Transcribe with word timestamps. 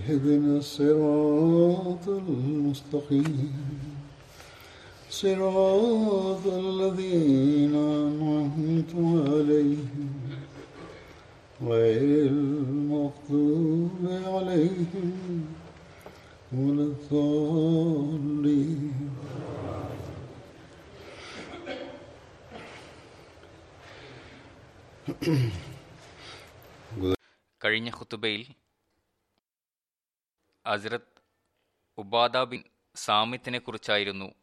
اهدنا 0.00 0.58
الصراط 0.58 2.08
المستقيم 2.08 3.52
صراط 5.10 6.46
الذين 6.46 7.74
أنعمت 7.74 8.92
عليهم 9.30 10.10
غير 11.62 12.26
المغضوب 12.26 13.90
عليهم 14.26 15.44
ولا 16.52 16.82
الضالين 16.82 18.92
കഴിഞ്ഞ 27.64 27.88
ഖുത്തുബയിൽ 27.98 28.42
അസ്രത്ത് 30.65 31.21
Ubada 31.97 32.37
bin 32.37 32.63
സാമിത്തിനെ 32.95 33.59
കുറിച്ചായിരുന്നു 33.59 34.35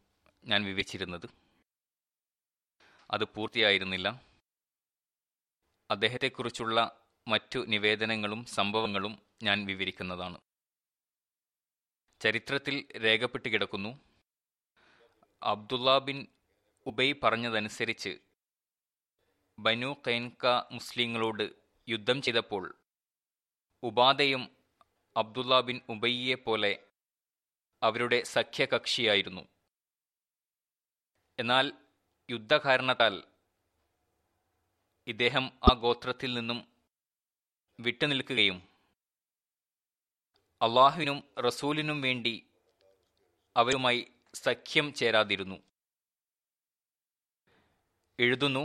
ഞാൻ 0.45 0.65
വിവരിച്ചിരുന്നത്. 0.65 1.29
അത് 3.11 3.25
പൂർത്തിയായിരുന്നില്ല. 3.25 4.23
അദ്ദേഹത്തെക്കുറിച്ചുള്ള 5.91 7.07
മറ്റു 7.29 7.59
നിവേദനങ്ങളും 7.59 8.45
സംഭവങ്ങളും 8.45 9.23
ഞാൻ 9.43 9.67
വിവരിക്കുന്നതാണ്. 9.67 10.41
ചരിത്രത്തിൽ 12.21 12.99
രേഖപ്പെട്ട് 13.05 13.49
കിടക്കുന്നു. 13.49 14.01
അബ്ദുള്ള 15.43 15.99
ബിൻ 15.99 16.27
ഉബൈ 16.87 17.13
പറഞ്ഞതനുസരിച്ച് 17.23 18.19
ബനു 19.59 19.97
കൈൻക 20.07 20.47
മുസ്ലിങ്ങളോട് 20.71 21.51
യുദ്ധം 21.89 22.23
ചെയ്തപ്പോൾ 22.23 22.79
ഉബാദയും 23.83 24.58
അബ്ദുള്ള 25.21 25.61
ബിൻ 25.61 25.79
ഉബയ്യെ 25.89 26.35
പോലെ 26.35 26.73
അവരുടെ 27.83 28.19
സഖ്യകക്ഷിയായിരുന്നു. 28.23 29.45
എന്നാൽ 31.39 31.67
യുദ്ധകാരണത്താൽ 32.31 33.15
ഇദ്ദേഹം 35.07 35.45
ആ 35.65 35.75
ഗോത്രത്തിൽ 35.75 36.35
നിന്നും 36.35 36.59
വിട്ടുനിൽക്കുകയും 37.81 38.59
അള്ളാഹുവിനും 40.61 41.19
റസൂലിനും 41.47 42.01
വേണ്ടി 42.01 42.35
അവരുമായി 43.57 44.01
സഖ്യം 44.35 44.87
ചേരാതിരുന്നു. 44.95 45.59
എഴുതുന്നു 48.19 48.65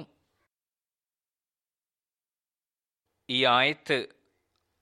ഈ 3.30 3.46
ആയത്ത് 3.46 3.98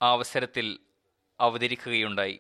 ആ 0.02 0.08
അവസരത്തിൽ 0.12 0.68
അവതരിക്കുകയുണ്ടായി. 1.42 2.38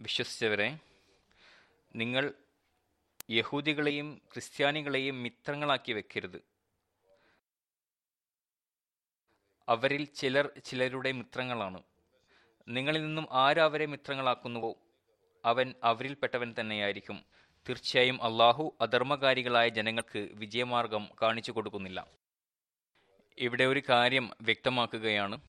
വിശ്വസിച്ചവരെ 0.00 0.68
നിങ്ങൾ 1.94 2.24
യഹൂദികളെയും 3.30 4.20
ക്രിസ്ത്യാനികളെയും 4.32 5.22
മിത്രങ്ങളാക്കി 5.22 5.92
വെക്കരുത്. 5.92 6.40
അവരിൽ 9.72 10.04
ചിലർ 10.04 10.50
ചിലരുടെ 10.64 11.12
മിത്രങ്ങളാണ്. 11.12 11.82
നിങ്ങളിൽ 12.68 13.06
നിന്നും 13.06 13.26
ആരവരെ 13.32 13.86
മിത്രങ്ങളാക്കുന്നുവോ? 13.86 14.74
അവൻ 15.44 15.74
അവരിൽപ്പെട്ടവൻ 15.84 16.54
തന്നെയായിരിക്കും. 16.60 17.24
തീർച്ചയായും 17.68 18.22
അള്ളാഹു 18.22 18.76
അധർമ്മകാരികളായ 18.80 19.68
ജനങ്ങൾക്ക് 19.68 20.28
വിജയമാർഗം 20.32 21.08
കാണിച്ചു 21.22 21.52
കൊടുക്കുന്നില്ല. 21.52 22.06
ഇവിടെ 23.38 23.64
ഒരു 23.64 23.82
കാര്യം 23.88 24.30
വ്യക്തമാക്കുകയാണ്. 24.40 25.40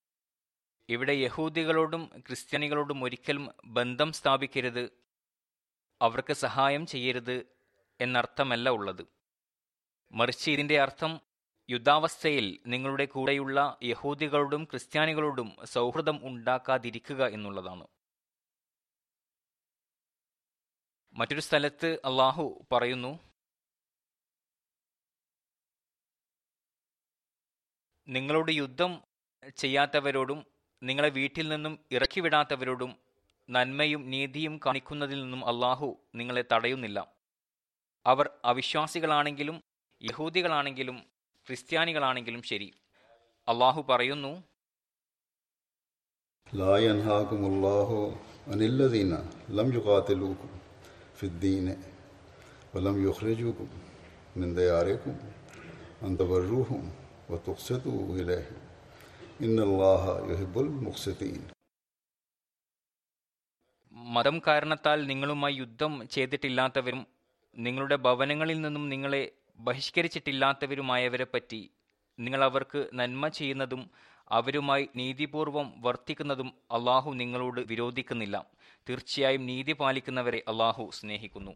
ഇവിടെ 0.90 1.14
യഹൂദികളോടും 1.14 2.24
ക്രിസ്ത്യാനികളോടും 2.28 3.04
ഒരിക്കലും 3.04 3.50
ബന്ധം 3.66 4.12
സ്ഥാപിക്കരുത്. 4.12 4.90
അവർക്ക് 6.02 6.34
സഹായം 6.34 6.86
ചെയ്യരുത് 6.86 7.46
എന്നർത്ഥമല്ല 8.02 8.70
ഉള്ളത്. 8.70 9.06
മറിച്ച് 10.12 10.52
ഇതിന്റെ 10.52 10.82
അർത്ഥം 10.82 11.22
യുദ്ധാവസ്ഥയിൽ 11.70 12.60
നിങ്ങളുടെ 12.68 13.06
കൂടെയുള്ള 13.06 13.78
യഹൂദികളോടും 13.84 14.64
ക്രിസ്ത്യാനികളോടും 14.64 15.56
സൗഹൃദം 15.64 16.20
ഉണ്ടാക്കാതിരിക്കുക 16.24 17.28
എന്നുള്ളതാണ്. 17.28 17.88
മറ്റൊരു 21.14 21.40
സ്ഥലത്ത് 21.40 21.94
അള്ളാഹു 22.06 22.66
പറയുന്നു 22.72 23.20
നിങ്ങളുടെ 28.08 28.52
യുദ്ധം 28.52 29.02
ചെയ്യാത്തവരോടും 29.56 30.46
നിങ്ങളെ 30.84 31.10
വീട്ടിൽ 31.10 31.48
നിന്നും 31.50 31.80
ഇറക്കിവിടാത്തവരോടും 31.92 32.96
നന്മയും 33.50 34.10
നീതിയും 34.10 34.60
കാണിക്കുന്നതിൽ 34.66 35.24
നിന്നും 35.24 35.46
അള്ളാഹു 35.46 35.98
നിങ്ങളെ 36.16 36.44
തടയുന്നില്ല. 36.54 37.14
അവർ 38.06 38.30
അവിശ്വാസികളാണെങ്കിലും 38.46 39.64
യഹൂദികളാണെങ്കിലും 40.02 41.13
ക്രിസ്ത്യാനികളാണെങ്കിലും 41.47 42.43
ശരി 42.45 42.69
അള്ളാഹു 43.49 43.83
പറയുന്നു 43.91 44.33
لا 46.47 46.75
ينهاكم 46.81 47.41
الله 47.45 47.89
عن 48.49 48.61
الذين 48.63 49.13
لم 49.51 49.69
يقاتلوكم 49.73 50.51
في 51.19 51.25
الدين 51.25 51.67
ولم 52.75 52.97
يخرجوكم 53.07 53.69
من 54.37 54.49
دياركم 54.55 55.15
أن 56.03 56.11
تبروهم 56.17 56.83
وتقسطوا 57.29 58.03
إليهم 58.15 58.59
إن 59.41 59.57
الله 59.61 60.03
يحب 60.31 60.55
المقسطين 60.59 61.43
മതം 64.13 64.37
കാരണത്താൽ 64.41 64.99
നിങ്ങളുമായി 65.07 65.55
യുദ്ധം 65.55 65.93
ചെയ്തിട്ടില്ലാത്തവരും 66.07 67.01
നിങ്ങളുടെ 67.57 67.97
ഭവനങ്ങളിൽ 68.05 68.59
നിന്നും 68.61 68.85
നിങ്ങളെ 68.89 69.23
ബഹിഷ്കരിച്ചിട്ടില്ലാത്തവരുമായവരെ 69.56 71.24
പറ്റി 71.24 71.72
നിങ്ങൾ 72.20 72.44
അവർക്ക് 72.44 72.90
നന്മ 72.94 73.28
ചെയ്യുന്നതും 73.28 73.92
അവരുമായി 74.30 74.90
നീതിപൂർവം 74.96 75.82
വർത്തിക്കുന്നതും 75.82 76.48
അള്ളാഹു 76.72 77.12
നിങ്ങളോട് 77.12 77.62
വിരോധിക്കുന്നില്ല. 77.62 78.52
തീർച്ചയായും 78.90 79.46
നീതി 79.46 79.72
പാലിക്കുന്നവരെ 79.72 80.44
അള്ളാഹു 80.48 80.90
സ്നേഹിക്കുന്നു. 80.94 81.52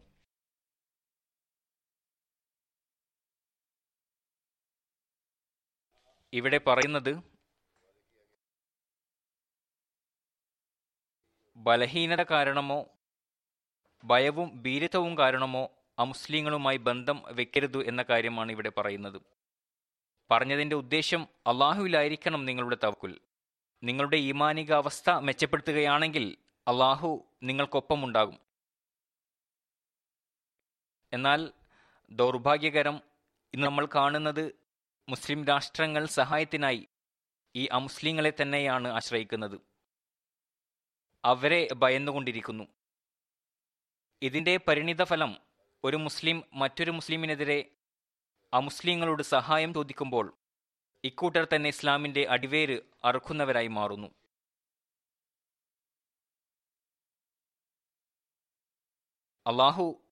ഇവിടെ 6.32 6.58
പറയുന്നത് 6.58 7.22
ബലഹീനത 11.56 12.22
കാരണമോ 12.22 12.86
ഭയവും 14.04 14.62
ഭീരുത്വവും 14.62 15.18
കാരണമോ 15.18 15.77
അമുസ്ലിങ്ങളുമായി 15.98 16.76
ബന്ധം 16.76 17.22
വെക്കരുത് 17.26 17.88
എന്ന 17.88 18.02
കാര്യമാണ് 18.02 18.52
ഇവിടെ 18.52 18.68
പറയുന്നത്. 18.68 19.22
പറഞ്ഞതിന്റെ 20.30 20.76
ഉദ്ദേശം 20.76 21.22
അള്ളാഹുവിലായിരിക്കണം 21.46 22.44
നിങ്ങളുടെ 22.44 22.76
തവക്കുൽ. 22.84 23.20
നിങ്ങളുടെ 23.82 24.16
ഈമാനിക 24.16 24.72
അവസ്ഥ 24.72 25.10
മെച്ചപ്പെടുത്തുകയാണെങ്കിൽ 25.10 26.36
അള്ളാഹു 26.68 27.24
നിങ്ങൾക്കൊപ്പമുണ്ടാകും. 27.42 28.38
എന്നാൽ 31.12 31.52
ദൗർഭാഗ്യകരം 32.10 33.00
ഇന്ന് 33.54 33.66
നമ്മൾ 33.66 33.88
കാണുന്നത് 33.94 34.54
മുസ്ലിം 35.08 35.46
രാഷ്ട്രങ്ങൾ 35.46 36.06
സഹായത്തിനായി 36.06 36.88
ഈ 37.56 37.66
അമുസ്ലിങ്ങളെ 37.66 38.32
തന്നെയാണ് 38.42 38.88
ആശ്രയിക്കുന്നത്. 38.88 39.60
അവരെ 41.24 41.68
ഭയന്നുകൊണ്ടിരിക്കുന്നു. 41.74 42.64
ഇതിന്റെ 44.22 44.60
പരിണിതഫലം 44.68 45.47
ഒരു 45.84 45.96
മുസ്ലിം 45.96 46.44
മറ്റൊരു 46.52 46.90
മുസ്ലിമിനെതിരെ 46.90 47.70
അമുസ്ലിങ്ങളോട് 48.54 49.22
സഹായം 49.22 49.74
ചോദിക്കുമ്പോൾ 49.74 50.36
ഇക്കൂട്ടർ 51.04 51.48
തന്നെ 51.54 51.68
ഇസ്ലാമിന്റെ 51.68 52.26
അടിവേര് 52.30 52.80
അറുക്കുന്നവരായി 53.04 53.66
മാറുന്നു. 53.66 54.08
അള്ളാഹു 59.46 60.02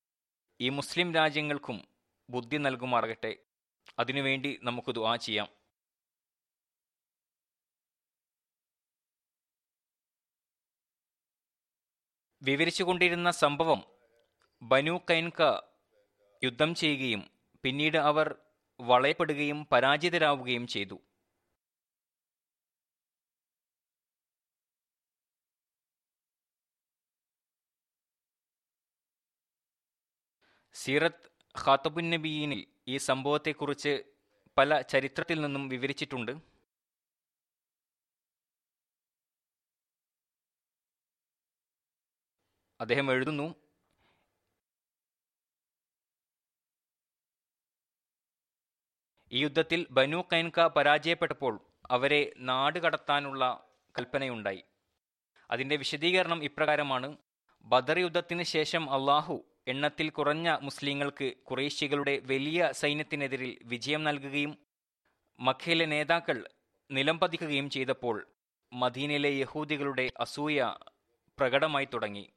ഈ 0.61 0.69
മുസ്ലിം 0.69 1.15
രാജ്യങ്ങൾക്കും 1.15 1.89
ബുദ്ധി 2.31 2.57
നൽകുമാറാകട്ടെ. 2.57 3.37
അതിനുവേണ്ടി 3.99 4.59
നമുക്ക് 4.63 4.95
ദുആ 4.95 5.17
ചെയ്യാം. 5.17 5.49
വിവരിച്ചുകൊണ്ടിരുന്ന 12.43 13.31
സംഭവം 13.31 13.96
ബനു 14.71 14.95
കൈൻക 15.11 15.43
യുദ്ധം 16.45 16.71
ചെയ്യുകയും 16.75 17.23
പിന്നീട് 17.65 17.99
അവർ 18.11 18.29
വളയപ്പെടുകയും 18.81 19.59
പരാജിതരാവുകയും 19.73 20.67
ചെയ്തു. 20.67 20.97
സീറത്ത് 30.75 31.29
ഖാത്തബുൻ 31.65 32.11
നബീനിൽ 32.11 32.63
ഈ 32.89 32.97
സംഭവത്തെക്കുറിച്ച് 32.97 33.93
പല 34.57 34.81
ചരിത്രത്തിൽ 34.93 35.41
നിന്നും 35.41 35.65
വിവരിച്ചിട്ടുണ്ട്. 35.69 36.33
അദ്ദേഹം 42.81 43.07
എഴുതുന്നു 43.13 43.47
ഈ 49.33 49.43
യുദ്ധത്തിൽ 49.43 49.87
ബനു 49.91 50.25
കൈൻക 50.33 50.61
പരാജയപ്പെട്ടപ്പോൾ 50.67 51.61
അവരെ 51.91 52.33
നാട് 52.37 52.79
കടത്താനുള്ള 52.79 53.67
കൽപ്പനയുണ്ടായി. 53.99 54.65
അതിന്റെ 55.51 55.77
വിശദീകരണം 55.77 56.45
ഇപ്രകാരമാണ്. 56.45 57.17
ബദർ 57.63 57.99
യുദ്ധത്തിന് 57.99 58.43
ശേഷം 58.43 58.91
അള്ളാഹു 58.91 59.45
എണ്ണത്തിൽ 59.67 60.11
കുറഞ്ഞ 60.11 60.59
മുസ്ലിങ്ങൾക്ക് 60.63 61.33
കുറേശ്യകളുടെ 61.37 62.19
വലിയ 62.25 62.69
സൈന്യത്തിനെതിരിൽ 62.73 63.59
വിജയം 63.65 64.05
നൽകുകയും 64.05 64.59
മഖയിലെ 65.41 65.87
നേതാക്കൾ 65.87 66.49
നിലം 66.91 67.21
പതിക്കുകയും 67.21 67.71
ചെയ്തപ്പോൾ 67.71 68.27
മദീനയിലെ 68.73 69.29
യഹൂദികളുടെ 69.29 70.11
അസൂയ 70.21 70.75
പ്രകടമായി 71.39 71.85
തുടങ്ങി. 71.85 72.33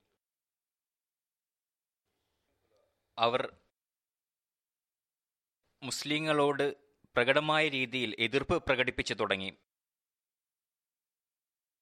അവർ 3.18 3.56
മുസ്ലിങ്ങളോട് 5.83 6.75
പ്രകടമായ 7.15 7.67
രീതിയിൽ 7.67 8.15
എതിർപ്പ് 8.19 8.63
പ്രകടിപ്പിച്ചു 8.63 9.13
തുടങ്ങി. 9.13 9.53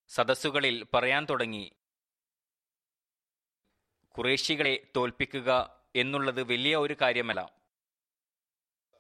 സദസ്സുകളിൽ 0.07 0.85
പറയാൻ 0.94 1.25
തുടങ്ങി. 1.29 1.71
കുറേശികളെ 4.11 4.88
തോൽപ്പിക്കുക 4.95 5.83
എന്നുള്ളത് 5.95 6.44
വലിയ 6.44 6.75
ഒരു 6.75 6.95
കാര്യമല്ല. 7.01 7.57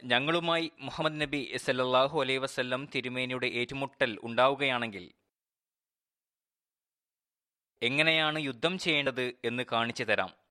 ഞങ്ങളുമായി 0.03 0.71
മുഹമ്മദ് 0.79 1.21
നബി 1.21 1.57
സല്ലല്ലാഹു 1.57 2.21
അലൈ 2.21 2.37
വസ്ല്ലം 2.37 2.89
തിരുമേനിയുടെ 2.95 3.47
ഏറ്റുമുട്ടൽ 3.47 4.19
ഉണ്ടാവുകയാണെങ്കിൽ 4.23 5.13
എങ്ങനെയാണ് 7.81 8.39
യുദ്ധം 8.39 8.77
ചെയ്യേണ്ടത് 8.77 9.33
എന്ന് 9.43 9.63
കാണിച്ചു 9.71 10.03
തരാം. 10.03 10.46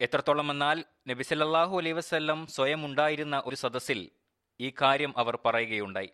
എത്രത്തോളം 0.00 0.50
എന്നാൽ 0.50 0.84
നബിസല്ലാഹു 1.08 1.76
വസല്ലം 1.76 2.46
സ്വയം 2.46 2.84
ഉണ്ടായിരുന്ന 2.86 3.42
ഒരു 3.46 3.56
സദസ്സിൽ 3.56 4.10
ഈ 4.60 4.72
കാര്യം 4.82 5.18
അവർ 5.18 5.38
പറയുകയുണ്ടായി. 5.44 6.10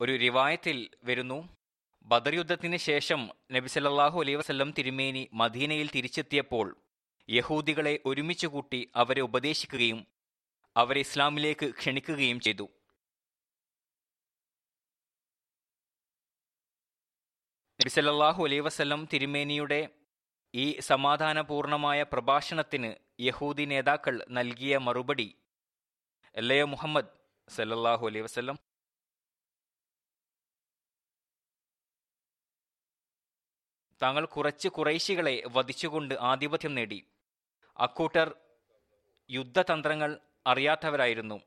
ഒരു 0.00 0.16
റിവായത്തിൽ 0.16 0.90
വരുന്നു 1.04 1.56
ബദർ 2.02 2.34
യുദ്ധത്തിന് 2.34 2.76
ശേഷം 2.76 3.30
നബിസല്ലാഹു 3.52 4.24
വസല്ലം 4.36 4.74
തിരുമേനി 4.78 5.28
മദീനയിൽ 5.32 5.90
തിരിച്ചെത്തിയപ്പോൾ 5.94 6.76
യഹൂദികളെ 7.30 8.00
ഒരുമിച്ച് 8.06 8.46
കൂട്ടി 8.46 8.90
അവരെ 8.96 9.20
ഉപദേശിക്കുകയും 9.20 10.06
അവരെ 10.76 11.00
ഇസ്ലാമിലേക്ക് 11.00 11.66
ക്ഷണിക്കുകയും 11.66 12.40
ചെയ്തു. 12.40 12.68
നബിസല്ലാഹു 17.80 18.44
വസല്ലം 18.44 19.08
തിരുമേനിയുടെ 19.12 19.88
ഈ 20.54 20.80
സമാധാനപൂർണമായ 20.80 22.02
പ്രഭാഷണത്തിന് 22.02 22.94
യഹൂദി 23.20 23.64
നേതാക്കൾ 23.64 24.26
നൽകിയ 24.30 24.78
മറുപടി. 24.78 25.34
അല്ലയോ 26.36 26.66
മുഹമ്മദ് 26.66 27.06
സല്ലല്ലാഹു 27.48 28.06
അലൈഹി 28.06 28.24
വസല്ലം. 28.24 28.58
താങ്കൾ 34.02 34.24
കുറച്ച് 34.24 34.68
കുറേശികളെ 34.68 35.42
വധിച്ചുകൊണ്ട് 35.46 36.14
ആധിപത്യം 36.20 36.74
നേടി. 36.74 37.06
അക്കൂട്ടർ 37.76 38.34
യുദ്ധതന്ത്രങ്ങൾ 39.30 40.20
അറിയാത്തവരായിരുന്നു. 40.46 41.40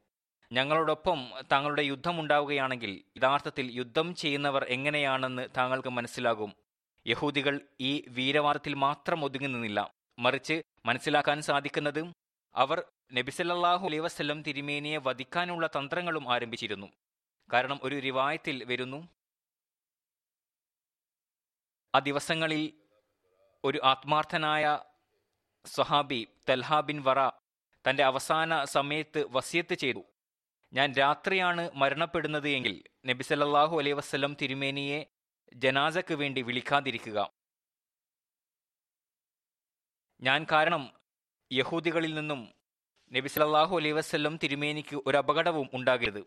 ഞങ്ങളോടൊപ്പം 0.51 1.32
താങ്കളുടെ 1.51 1.82
യുദ്ധമുണ്ടാവുകയാണെങ്കിൽ 1.82 3.03
യഥാർത്ഥത്തിൽ 3.18 3.72
യുദ്ധം 3.72 4.15
ചെയ്യുന്നവർ 4.15 4.63
എങ്ങനെയാണെന്ന് 4.63 5.48
താങ്കൾക്ക് 5.58 5.89
മനസ്സിലാകും. 5.89 6.64
യഹൂദികൾ 7.08 7.56
ഈ 7.82 8.06
വീരവാദത്തിൽ 8.08 8.74
മാത്രം 8.74 9.26
ഒതുങ്ങി 9.26 9.48
നിന്നില്ല. 9.48 9.92
മറിച്ച് 10.20 10.62
മനസ്സിലാക്കാൻ 10.86 11.42
സാധിക്കുന്നത് 11.42 12.02
അവർ 12.56 12.84
നബിസല്ലാഹു 13.14 13.86
അലൈ 13.88 14.00
വസ്ലം 14.00 14.42
തിരുമേനിയെ 14.42 14.98
വധിക്കാനുള്ള 14.98 15.68
തന്ത്രങ്ങളും 15.68 16.32
ആരംഭിച്ചിരുന്നു. 16.34 16.88
കാരണം 17.54 17.80
ഒരു 17.84 18.00
റിവായത്തിൽ 18.00 18.64
വരുന്നു 18.64 19.00
ആ 21.96 22.00
ദിവസങ്ങളിൽ 22.00 22.74
ഒരു 23.64 23.80
ആത്മാർത്ഥനായ 23.84 24.80
സ്വഹാബി 25.66 26.28
തൽഹ 26.50 26.80
ബിൻ 26.80 27.04
വറ 27.04 27.20
തന്റെ 27.90 28.04
അവസാന 28.04 28.64
സമയത്ത് 28.64 29.26
വസിയത്ത് 29.30 29.74
ചെയ്തു. 29.74 30.04
ഞാൻ 30.74 30.94
രാത്രിയാണ് 30.94 31.70
മരണപ്പെടുന്നത് 31.76 32.50
എങ്കിൽ 32.50 32.84
നബിസല്ലാഹു 33.06 33.80
അലൈഹി 33.80 33.94
വസല്ലം 33.94 34.38
തിരുമേനിയെ 34.42 35.00
ജനാസക്ക് 35.56 36.14
വേണ്ടി 36.14 36.42
വിളിക്കാതിരിക്കുക. 36.42 37.32
ഞാൻ 40.22 40.46
കാരണം 40.52 40.94
യഹൂദികളിൽ 41.52 42.14
നിന്നും 42.14 42.54
നബി 43.14 43.28
സല്ലല്ലാഹു 43.28 43.78
അലൈഹി 43.78 43.94
വസല്ലം 43.94 44.40
തിരുമേനിക്ക് 44.44 45.02
ഒരു 45.08 45.18
അപകടവും 45.18 45.70
ഉണ്ടാകരുത്. 45.74 46.26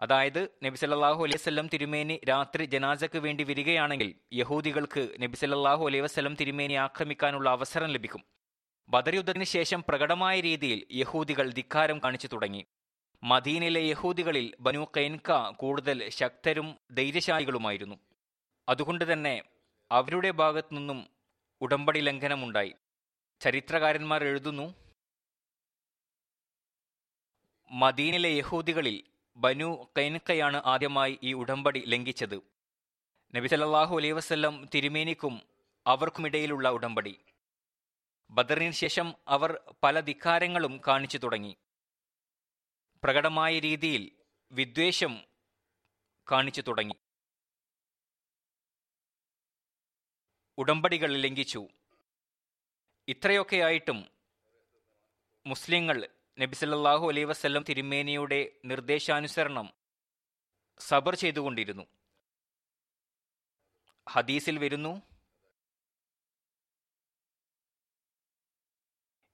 അതായത് 0.00 0.48
നബി 0.64 0.76
സല്ലല്ലാഹു 0.76 1.24
അലൈഹി 1.24 1.36
വസല്ലം 1.36 1.68
തിരുമേനി 1.68 2.20
രാത്രി 2.28 2.64
ജനാസക്ക് 2.64 3.18
വേണ്ടി 3.18 3.44
വരികയാണെങ്കിൽ 3.44 4.14
യഹൂദികൾക്ക് 4.32 5.16
നബി 5.20 5.36
സല്ലല്ലാഹു 5.36 5.86
അലൈഹി 5.86 6.02
വസല്ലം 6.02 6.34
തിരുമേനി 6.34 6.74
ആക്രമിക്കാനുള്ള 6.74 7.50
അവസരം 7.50 7.90
ലഭിക്കും. 7.90 8.24
ബദർ 8.88 9.14
യുദ്ധത്തിന് 9.14 9.44
ശേഷം 9.44 9.84
പ്രകടമായ 9.88 10.40
രീതിയിൽ 10.40 10.86
യഹൂദികൾ 10.92 11.52
ധിക്കാരം 11.52 11.98
കാണിച്ചു 11.98 12.26
തുടങ്ങി. 12.26 12.66
മദീനിലെ 13.22 13.80
യഹൂദികളിൽ 13.80 14.54
ബനു 14.60 14.86
കൈൻക 14.96 15.50
കൂടുതൽ 15.50 16.08
ശക്തരും 16.08 16.78
ധൈര്യശാലികളുമായിരുന്നു. 16.92 18.03
അതുകൊണ്ട് 18.68 19.12
തന്നെ 19.12 19.42
അവരുടെ 19.92 20.30
ഭാഗത്തു 20.30 20.74
നിന്നും 20.74 21.10
ഉടമ്പടി 21.60 22.00
ലംഘനമുണ്ടായി. 22.00 22.74
ചരിത്രകാരന്മാർ 23.40 24.24
എഴുതുന്നു 24.24 24.74
മദീനിലെ 27.70 28.28
യഹൂദികളിൽ 28.28 29.04
ബനു 29.36 29.86
കൈനക്കയാണ് 29.98 30.62
ആദ്യമായി 30.66 31.18
ഈ 31.22 31.32
ഉടമ്പടി 31.32 31.84
ലംഘിച്ചത്. 31.86 32.36
നബി 33.34 33.48
സല്ലല്ലാഹു 33.48 33.96
അലൈഹി 33.96 34.12
വസല്ലം 34.12 34.68
തിരുമേനിക്കും 34.74 35.42
അവർക്കുമിടയിലുള്ള 35.86 36.68
ഉടമ്പടി. 36.68 37.18
ബദറിന് 38.30 38.72
ശേഷം 38.72 39.14
അവർ 39.28 39.74
പല 39.82 40.00
ധിക്കാരങ്ങളും 40.00 40.80
കാണിച്ചു 40.88 41.18
തുടങ്ങി. 41.18 41.56
പ്രകടമായ 43.02 43.58
രീതിയിൽ 43.58 44.10
വിദ്വേഷം 44.52 45.24
കാണിച്ചു 46.32 46.60
തുടങ്ങി. 46.60 46.94
ഉടമ്പടികൾ 50.58 51.12
ലംഘിച്ചു. 51.12 51.68
ഇത്രയൊക്കെയായിട്ടും 53.08 54.10
മുസ്ലിങ്ങൾ 55.46 56.08
നബിസല്ലാഹു 56.40 57.08
അലൈ 57.08 57.24
വസ്ല്ലം 57.24 57.62
തിരുമേനിയുടെ 57.68 58.52
നിർദ്ദേശാനുസരണം 58.64 59.74
സബർ 60.78 61.14
ചെയ്തുകൊണ്ടിരുന്നു. 61.14 61.86
ഹദീസിൽ 64.08 64.58
വരുന്നു 64.58 65.02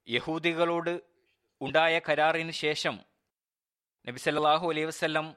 യഹൂദികളോട് 0.08 1.00
ഉണ്ടായ 1.60 1.98
കരാറിന് 1.98 2.50
ശേഷം 2.50 2.98
നബിസല്ലാഹു 4.08 4.68
അലൈഹി 4.70 4.86
വസ്ല്ലം 4.86 5.36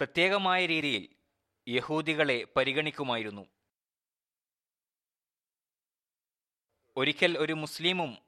പ്രത്യേകമായ 0.00 0.66
രീതിയിൽ 0.66 1.16
യഹൂദികളെ 1.68 2.44
പരിഗണിക്കുമായിരുന്നു. 2.56 3.55
ഒരിക്കൽ 6.96 7.38
ഒരു 7.38 7.52
മുസ്ലിമും 7.52 8.18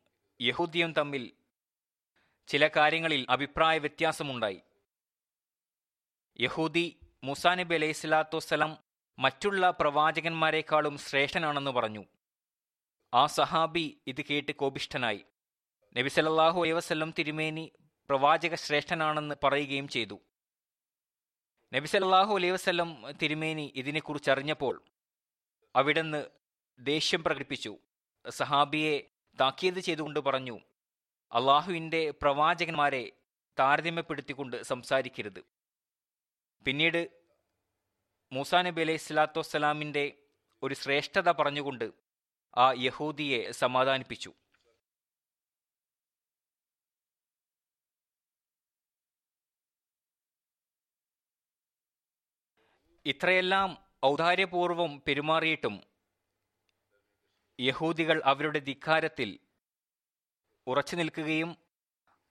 യഹൂദിയും 0.41 0.93
തമ്മിൽ 0.93 1.33
ചില 2.49 2.69
കാര്യങ്ങളിൽ 2.69 3.27
അഭിപ്രായ 3.31 3.79
വ്യത്യാസമുണ്ടായി. 3.79 4.63
യഹൂദി 6.41 6.97
മുസാ 7.25 7.55
നബി 7.55 7.75
അലൈഹി 7.75 7.93
സ്വലാത്തു 7.93 8.37
വസ്സലാം 8.37 8.79
മറ്റുള്ള 9.19 9.71
പ്രവാചകന്മാരെക്കാളും 9.71 10.99
ശ്രേഷ്ഠനാണെന്ന് 10.99 11.71
പറഞ്ഞു. 11.71 12.05
ആ 13.15 13.27
സഹാബി 13.27 14.01
ഇത് 14.07 14.23
കേട്ട് 14.25 14.53
കോപിഷ്ഠനായി. 14.53 15.25
നബി 15.97 16.09
സല്ലല്ലാഹു 16.09 16.61
അലൈഹി 16.61 16.73
വസല്ലം 16.73 17.15
തിരുമേനി 17.19 17.73
പ്രവാചക 18.09 18.55
ശ്രേഷ്ഠനാണെന്ന് 18.55 19.35
പറയുകയും 19.45 19.89
ചെയ്തു. 19.89 20.21
നബി 21.75 21.87
സല്ലല്ലാഹു 21.87 22.35
അലൈഹി 22.35 22.53
വസ്ലം 22.53 23.13
തിരുമേനി 23.23 23.73
ഇതിനെക്കുറിച്ചറിഞ്ഞപ്പോൾ 23.75 24.83
അവിടുന്ന് 25.77 26.27
ദേഷ്യം 26.81 27.25
പ്രകടിപ്പിച്ചു. 27.25 27.79
സഹാബിയെ 28.25 29.11
താക്കീത് 29.41 29.79
ചെയ്തുകൊണ്ട് 29.79 30.21
പറഞ്ഞു 30.21 30.61
അള്ളാഹുവിന്റെ 31.33 32.11
പ്രവാചകന്മാരെ 32.11 33.13
താരതമ്യപ്പെടുത്തിക്കൊണ്ട് 33.59 34.63
സംസാരിക്കരുത്. 34.63 35.45
പിന്നീട് 36.67 37.09
മൂസാ 38.33 38.63
നബി 38.63 38.81
അലൈഹി 38.81 38.97
സ്വലാത്തു 38.97 39.39
വസ്സലാമിന്റെ 39.39 40.13
ഒരു 40.63 40.75
ശ്രേഷ്ഠത 40.75 41.33
പറഞ്ഞുകൊണ്ട് 41.33 41.93
ആ 42.57 42.73
യഹൂദിയെ 42.73 43.51
സമാധാനിപ്പിച്ചു. 43.51 44.33
ഇത്രയെല്ലാം 53.07 53.79
ഔദാര്യപൂർവം 54.05 55.03
പെരുമാറിയിട്ടും 55.07 55.88
യഹൂദികൾ 57.61 58.23
അവരുടെ 58.25 58.59
ധിക്കാരത്തിൽ 58.59 59.39
ഉറച്ചു 60.67 60.97
നിൽക്കുകയും 60.97 61.57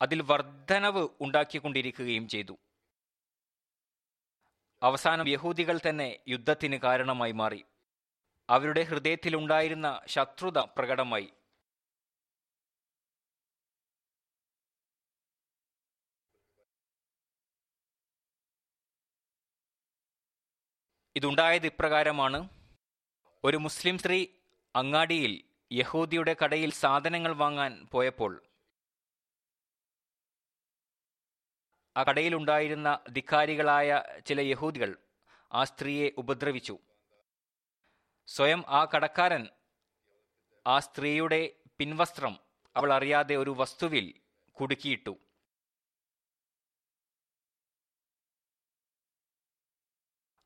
അതിൽ 0.01 0.21
വർധനവ് 0.21 1.07
ഉണ്ടാക്കിക്കൊണ്ടിരിക്കുകയും 1.21 2.27
ചെയ്തു. 2.27 2.57
അവസാനം 4.83 5.29
യഹൂദികൾ 5.29 5.79
തന്നെ 5.89 6.19
യുദ്ധത്തിന് 6.27 6.75
കാരണമായി 6.75 7.31
മാറി. 7.31 7.65
അവരുടെ 8.49 8.83
ഹൃദയത്തിലുണ്ടായിരുന്ന 8.83 10.01
ശത്രുത 10.07 10.57
പ്രകടമായി. 10.57 11.33
ഇതുണ്ടായത് 21.15 21.65
ഇപ്രകാരമാണ്. 21.65 22.49
ഒരു 23.43 23.57
മുസ്ലിം 23.57 23.97
സ്ത്രീ 23.97 24.27
അങ്ങാടിയിൽ 24.77 25.33
യഹൂദിയുടെ 25.71 26.35
കടയിൽ 26.41 26.71
സാധനങ്ങൾ 26.71 27.31
വാങ്ങാൻ 27.31 27.87
പോയപ്പോൾ 27.91 28.33
ആ 31.95 32.03
കടയിലുണ്ടായിരുന്ന 32.03 32.89
ധിക്കാരികളായ 33.09 34.03
ചില 34.27 34.39
യഹൂദികൾ 34.39 34.91
ആ 35.51 35.63
സ്ത്രീയെ 35.63 36.11
ഉപദ്രവിച്ചു. 36.17 36.75
സ്വയം 38.27 38.63
ആ 38.67 38.81
കടക്കാരൻ 38.85 39.43
ആ 40.65 40.79
സ്ത്രീയുടെ 40.79 41.41
പിൻവസ്ത്രം 41.77 42.33
അവൾ 42.75 42.93
അറിയാതെ 42.93 43.35
ഒരു 43.35 43.49
വസ്തുവിൽ 43.49 44.07
കുടുക്കിയിട്ടു. 44.57 45.13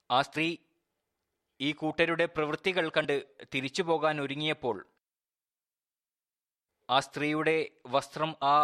ആ 0.09 0.21
സ്ത്രീ 0.21 0.47
ഈ 1.61 1.71
കൂട്ടരുടെ 1.71 2.25
പ്രവൃത്തികൾ 2.25 2.89
കണ്ട് 2.89 3.35
തിരിച്ചു 3.53 3.83
പോകാൻ 3.83 4.21
ഒരുങ്ങിയപ്പോൾ 4.21 4.85
ആ 6.89 6.99
സ്ത്രീയുടെ 6.99 7.69
വസ്ത്രം 7.85 8.35
ആ 8.43 8.55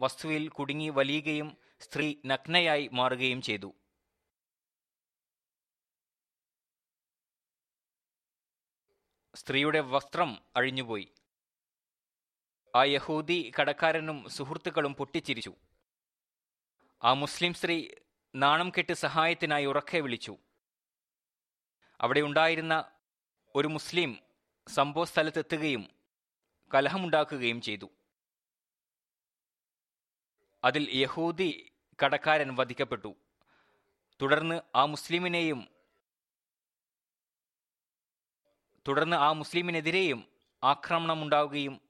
വസ്തുവിൽ 0.00 0.48
കുടുങ്ങി 0.48 0.88
വലിയുകയും 0.88 1.56
സ്ത്രീ 1.80 2.16
നഗ്നയായി 2.26 2.88
മാറുകയും 2.92 3.42
ചെയ്തു. 3.42 3.74
സ്ത്രീയുടെ 9.34 9.80
വസ്ത്രം 9.80 10.38
അഴിഞ്ഞുപോയി. 10.56 11.12
ആ 12.76 12.84
യഹൂദി 12.84 13.52
കടക്കാരനും 13.60 14.30
സുഹൃത്തുക്കളും 14.30 14.94
പൊട്ടിച്ചിരിച്ചു. 14.94 15.54
ആ 17.04 17.12
മുസ്ലിം 17.12 17.54
സ്ത്രീ 17.54 17.88
നാണം 18.34 18.70
കെട്ട് 18.70 18.92
സഹായത്തിനായി 18.92 19.64
ഉറക്കെ 19.64 19.98
വിളിച്ചു. 19.98 20.38
അവിടെ 22.04 22.20
ഉണ്ടായിരുന്ന 22.20 22.92
ഒരു 23.54 23.68
മുസ്ലിം 23.68 24.18
സംഭവ 24.68 25.04
സ്ഥലത്തെത്തുകയും 25.04 25.88
കലഹമുണ്ടാക്കുകയും 26.74 27.62
ചെയ്തു. 27.62 27.90
അതിൽ 30.64 30.90
യഹൂദി 30.90 31.72
കടക്കാരൻ 32.04 32.54
വധിക്കപ്പെട്ടു. 32.54 33.14
തുടർന്ന് 34.22 34.60
ആ 34.74 34.84
മുസ്ലിമിനെയും 34.84 35.68
തുടർന്ന് 38.88 39.16
ആ 39.16 39.32
മുസ്ലിമിനെതിരെയും 39.32 40.28
ആക്രമണമുണ്ടാവുകയും 40.64 41.80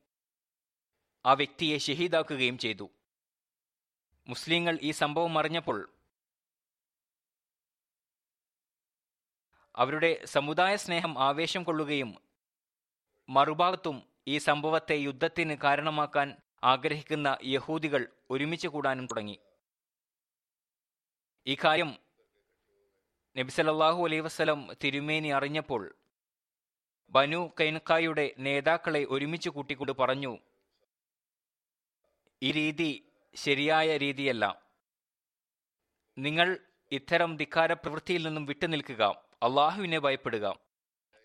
ആ 1.27 1.33
വ്യക്തിയെ 1.33 1.79
ഷഹീദാക്കുകയും 1.79 2.59
ചെയ്തു. 2.59 2.91
മുസ്ലിങ്ങൾ 4.29 4.79
ഈ 4.83 4.91
സംഭവം 4.91 5.39
അറിഞ്ഞപ്പോൾ 5.39 5.94
അവരുടെ 9.77 10.25
സമുദായ 10.25 10.77
സ്നേഹം 10.77 11.19
ആവേശം 11.19 11.63
കൊള്ളുകയും 11.63 12.19
മറുഭാഗത്തും 13.29 14.03
ഈ 14.29 14.39
സംഭവത്തെ 14.39 14.95
യുദ്ധത്തിന് 14.95 15.57
കാരണമാക്കാൻ 15.65 16.37
ആഗ്രഹിക്കുന്ന 16.65 17.39
യഹൂദികൾ 17.45 18.09
ഒരുമിച്ച് 18.31 18.69
കൂടാനും 18.69 19.07
തുടങ്ങി. 19.07 19.39
ഈ 21.47 21.57
കാര്യം 21.65 21.97
നബിസലല്ലാഹു 23.39 24.05
അലൈ 24.05 24.21
വസ്ലം 24.21 24.77
തിരുമേനി 24.85 25.29
അറിഞ്ഞപ്പോൾ 25.29 25.95
ബനു 27.11 27.53
കൈൻഖായുടെ 27.61 28.35
നേതാക്കളെ 28.39 29.05
ഒരുമിച്ച് 29.11 29.49
കൂട്ടിക്കൊണ്ട് 29.49 29.93
പറഞ്ഞു 29.93 30.39
ഈ 32.43 32.53
രീതി 32.53 33.09
ശരിയായ 33.35 33.97
രീതിയല്ല. 33.97 34.63
നിങ്ങൾ 36.19 36.59
ഇത്തരം 36.93 37.37
ധിക്കാര 37.37 37.73
പ്രവൃത്തിയിൽ 37.73 38.27
നിന്നും 38.27 38.47
വിട്ടുനിൽക്കുക. 38.47 39.25
അള്ളാഹുവിനെ 39.43 39.99
ഭയപ്പെടുക. 39.99 40.57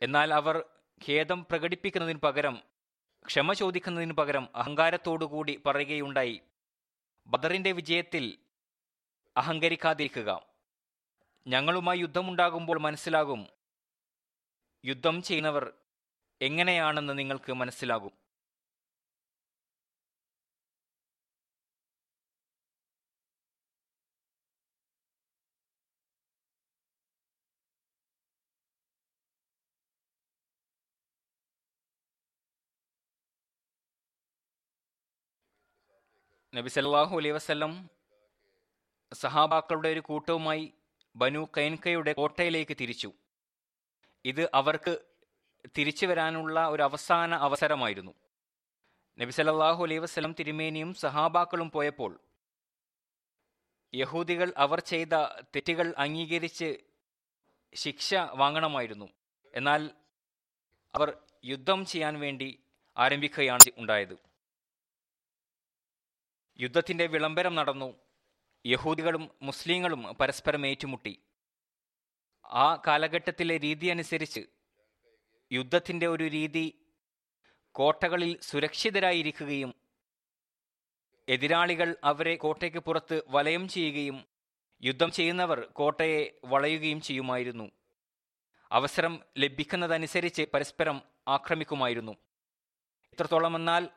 എന്നാൽ 0.02 0.34
അവർ 0.34 0.66
ഖേദം 1.08 1.46
പ്രകടിപ്പിക്കുന്നതിന് 1.50 2.20
പകരം 2.20 2.64
ക്ഷമ 3.26 3.54
ചോദിക്കുന്നതിന് 3.54 4.14
പകരം 4.14 4.50
അഹങ്കാരത്തോടുകൂടി 4.56 5.62
പറയുകയുണ്ടായി. 5.66 6.42
ബദറിന്റെ 7.28 7.72
വിജയത്തിൽ 7.72 8.38
അഹങ്കരിക്കാതിരിക്കുക. 9.38 10.42
ഞങ്ങളുമായി 11.48 12.00
യുദ്ധമുണ്ടാകുമ്പോൾ 12.00 12.80
മനസ്സിലാകും. 12.80 13.48
യുദ്ധം 14.86 15.22
ചെയ്യുന്നവർ 15.22 15.74
എങ്ങനെയാണെന്ന് 16.42 17.18
നിങ്ങൾക്ക് 17.20 17.54
മനസ്സിലാകും. 17.54 18.19
നബി 36.60 36.70
സല്ലാഹു 36.70 37.18
അലൈ 37.18 37.32
വസല്ലം 37.32 37.90
സഹാബാക്കളുടെ 39.14 39.90
ഒരു 39.90 40.00
കൂട്ടവുമായി 40.00 40.74
ബനു 41.16 41.48
കൈൻകയുടെ 41.58 42.14
കോട്ടയിലേക്ക് 42.14 42.78
തിരിച്ചു. 42.82 43.14
ഇത് 44.26 44.50
അവർക്ക് 44.54 45.00
തിരിച്ചു 45.78 46.06
വരാനുള്ള 46.06 46.68
ഒരു 46.68 46.84
അവസാന 46.84 47.36
അവസരമായിരുന്നു. 47.36 48.12
നബി 49.20 49.32
സല്ലാഹു 49.32 49.84
അലൈ 49.84 49.98
വസ്ലം 49.98 50.36
തിരുമേനിയും 50.40 50.94
സഹാബാക്കളും 50.94 51.72
പോയപ്പോൾ 51.72 52.20
യഹൂദികൾ 53.96 54.54
അവർ 54.58 54.80
ചെയ്ത 54.80 55.14
തെറ്റുകൾ 55.56 55.94
അംഗീകരിച്ച് 55.98 56.78
ശിക്ഷ 57.74 58.16
വാങ്ങണമായിരുന്നു. 58.16 59.10
എന്നാൽ 59.56 59.92
അവർ 60.96 61.18
യുദ്ധം 61.46 61.86
ചെയ്യാൻ 61.86 62.20
വേണ്ടി 62.20 62.60
ആരംഭിക്കുകയാണ് 62.98 63.72
ഉണ്ടായത്. 63.78 64.29
യുദ്ധത്തിന്റെ 66.60 67.06
വിളംബരം 67.06 67.56
നടന്നു. 67.56 67.96
യഹൂദികളും 68.66 69.30
മുസ്ലിങ്ങളും 69.42 70.18
പരസ്പരം 70.22 70.68
ഏറ്റുമുട്ടി. 70.68 71.20
ആ 72.46 72.82
കാലഘട്ടത്തിലെ 72.88 73.58
രീതി 73.58 73.88
അനുസരിച്ച് 73.88 74.42
യുദ്ധത്തിന്റെ 75.52 76.08
ഒരു 76.08 76.24
രീതി 76.24 76.86
കോട്ടകളിൽ 77.72 78.40
സുരക്ഷിതരായിരിക്കുകയും 78.42 79.74
എതിരാളികൾ 81.30 81.96
അവരെ 82.04 82.36
കോട്ടയ്ക്ക് 82.36 82.78
പുറത്ത് 82.78 83.24
വലയം 83.28 83.68
ചെയ്യുകയും 83.68 84.26
യുദ്ധം 84.84 85.12
ചെയ്യുന്നവർ 85.12 85.60
കോട്ടയെ 85.60 86.40
വളയുകയും 86.46 87.02
ചെയ്യുമായിരുന്നു. 87.02 87.72
അവസരം 88.72 89.20
ലഭിക്കുന്നതനുസരിച്ച് 89.38 90.42
പരസ്പരം 90.54 91.02
ആക്രമിക്കുമായിരുന്നു. 91.28 92.12
എത്രത്തോളം 93.14 93.56
എന്നാൽ 93.56 93.90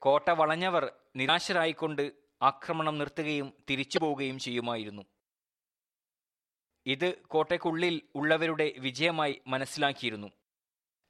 കോട്ട 0.00 0.30
വളഞ്ഞവർ 0.30 0.92
നിരാശരായിക്കൊണ്ട് 1.16 2.12
ആക്രമണം 2.42 2.98
നിർത്തുകയും 2.98 3.52
തിരിച്ചു 3.70 3.98
പോവുകയും 3.98 4.38
ചെയ്യുമായിരുന്നു. 4.38 5.02
ഇത് 6.86 7.14
കോട്ടയ്ക്കുള്ളിൽ 7.16 8.02
ഉള്ളവരുടെ 8.14 8.72
വിജയമായി 8.78 9.42
മനസ്സിലാക്കിയിരുന്നു. 9.46 10.32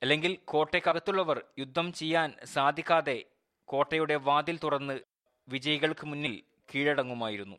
അല്ലെങ്കിൽ 0.02 0.38
കോട്ടയ്ക്കകത്തുള്ളവർ 0.44 1.44
യുദ്ധം 1.58 1.92
ചെയ്യാൻ 1.92 2.32
സാധിക്കാതെ 2.44 3.24
കോട്ടയുടെ 3.64 4.14
വാതിൽ 4.14 4.58
തുറന്ന് 4.64 5.00
വിജയികൾക്ക് 5.48 6.06
മുന്നിൽ 6.06 6.42
കീഴടങ്ങുമായിരുന്നു. 6.74 7.56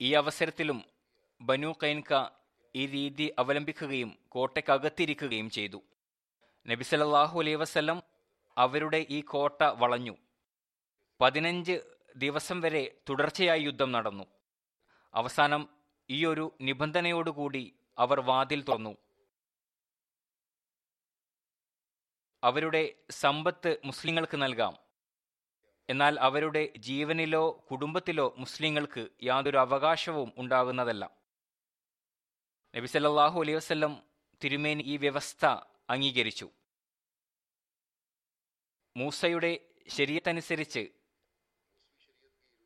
ഈ 0.00 0.14
അവസരത്തിലും 0.14 0.84
ബനു 1.40 1.74
കൈൻക 1.82 2.28
ഈ 2.74 2.86
രീതി 2.86 3.34
അവലംബിക്കുകയും 3.38 4.18
കോട്ടയ്ക്കകത്തിരിക്കുകയും 4.28 5.50
ചെയ്തു. 5.50 5.82
നബിസലല്ലാഹു 6.66 7.40
അലൈ 7.40 7.54
അവരുടെ 8.58 9.06
ഈ 9.10 9.20
കോട്ട 9.20 9.62
വളഞ്ഞു. 9.62 10.16
പതിനഞ്ച് 11.20 11.80
ദിവസം 12.16 12.60
വരെ 12.60 13.00
തുടർച്ചയായി 13.08 13.60
യുദ്ധം 13.60 13.92
നടന്നു. 13.92 14.24
അവസാനം 15.14 15.68
ഈയൊരു 16.10 16.56
നിബന്ധനയോടുകൂടി 16.60 17.74
അവർ 17.98 18.20
വാതിൽ 18.20 18.62
തുറന്നു. 18.62 18.96
അവരുടെ 22.44 22.94
സമ്പത്ത് 23.10 23.76
മുസ്ലിങ്ങൾക്ക് 23.84 24.42
നൽകാം. 24.42 24.76
എന്നാൽ 25.90 26.20
അവരുടെ 26.20 26.72
ജീവനിലോ 26.76 27.66
കുടുംബത്തിലോ 27.70 28.34
മുസ്ലിങ്ങൾക്ക് 28.38 29.08
യാതൊരു 29.22 29.56
അവകാശവും 29.56 30.32
ഉണ്ടാകുന്നതല്ല. 30.36 31.10
നബിസല്ലാഹു 32.76 33.40
വസല്ലം 33.40 34.02
തിരുമേനി 34.44 34.82
ഈ 34.82 34.96
വ്യവസ്ഥ 34.96 35.46
അംഗീകരിച്ചു. 35.90 36.50
മൂസയുടെ 38.96 39.60
ശരീരത്തനുസരിച്ച് 39.88 40.88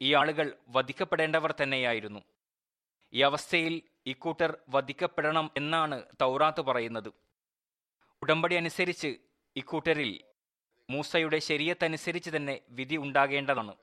ഈ 0.03 0.15
ആളുകൾ 0.15 0.59
വധിക്കപ്പെടേണ്ടവർ 0.69 1.55
തന്നെയായിരുന്നു. 1.63 2.21
ഈ 3.13 3.23
അവസ്ഥയിൽ 3.23 3.83
ഇക്കൂട്ടർ 4.07 4.59
വധിക്കപ്പെടണം 4.69 5.51
എന്നാണ് 5.57 6.05
തൗറാത്ത് 6.21 6.61
പറയുന്നത്. 6.61 7.13
ഉടമ്പടി 8.23 8.55
അനുസരിച്ച് 8.55 9.19
ഇക്കൂട്ടരിൽ 9.57 10.25
മൂസയുടെ 10.91 11.39
ശരീരത്തനുസരിച്ച് 11.39 12.31
തന്നെ 12.37 12.61
വിധി 12.69 12.97
ഉണ്ടാകേണ്ടതാണ്. 12.97 13.77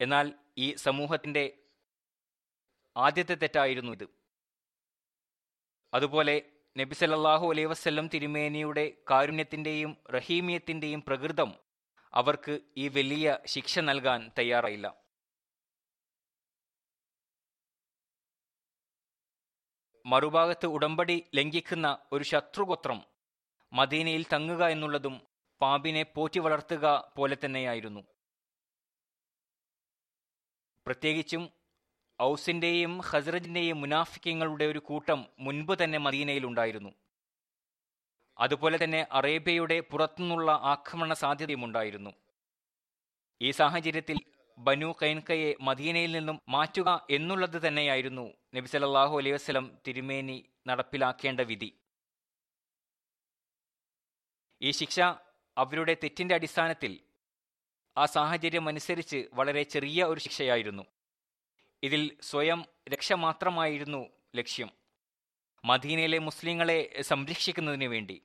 എന്നാൽ 0.00 0.34
ഈ 0.58 0.74
സമൂഹത്തിന്റെ 0.74 1.58
ആദ്യത്തെ 2.96 3.34
തെറ്റായിരുന്നു 3.34 3.92
ഇത്. 3.92 4.08
അതുപോലെ 5.94 6.42
നബി 6.76 6.94
സല്ലല്ലാഹു 6.98 7.46
അലൈഹി 7.52 7.68
വസല്ലം 7.70 8.06
തിരുമേനിയുടെ 8.12 8.82
കാരുണ്യത്തിന്റെയും 9.10 9.92
റഹീമിയത്തിന്റെയും 10.16 11.00
പ്രകൃതം 11.06 11.50
അവർക്ക് 12.12 12.54
ഈ 12.82 12.84
വലിയ 12.96 13.36
ശിക്ഷ 13.52 13.78
നൽകാൻ 13.88 14.20
തയ്യാറായില്ല. 14.38 14.86
മറുഭാഗത്ത് 20.04 20.66
ഉടമ്പടി 20.76 21.16
ലംഘിക്കുന്ന 21.38 21.86
ഒരു 22.12 22.24
ശത്രുഗോത്രം 22.32 23.00
മദീനയിൽ 23.72 24.24
തങ്ങുക 24.34 24.62
എന്നുള്ളതും 24.74 25.16
പാമ്പിനെ 25.60 26.04
പോറ്റി 26.16 26.40
വളർത്തുക 26.46 26.86
പോലെ 27.16 27.36
തന്നെയായിരുന്നു. 27.44 28.02
പ്രത്യേകിച്ചും 30.86 31.42
ഔസിന്റെയും 32.22 32.98
ഹസ്രജിന്റെയും 32.98 33.80
മുനാഫിക്കങ്ങളുടെ 33.80 34.64
ഒരു 34.64 34.78
കൂട്ടം 34.78 35.26
മുൻപ് 35.40 35.84
തന്നെ 35.84 35.98
മദീനയിലുണ്ടായിരുന്നു. 35.98 36.90
അതുപോലെ 38.40 38.84
തന്നെ 38.84 39.06
അറേബ്യയുടെ 39.12 39.80
പുറത്തുനിന്നുള്ള 39.80 40.50
ആക്രമണ 40.50 41.12
സാധ്യതയും 41.12 41.64
ഉണ്ടായിരുന്നു 41.64 42.10
ഈ 43.42 43.50
സാഹചര്യത്തിൽ 43.50 44.18
ബനു 44.58 44.94
കൈൻകയെ 45.02 45.54
മദീനയിൽ 45.60 46.12
നിന്നും 46.12 46.40
മാറ്റുക 46.48 47.06
എന്നുള്ളത് 47.10 47.68
തന്നെയായിരുന്നു 47.68 48.34
നബി 48.54 48.66
സല്ലല്ലാഹു 48.66 49.18
അലൈഹി 49.18 49.34
വസല്ലം 49.34 49.78
തിരുമേനി 49.86 50.48
നടപ്പിലാക്കേണ്ട 50.66 51.40
വിധി. 51.40 51.78
ഈ 54.62 54.70
ശിക്ഷ 54.70 55.00
അവരുടെ 55.56 55.96
തെറ്റിന്റെ 56.02 56.34
അടിസ്ഥാനത്തിൽ 56.34 57.00
ആ 57.96 58.06
സാഹചര്യം 58.06 58.68
അനുസരിച്ച് 58.68 59.28
വളരെ 59.32 59.62
ചെറിയ 59.62 60.04
ഒരു 60.04 60.20
ശിക്ഷയായിരുന്നു. 60.20 60.97
ഇതിൽ 61.82 62.18
സ്വയം 62.22 62.64
രക്ഷ 62.88 63.12
മാത്രമായിരുന്നു 63.12 64.08
ലക്ഷ്യം. 64.34 64.70
മദീനയിലെ 65.64 66.18
മുസ്ലിങ്ങളെ 66.18 67.02
സംരക്ഷിക്കുന്നതിന് 67.02 67.84
വേണ്ടി. 67.84 68.22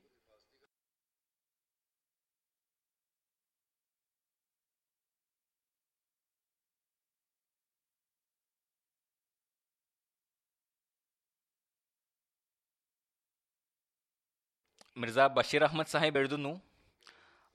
മിർസ 14.97 15.19
ബഷീർ 15.19 15.63
അഹമ്മദ് 15.63 15.87
സാഹിബ് 15.87 16.17
എഴുതുന്നു 16.17 16.61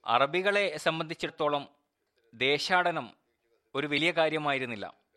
അറബികളെ 0.06 0.76
സംബന്ധിച്ചിടത്തോളം 0.76 1.68
ദേശാടനം 2.34 3.16
ഒരു 3.74 3.86
വലിയ 3.86 4.10
കാര്യമായിരുന്നില്ല. 4.10 5.07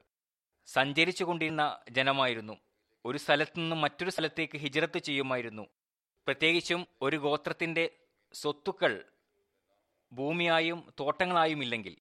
സഞ്ചരിച്ചു 0.65 1.23
കൊണ്ടിരുന്ന 1.23 1.79
ജനമായിരുന്നു. 1.91 2.57
ഒരു 3.05 3.17
സ്ഥലത്തു 3.17 3.59
നിന്നും 3.59 3.81
മറ്റൊരു 3.81 4.09
സ്ഥലത്തേക്ക് 4.09 4.57
ഹിജറത്ത് 4.57 4.97
ചെയ്യുമായിരുന്നു. 4.99 5.67
പ്രത്യേകിച്ചും 6.27 6.87
ഒരു 7.01 7.17
ഗോത്രത്തിന്റെ 7.17 7.99
സ്വത്തുക്കൾ 8.33 9.05
ഭൂമിയായും 10.13 10.93
തോട്ടങ്ങളായും 10.99 11.61
ഇല്ലെങ്കിൽ 11.61 11.97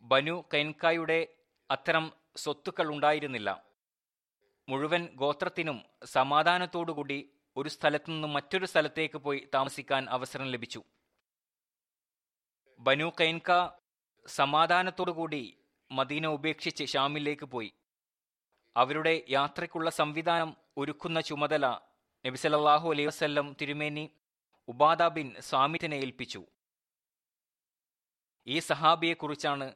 ബനു 0.00 0.44
കൈൻകായുടെ 0.54 1.28
അത്തരം 1.70 2.12
സ്വത്തുക്കൾ 2.36 2.88
ഉണ്ടായിരുന്നില്ല. 2.88 3.64
മുഴുവൻ 4.68 5.08
ഗോത്രത്തിനും 5.14 5.84
സമാധാനത്തോടുകൂടി 6.04 7.32
ഒരു 7.56 7.68
സ്ഥലത്തു 7.68 8.10
നിന്നും 8.10 8.32
മറ്റൊരു 8.32 8.66
സ്ഥലത്തേക്ക് 8.66 9.18
പോയി 9.18 9.48
താമസിക്കാൻ 9.54 10.10
അവസരം 10.10 10.46
ലഭിച്ചു. 10.46 10.82
ബനു 12.78 13.12
കൈൻക 13.20 13.70
സമാധാനത്തോടുകൂടി 14.26 15.61
മദീന 15.92 16.26
ഉപേക്ഷിച്ച് 16.26 16.84
ഷാമിലേക്ക് 16.84 17.44
പോയി. 17.44 17.72
അവരുടെ 18.76 19.24
യാത്രയ്ക്കുള്ള 19.28 19.90
സംവിധാനം 19.90 20.56
ഒരുക്കുന്ന 20.78 21.20
ചുമതല 21.20 21.66
നബി 22.26 22.36
സല്ലല്ലാഹു 22.36 22.90
അലൈഹി 22.90 23.06
വസല്ലം 23.06 23.56
തിരുമേനി 23.60 24.10
ഉബാദ 24.68 25.02
ബിൻ 25.02 25.34
സ്വാമിത്തിനെ 25.40 25.96
ഏൽപ്പിച്ചു. 25.96 26.46
ഈ 28.46 28.58
സഹാബിയെക്കുറിച്ചാണ് 28.58 29.74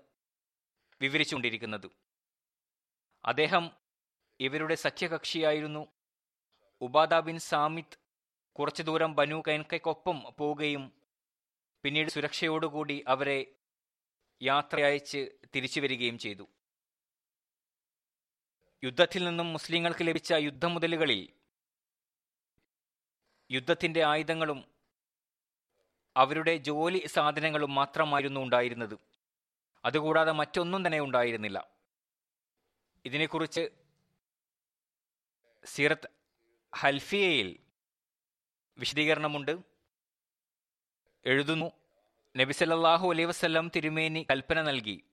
വിവരിച്ചുകൊണ്ടിരിക്കുന്നത്. 1.00 1.90
അദ്ദേഹം 3.24 3.70
ഇവരുടെ 4.40 4.74
സഖ്യകക്ഷിയായിരുന്നു. 4.74 5.86
ഉബാദ 6.80 7.14
ബിൻ 7.20 7.38
സാമിത്ത് 7.38 7.98
കുറച്ചു 8.52 8.82
ദൂരം 8.82 9.14
ബനു 9.14 9.42
കൈൻകൈക്കൊപ്പം 9.48 10.22
പോവുകയും 10.38 10.92
പിന്നീട് 11.82 12.08
സുരക്ഷയോടുകൂടി 12.08 13.04
അവരെ 13.08 13.55
യാത്രയയച്ച് 14.42 15.30
തിരിച്ചു 15.54 15.80
വരികയും 15.80 16.18
ചെയ്തു. 16.18 16.48
യുദ്ധത്തിൽ 18.84 19.24
നിന്നും 19.24 19.52
മുസ്ലിങ്ങൾക്ക് 19.52 20.06
ലഭിച്ച 20.06 20.32
യുദ്ധമുതലുകളിൽ 20.32 21.32
യുദ്ധത്തിന്റെ 23.50 24.04
ആയുധങ്ങളും 24.04 24.64
അവരുടെ 26.16 26.56
ജോലി 26.56 27.06
സാധനങ്ങളും 27.06 27.74
മാത്രമായിരുന്നു 27.74 28.40
ഉണ്ടായിരുന്നത്. 28.40 28.98
അതുകൂടാതെ 29.84 30.32
മറ്റൊന്നും 30.32 30.86
തന്നെ 30.86 31.00
ഉണ്ടായിരുന്നില്ല. 31.00 31.68
ഇതിനെക്കുറിച്ച് 33.04 33.68
സീറത്ത് 35.64 36.08
ഹൽഫിയയിൽ 36.74 37.60
വിശദീകരണമുണ്ട്. 38.78 39.58
എഴുതുന്നു 41.24 41.72
നബി 42.36 42.64
അലൈ 42.64 43.24
വസല്ലം 43.24 43.70
തിരുമേനി 43.76 44.26
കൽപ്പന 44.30 44.62
നൽകി. 44.62 45.04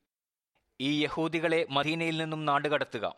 ഈ 0.82 1.04
യഹൂദികളെ 1.04 1.66
മദീനയിൽ 1.70 2.18
നിന്നും 2.18 2.46
നാടുകടത്തുക 2.46 3.16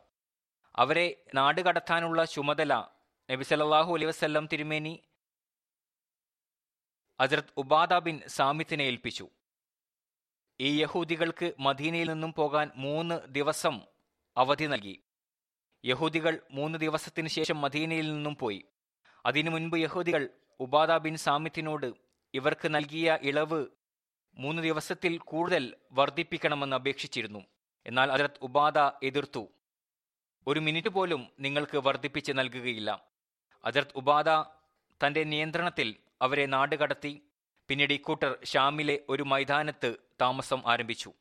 അവരെ 0.75 1.23
നാടുകടത്താനുള്ള 1.35 2.25
ചുമതല 2.25 2.73
നബി 3.31 3.53
അലൈ 3.53 4.05
വസല്ലം 4.05 4.49
തിരുമേനി 4.53 5.03
അജറത് 7.19 7.53
ഉബാദ 7.57 7.93
ബിൻ 7.93 8.19
സാമിത്തിനെ 8.27 8.83
ഏൽപ്പിച്ചു. 8.83 9.29
ഈ 10.59 10.81
യഹൂദികൾക്ക് 10.81 11.53
മദീനയിൽ 11.59 12.09
നിന്നും 12.09 12.33
പോകാൻ 12.33 12.71
മൂന്ന് 12.75 13.19
ദിവസം 13.27 13.81
അവധി 14.37 14.65
നൽകി. 14.65 15.03
യഹൂദികൾ 15.85 16.41
മൂന്ന് 16.51 16.77
ദിവസത്തിന് 16.77 17.27
ശേഷം 17.27 17.61
മദീനയിൽ 17.61 18.13
നിന്നും 18.13 18.35
പോയി. 18.35 18.65
അതിനു 19.25 19.49
മുൻപ് 19.49 19.77
യഹൂദികൾ 19.77 20.29
ഉബാദ 20.59 20.91
ബിൻ 20.91 21.17
സാമിത്തിനോട് 21.17 21.93
ഇവർക്ക് 22.33 22.75
നൽകിയ 22.75 23.19
ഇളവ് 23.21 23.65
മൂന്ന് 24.37 24.61
ദിവസത്തിൽ 24.61 25.17
കൂടുതൽ 25.17 25.75
വർദ്ധിപ്പിക്കണമെന്ന് 25.91 26.75
അപേക്ഷിച്ചിരുന്നു. 26.75 27.39
എന്നാൽ 27.85 28.11
ഹജറത്ത് 28.11 28.39
ഉബാദ 28.41 28.79
എതിർത്തു. 29.03 29.47
ഒരു 30.47 30.59
മിനിറ്റ് 30.59 30.89
പോലും 30.89 31.27
നിങ്ങൾക്ക് 31.39 31.77
വർദ്ധിപ്പിച്ച് 31.77 32.31
നൽകുകയില്ല. 32.35 33.05
ഹജറത്ത് 33.65 33.91
ഉബാദ 33.95 34.29
തന്റെ 35.05 35.23
നിയന്ത്രണത്തിൽ 35.23 35.95
അവരെ 36.21 36.45
നാടുകടത്തി 36.45 37.21
പിന്നീട് 37.67 37.93
ഇക്കൂട്ടർ 37.93 38.37
ഷാമിലെ 38.45 38.99
ഒരു 39.09 39.23
മൈതാനത്ത് 39.23 39.95
താമസം 40.21 40.63
ആരംഭിച്ചു. 40.67 41.13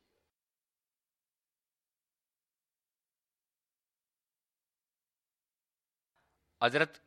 അജറത് 6.61 7.01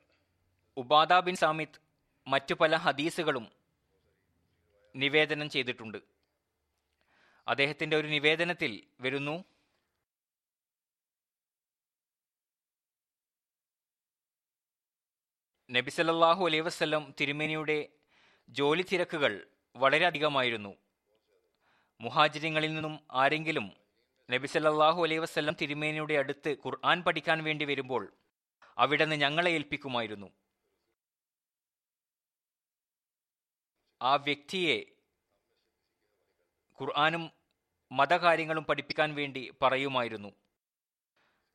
ഉബാദ 0.76 1.12
ബിൻ 1.12 1.36
സാമിത് 1.36 1.80
മറ്റു 2.26 2.54
പല 2.54 2.76
ഹദീസുകളും 2.76 3.57
നിവേദനം 4.96 5.50
ചെയ്തിട്ടുണ്ട്. 5.50 5.98
അദ്ദേഹത്തിന്റെ 7.48 7.96
ഒരു 7.96 8.08
നിവേദനത്തിൽ 8.08 8.86
വരുന്നു. 9.00 9.44
നബി 15.70 15.92
അലൈ 16.00 16.60
വസല്ലം 16.60 17.14
തിരുമേനിയുടെ 17.20 17.88
ജോലി 18.48 18.84
തിരക്കുകൾ 18.92 19.46
വളരെ 19.76 20.06
അധികമായിരുന്നു. 20.06 20.76
മുഹാജിരിങ്ങളിൽ 22.00 22.74
നിന്നും 22.74 23.00
ആരെങ്കിലും 23.12 23.72
നബി 24.30 24.48
അലൈ 24.58 25.18
വസല്ലം 25.18 25.56
തിരുമേനിയുടെ 25.60 26.14
അടുത്ത് 26.14 26.56
ഖുർആൻ 26.66 27.02
പഠിക്കാൻ 27.02 27.44
വേണ്ടി 27.44 27.64
വരുമ്പോൾ 27.64 28.12
അവിടെ 28.78 29.04
നിന്ന് 29.04 29.16
ഞങ്ങളെ 29.16 29.50
ഏൽപ്പിക്കുമായിരുന്നു. 29.50 30.30
ആ 34.02 34.16
വ്യക്തിയെ 34.16 34.84
ഖുർആാനും 36.80 37.30
മതകാര്യങ്ങളും 37.92 38.64
പഠിപ്പിക്കാൻ 38.64 39.14
വേണ്ടി 39.14 39.54
പറയുമായിരുന്നു. 39.62 40.32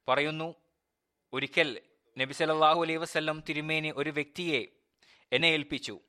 പറയുന്നു 0.08 0.56
ഒരിക്കൽ 1.34 1.82
നബി 2.20 2.34
സല്ലല്ലാഹു 2.34 2.82
അലൈഹി 2.82 2.98
വസല്ലം 2.98 3.44
തിരുമേനി 3.50 3.94
ഒരു 3.96 4.10
വ്യക്തിയെ 4.10 4.66
എന്നെ 5.32 5.48
ഏൽപ്പിച്ചു. 5.48 6.00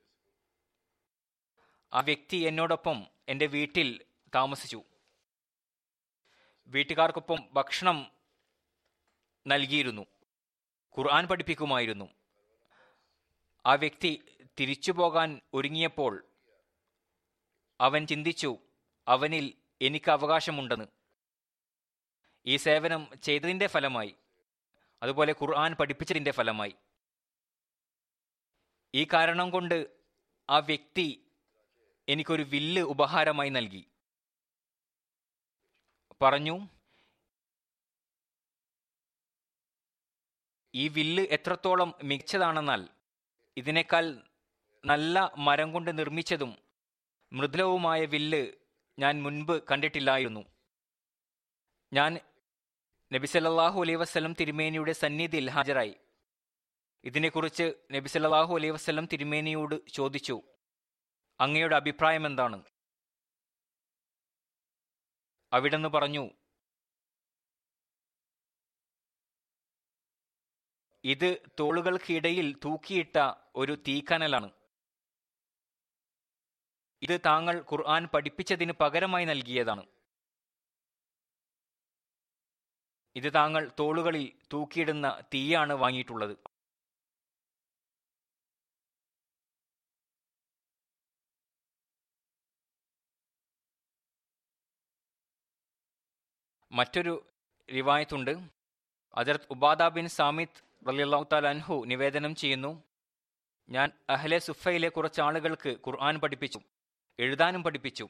ആ 1.93 2.01
വ്യക്തി 2.01 2.37
എന്നോടൊപ്പം 2.37 3.07
എന്റെ 3.29 3.47
വീട്ടിൽ 3.47 4.05
താമസിച്ചു. 4.35 4.85
വീട്ടുകാർക്കൊപ്പം 6.67 7.49
ഭക്ഷണം 7.53 8.13
നൽകിയിരുന്നു. 9.47 10.07
ഖുർആൻ 10.99 11.27
പഠിപ്പിക്കുമായിരുന്നു. 11.27 12.11
ആ 13.67 13.75
വ്യക്തി 13.75 14.25
തിരിച്ചു 14.61 14.93
പോകാൻ 14.93 15.41
ഒരുങ്ങിയപ്പോൾ 15.55 16.25
അവൻ 17.81 18.07
ചിന്തിച്ചു 18.07 18.59
അവനിൽ 19.09 19.55
എനിക്ക് 19.83 20.11
അവകാശമുണ്ടെന്ന്. 20.11 20.85
ഈ 22.47 22.57
സേവനം 22.57 23.09
ചെയ്തതിന്റെ 23.23 23.67
ഫലമായി 23.67 24.15
അതുപോലെ 25.03 25.35
ഖുർആൻ 25.43 25.73
പഠിപ്പിച്ചതിന്റെ 25.75 26.31
ഫലമായി. 26.31 26.75
ഈ 28.95 29.05
കാരണം 29.05 29.51
കൊണ്ട് 29.51 29.91
ആ 30.51 30.59
വ്യക്തി 30.59 31.33
എനിക്കൊരു 32.09 32.43
വില്ല് 32.43 32.83
ഉപഹാരമായി 32.83 33.51
നൽകി. 33.51 33.87
പറഞ്ഞു 36.23 36.69
ഈ 40.75 40.89
വില്ല് 40.89 41.23
എത്രത്തോളം 41.23 41.95
മികച്ചതാണെന്നാൽ 42.03 42.89
ഇതിനേക്കാൾ 43.57 44.23
നല്ല 44.85 45.33
മരം 45.39 45.73
കൊണ്ട് 45.73 45.99
നിർമ്മിച്ചതും 45.99 46.59
മൃദുലവുമായ 47.33 48.05
വില്ല് 48.05 48.53
ഞാൻ 48.99 49.23
മുൻപ് 49.23 49.63
കണ്ടിട്ടില്ലായിരുന്നു. 49.71 50.45
ഞാൻ 51.93 52.19
നബിസല്ലാഹു 53.13 53.81
അലൈ 53.81 53.95
വസ്ലം 53.95 54.35
തിരുമേനിയുടെ 54.41 54.93
സന്നിധിയിൽ 54.93 55.51
ഹാജരായി. 55.51 55.95
ഇതിനെക്കുറിച്ച് 57.05 57.75
നബിസല്ലാഹു 57.93 58.55
അലൈ 58.55 58.71
വസ്ലം 58.71 59.09
തിരുമേനിയോട് 59.13 59.89
ചോദിച്ചു. 59.89 60.43
അങ്ങയുടെ 61.41 61.77
അഭിപ്രായം 61.77 62.27
എന്താണ്? 62.27 62.65
അവിടെന്ന് 65.53 65.89
പറഞ്ഞു 65.89 66.31
ഇത് 71.05 71.39
തോളുകൾക്കിടയിൽ 71.61 72.57
തൂക്കിയിട്ട 72.65 73.33
ഒരു 73.57 73.73
തീക്കനലാണ്. 73.89 74.51
ഇത് 77.11 77.21
താങ്കൾ 77.27 77.61
ഖുർആൻ 77.73 78.07
പഠിപ്പിച്ചതിന് 78.07 78.73
പകരമായി 78.73 79.25
നൽകിയതാണ്. 79.25 79.87
ഇത് 83.17 83.35
താങ്കൾ 83.35 83.73
തോളുകളിൽ 83.79 84.33
തൂക്കിയിടുന്ന 84.53 85.23
തീയാണ് 85.35 85.73
വാങ്ങിയിട്ടുള്ളത്. 85.73 86.37
മറ്റൊരു 96.73 97.27
റിവായത്തുണ്ട്. 97.75 98.31
അജർത് 99.15 99.47
ഉബാദ 99.51 99.83
ബിൻ 99.83 100.09
സാമിത് 100.09 100.89
റലിയല്ലാഹു 100.89 101.27
താല 101.33 101.47
അൻഹു 101.47 101.85
നിവേദനം 101.87 102.35
ചെയ്യുന്നു. 102.35 102.83
ഞാൻ 103.69 103.93
അഹ്ലെ 104.09 104.39
സുഫയിലെ 104.39 104.89
കുറച്ച് 104.89 105.21
ആളുകൾക്ക് 105.21 105.69
ഖുർആൻ 105.69 106.19
പഠിപ്പിച്ചു. 106.19 106.61
എഴുതാനും 107.19 107.63
പഠിപ്പിച്ചു. 107.63 108.09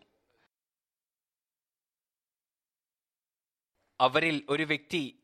അവരിൽ 4.01 4.47
ഒരു 4.49 4.63
വ്യക്തി 4.63 5.23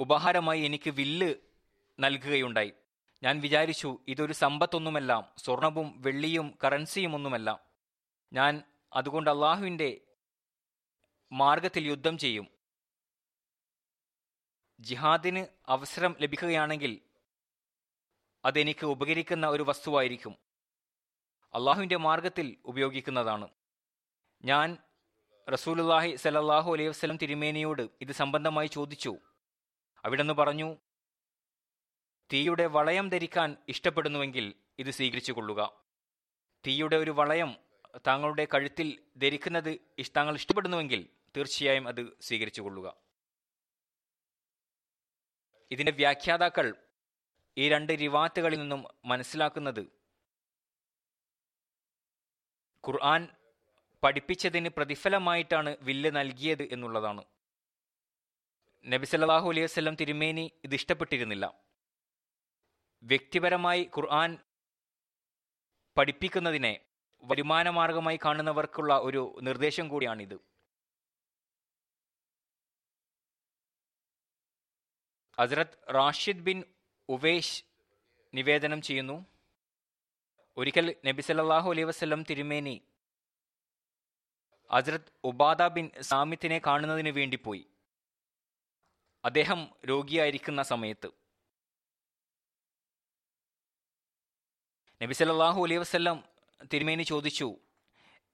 ഉപഹാരമായി 0.00 0.60
എനിക്ക് 0.60 0.90
വില്ല് 0.90 1.34
നൽകുകയുണ്ടായി. 2.00 2.72
ഞാൻ 3.22 3.40
വിചാരിച്ചു 3.40 3.98
ഇതൊരു 4.08 4.32
സമ്പത്തൊന്നുമല്ല 4.32 5.34
സ്വർണവും 5.36 6.02
വെള്ളിയും 6.02 6.58
കറൻസിയും 6.64 7.14
ഒന്നുമല്ല 7.14 7.70
ഞാൻ 8.32 8.62
അതുകൊണ്ട് 8.92 9.30
അള്ളാഹുവിന്റെ 9.30 10.00
മാർഗത്തിൽ 11.32 11.86
യുദ്ധം 11.86 12.18
ചെയ്യും. 12.18 12.48
ജിഹാദിന് 14.80 15.46
അവസരം 15.68 16.16
ലഭിക്കുകയാണെങ്കിൽ 16.20 17.00
അതെനിക്ക് 18.44 18.86
ഉപകരിക്കുന്ന 18.86 19.46
ഒരു 19.46 19.62
വസ്തുവായിരിക്കും. 19.62 20.51
അള്ളാഹുവിന്റെ 21.54 21.96
മാർഗത്തിൽ 21.96 22.56
ഉപയോഗിക്കുന്നതാണ്. 22.64 23.48
ഞാൻ 24.44 24.78
റസൂലുല്ലാഹി 25.52 26.16
സലല്ലാഹു 26.16 26.72
അലൈഹി 26.72 26.88
വസ്ലം 26.88 27.16
തിരുമേനിയോട് 27.16 27.82
ഇത് 28.00 28.12
സംബന്ധമായി 28.12 28.66
ചോദിച്ചു. 28.66 29.16
അവിടെന്ന് 30.04 30.34
പറഞ്ഞു 30.34 30.76
തീയുടെ 32.32 32.66
വളയം 32.66 33.08
ധരിക്കാൻ 33.08 33.56
ഇഷ്ടപ്പെടുന്നുവെങ്കിൽ 33.68 34.54
ഇത് 34.78 34.90
സ്വീകരിച്ചു 34.90 35.32
കൊള്ളുക. 35.32 35.80
തീയുടെ 36.66 36.96
ഒരു 36.96 37.10
വളയം 37.10 37.56
താങ്കളുടെ 38.06 38.46
കഴുത്തിൽ 38.54 39.02
ധരിക്കുന്നത് 39.16 39.78
താങ്കൾ 40.16 40.34
ഇഷ്ടപ്പെടുന്നുവെങ്കിൽ 40.34 41.08
തീർച്ചയായും 41.36 41.88
അത് 41.88 42.16
സ്വീകരിച്ചു 42.20 42.62
കൊള്ളുക. 42.62 42.96
ഇതിന്റെ 45.70 45.92
വ്യാഖ്യാതാക്കൾ 45.92 46.74
ഈ 47.58 47.68
രണ്ട് 47.68 47.92
റിവാത്തുകളിൽ 48.00 48.58
നിന്നും 48.58 48.84
മനസ്സിലാക്കുന്നത് 49.04 50.01
ഖുർആൻ 52.88 53.28
പഠിപ്പിച്ചതിന് 54.02 54.68
പ്രതിഫലമായിട്ടാണ് 54.68 55.76
വില്ല് 55.80 56.10
നൽകിയത് 56.10 56.62
എന്നുള്ളതാണ്. 56.62 57.24
നബി 58.86 59.04
സല്ലല്ലാഹു 59.04 59.48
അലൈഹി 59.48 59.64
വസ്ലം 59.64 59.94
തിരുമേനി 59.94 60.52
ഇത് 60.64 60.74
ഇഷ്ടപ്പെട്ടിരുന്നില്ല. 60.74 61.54
വ്യക്തിപരമായി 63.02 63.90
ഖുർആൻ 63.96 64.38
പഠിപ്പിക്കുന്നതിനെ 65.96 66.80
വരുമാനമാർഗമായി 67.24 68.18
കാണുന്നവർക്കുള്ള 68.24 68.98
ഒരു 68.98 69.38
നിർദ്ദേശം 69.42 69.88
കൂടിയാണിത്. 69.88 70.34
ഹസ്രത് 75.40 75.94
റാഷിദ് 75.94 76.40
ബിൻ 76.40 76.64
ഉവേഷ് 77.08 77.64
നിവേദനം 78.34 78.82
ചെയ്യുന്നു. 78.82 79.31
ഒരിക്കൽ 80.56 80.96
നബി 81.06 81.22
സല്ലാഹു 81.22 81.70
അലൈഹി 81.70 81.84
വസ്ലം 81.84 82.24
തിരുമേനി 82.30 82.82
അസ്രത് 84.70 85.12
ഉബാദ 85.24 85.62
ബിൻ 85.62 85.90
സാമിത്തിനെ 86.00 86.60
കാണുന്നതിന് 86.66 87.08
വേണ്ടി 87.08 87.36
പോയി. 87.36 87.66
അദ്ദേഹം 89.24 89.70
രോഗിയായിരിക്കുന്ന 89.88 90.62
സമയത്ത്. 90.62 91.10
നബി 95.02 95.12
സല്ലാഹു 95.12 95.62
അലൈഹി 95.62 95.80
വസല്ലം 95.80 96.24
തിരുമേനി 96.72 97.02
ചോദിച്ചു 97.02 97.56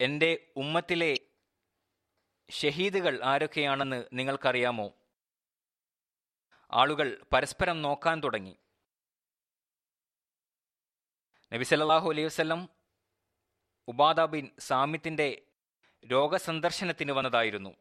എന്റെ 0.01 0.53
ഉമ്മത്തിലെ 0.57 1.19
ഷഹീദുകൾ 2.51 3.25
ആരൊക്കെയാണെന്ന് 3.25 4.05
നിങ്ങൾക്കറിയാമോ? 4.13 4.93
ആളുകൾ 6.73 7.25
പരസ്പരം 7.33 7.83
നോക്കാൻ 7.83 8.23
തുടങ്ങി. 8.23 8.57
നബി 11.53 11.65
സല്ലല്ലാഹു 11.65 12.11
അലൈഹി 12.11 12.27
വസല്ലം 12.27 12.69
ഉബാദ 13.89 14.21
ബിൻ 14.21 14.51
സാമിത്തിന്റെ 14.59 15.43
രോഗസന്ദർശനത്തിന് 16.07 17.13
വന്നതായിരുന്നു. 17.13 17.77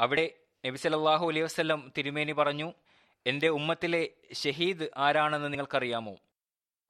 അവിടെ 0.00 0.40
നബി 0.66 0.76
സല്ലല്ലാഹു 0.76 1.28
അലൈഹി 1.28 1.44
വസല്ലം 1.44 1.92
തിരുമേനി 1.98 2.32
പറഞ്ഞു 2.32 2.72
എന്റെ 3.26 3.48
ഉമ്മത്തിലെ 3.48 4.10
ഷഹീദ് 4.32 4.88
ആരാണെന്ന് 4.96 5.52
നിങ്ങൾക്കറിയാമോ? 5.52 6.16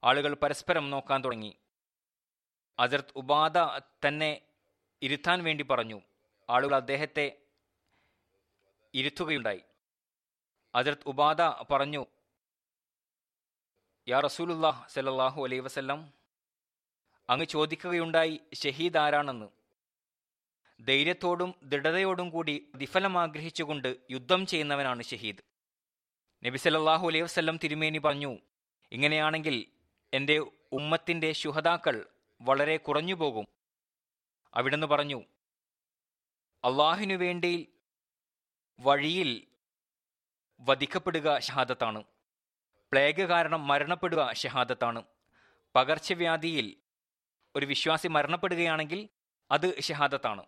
ആളുകൾ 0.04 0.34
പരസ്പരം 0.34 0.90
നോക്കാൻ 0.90 1.24
തുടങ്ങി. 1.24 1.56
അസർത്ത് 2.78 3.12
ഉബാദ 3.16 3.58
തന്നെ 4.08 4.40
ഇരുത്താൻ 5.02 5.44
വേണ്ടി 5.44 5.64
പറഞ്ഞു. 5.64 6.00
ആളുകൾ 6.50 6.76
അദ്ദേഹത്തെ 6.76 7.42
ഇരുത്തുകയുണ്ടായി. 8.94 9.62
അസർത്ത് 10.74 11.08
ഉബാദ 11.08 11.42
പറഞ്ഞു 11.72 12.06
യാ 14.08 14.20
റസൂലുല്ലാഹ് 14.20 14.88
സലല്ലാഹു 14.88 15.44
അലൈ 15.44 15.58
വസല്ലം 15.58 16.12
അങ്ങ് 17.28 17.44
ചോദിക്കുകയുണ്ടായി 17.44 18.40
ഷഹീദ് 18.54 18.98
ആരാണെന്ന് 18.98 19.48
ധൈര്യത്തോടും 20.80 21.54
ദൃഢതയോടും 21.62 22.30
കൂടി 22.30 22.70
പ്രതിഫലം 22.72 23.18
ആഗ്രഹിച്ചുകൊണ്ട് 23.18 23.96
യുദ്ധം 24.10 24.46
ചെയ്യുന്നവനാണ് 24.46 25.02
ഷഹീദ്. 25.02 25.42
നബി 26.42 26.56
സലല്ലാഹു 26.56 27.06
അലൈഹി 27.06 27.22
വസല്ലം 27.22 27.56
തിരുമേനി 27.56 27.98
പറഞ്ഞു 27.98 28.38
ഇങ്ങനെയാണെങ്കിൽ 28.92 29.56
എന്റെ 30.12 30.38
ഉമ്മത്തിന്റെ 30.72 31.32
ശുഹതാക്കൾ 31.32 32.06
വളരെ 32.40 32.76
കുറഞ്ഞു 32.76 33.14
പോകും. 33.14 33.46
അവിടുന്ന് 34.54 34.86
പറഞ്ഞു 34.86 35.20
അള്ളാഹിനു 36.64 37.14
വേണ്ടി 37.14 37.54
വഴിയിൽ 38.80 39.46
വധിക്കപ്പെടുക 40.60 41.38
ഷഹാദത്താണ് 41.38 42.02
പ്ലേഗ് 42.94 43.22
കാരണം 43.22 43.66
മരണപ്പെടുക 43.66 44.32
ഷഹാദത്താണ്. 44.32 45.02
പകർച്ചവ്യാധിയിൽ 45.74 46.76
ഒരു 47.56 47.66
വിശ്വാസി 47.66 48.08
മരണപ്പെടുകയാണെങ്കിൽ 48.08 49.08
അത് 49.50 49.80
ഷഹാദത്താണ്. 49.80 50.46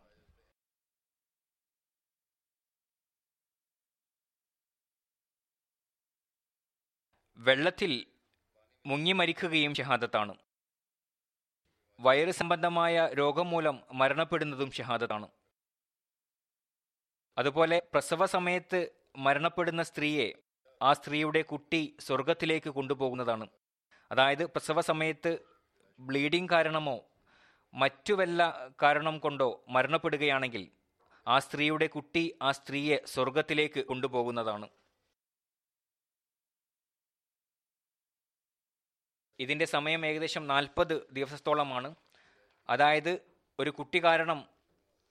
വെള്ളത്തിൽ 7.37 8.07
മുങ്ങി 8.87 9.13
മരിക്കുകയും 9.13 9.75
ഷഹാദത്താണ്. 9.75 10.37
വയറ് 12.01 12.31
സംബന്ധമായ 12.31 13.09
രോഗം 13.19 13.51
മൂലം 13.51 13.83
മരണപ്പെടുന്നതും 13.93 14.71
ഷഹാദത്താണ്. 14.73 15.29
അതുപോലെ 17.39 17.83
പ്രസവ 17.93 18.27
സമയത്ത് 18.27 18.91
മരണപ്പെടുന്ന 19.17 19.83
സ്ത്രീയെ 19.83 20.46
ആ 20.83 20.93
സ്ത്രീയുടെ 20.93 21.43
കുട്ടി 21.43 21.97
സ്വർഗത്തിലേക്ക് 22.01 22.71
കൊണ്ടുപോകുന്നതാണ്. 22.71 23.47
അതായത് 24.13 24.45
പ്രസവ 24.45 24.81
സമയത്ത് 24.81 25.39
ബ്ലീഡിംഗ് 26.01 26.51
കാരണമോ 26.51 27.05
മറ്റു 27.75 28.15
വല്ല 28.15 28.71
കാരണം 28.83 29.19
കൊണ്ടോ 29.19 29.65
മരണപ്പെടുകയാണെങ്കിൽ 29.69 30.69
ആ 31.27 31.39
സ്ത്രീയുടെ 31.39 31.87
കുട്ടി 31.87 32.39
ആ 32.43 32.53
സ്ത്രീയെ 32.53 32.99
സ്വർഗത്തിലേക്ക് 33.07 33.81
കൊണ്ടുപോകുന്നതാണ്. 33.81 34.69
ഇതിന്റെ 39.39 39.65
സമയം 39.65 40.07
ഏകദേശം 40.07 40.47
നാൽപ്പത് 40.47 41.09
ദിവസത്തോളമാണ്. 41.13 41.95
അതായത് 42.69 43.21
ഒരു 43.59 43.71
കുട്ടി 43.71 44.05
കാരണം 44.05 44.49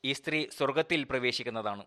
ഈ 0.04 0.13
സ്ത്രീ 0.13 0.47
സ്വർഗത്തിൽ 0.49 1.04
പ്രവേശിക്കുന്നതാണ്. 1.04 1.86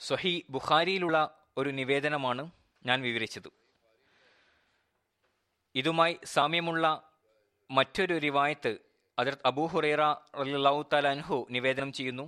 സ്വഹി 0.00 0.34
ബുഖാരിയിലുള്ള 0.54 1.18
ഒരു 1.58 1.70
നിവേദനമാണ് 1.78 2.42
ഞാൻ 2.86 2.98
വിവരിച്ചത്. 3.06 3.48
ഇതുമായി 5.74 6.14
സാമ്യമുള്ള 6.34 6.84
മറ്റൊരു 7.70 8.14
റിവായത്ത് 8.26 8.72
അതിർത്ത് 9.18 9.46
അബൂ 9.50 9.64
ഹുറേറ 9.72 10.02
റളിയല്ലാഹു 10.40 10.80
തആല 10.92 11.08
അൻഹു 11.16 11.38
നിവേദനം 11.56 11.90
ചെയ്യുന്നു. 11.98 12.26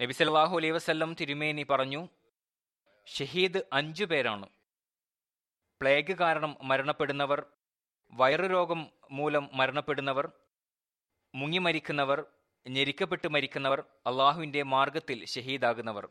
നബി 0.00 0.12
സല്ലല്ലാഹു 0.18 0.54
അലൈ 0.58 0.70
വസ്ല്ലം 0.76 1.10
തിരുമേനി 1.20 1.64
പറഞ്ഞു 1.70 2.02
ഷഹീദ് 3.06 3.60
അഞ്ചു 3.78 4.04
പേരാണ്. 4.04 4.46
പ്ലേഗ് 5.80 6.14
കാരണം 6.22 6.52
മരണപ്പെടുന്നവർ 6.70 7.40
വയറുരോഗം 8.12 8.80
മൂലം 9.18 9.44
മരണപ്പെടുന്നവർ 9.58 10.26
മുങ്ങി 11.34 11.60
മരിക്കുന്നവർ 11.66 12.20
ഞെരിക്കപ്പെട്ട് 12.68 13.28
മരിക്കുന്നവർ 13.28 13.84
അള്ളാഹുവിന്റെ 14.06 14.62
മാർഗത്തിൽ 14.62 15.24
ഷഹീദാകുന്നവർ. 15.24 16.08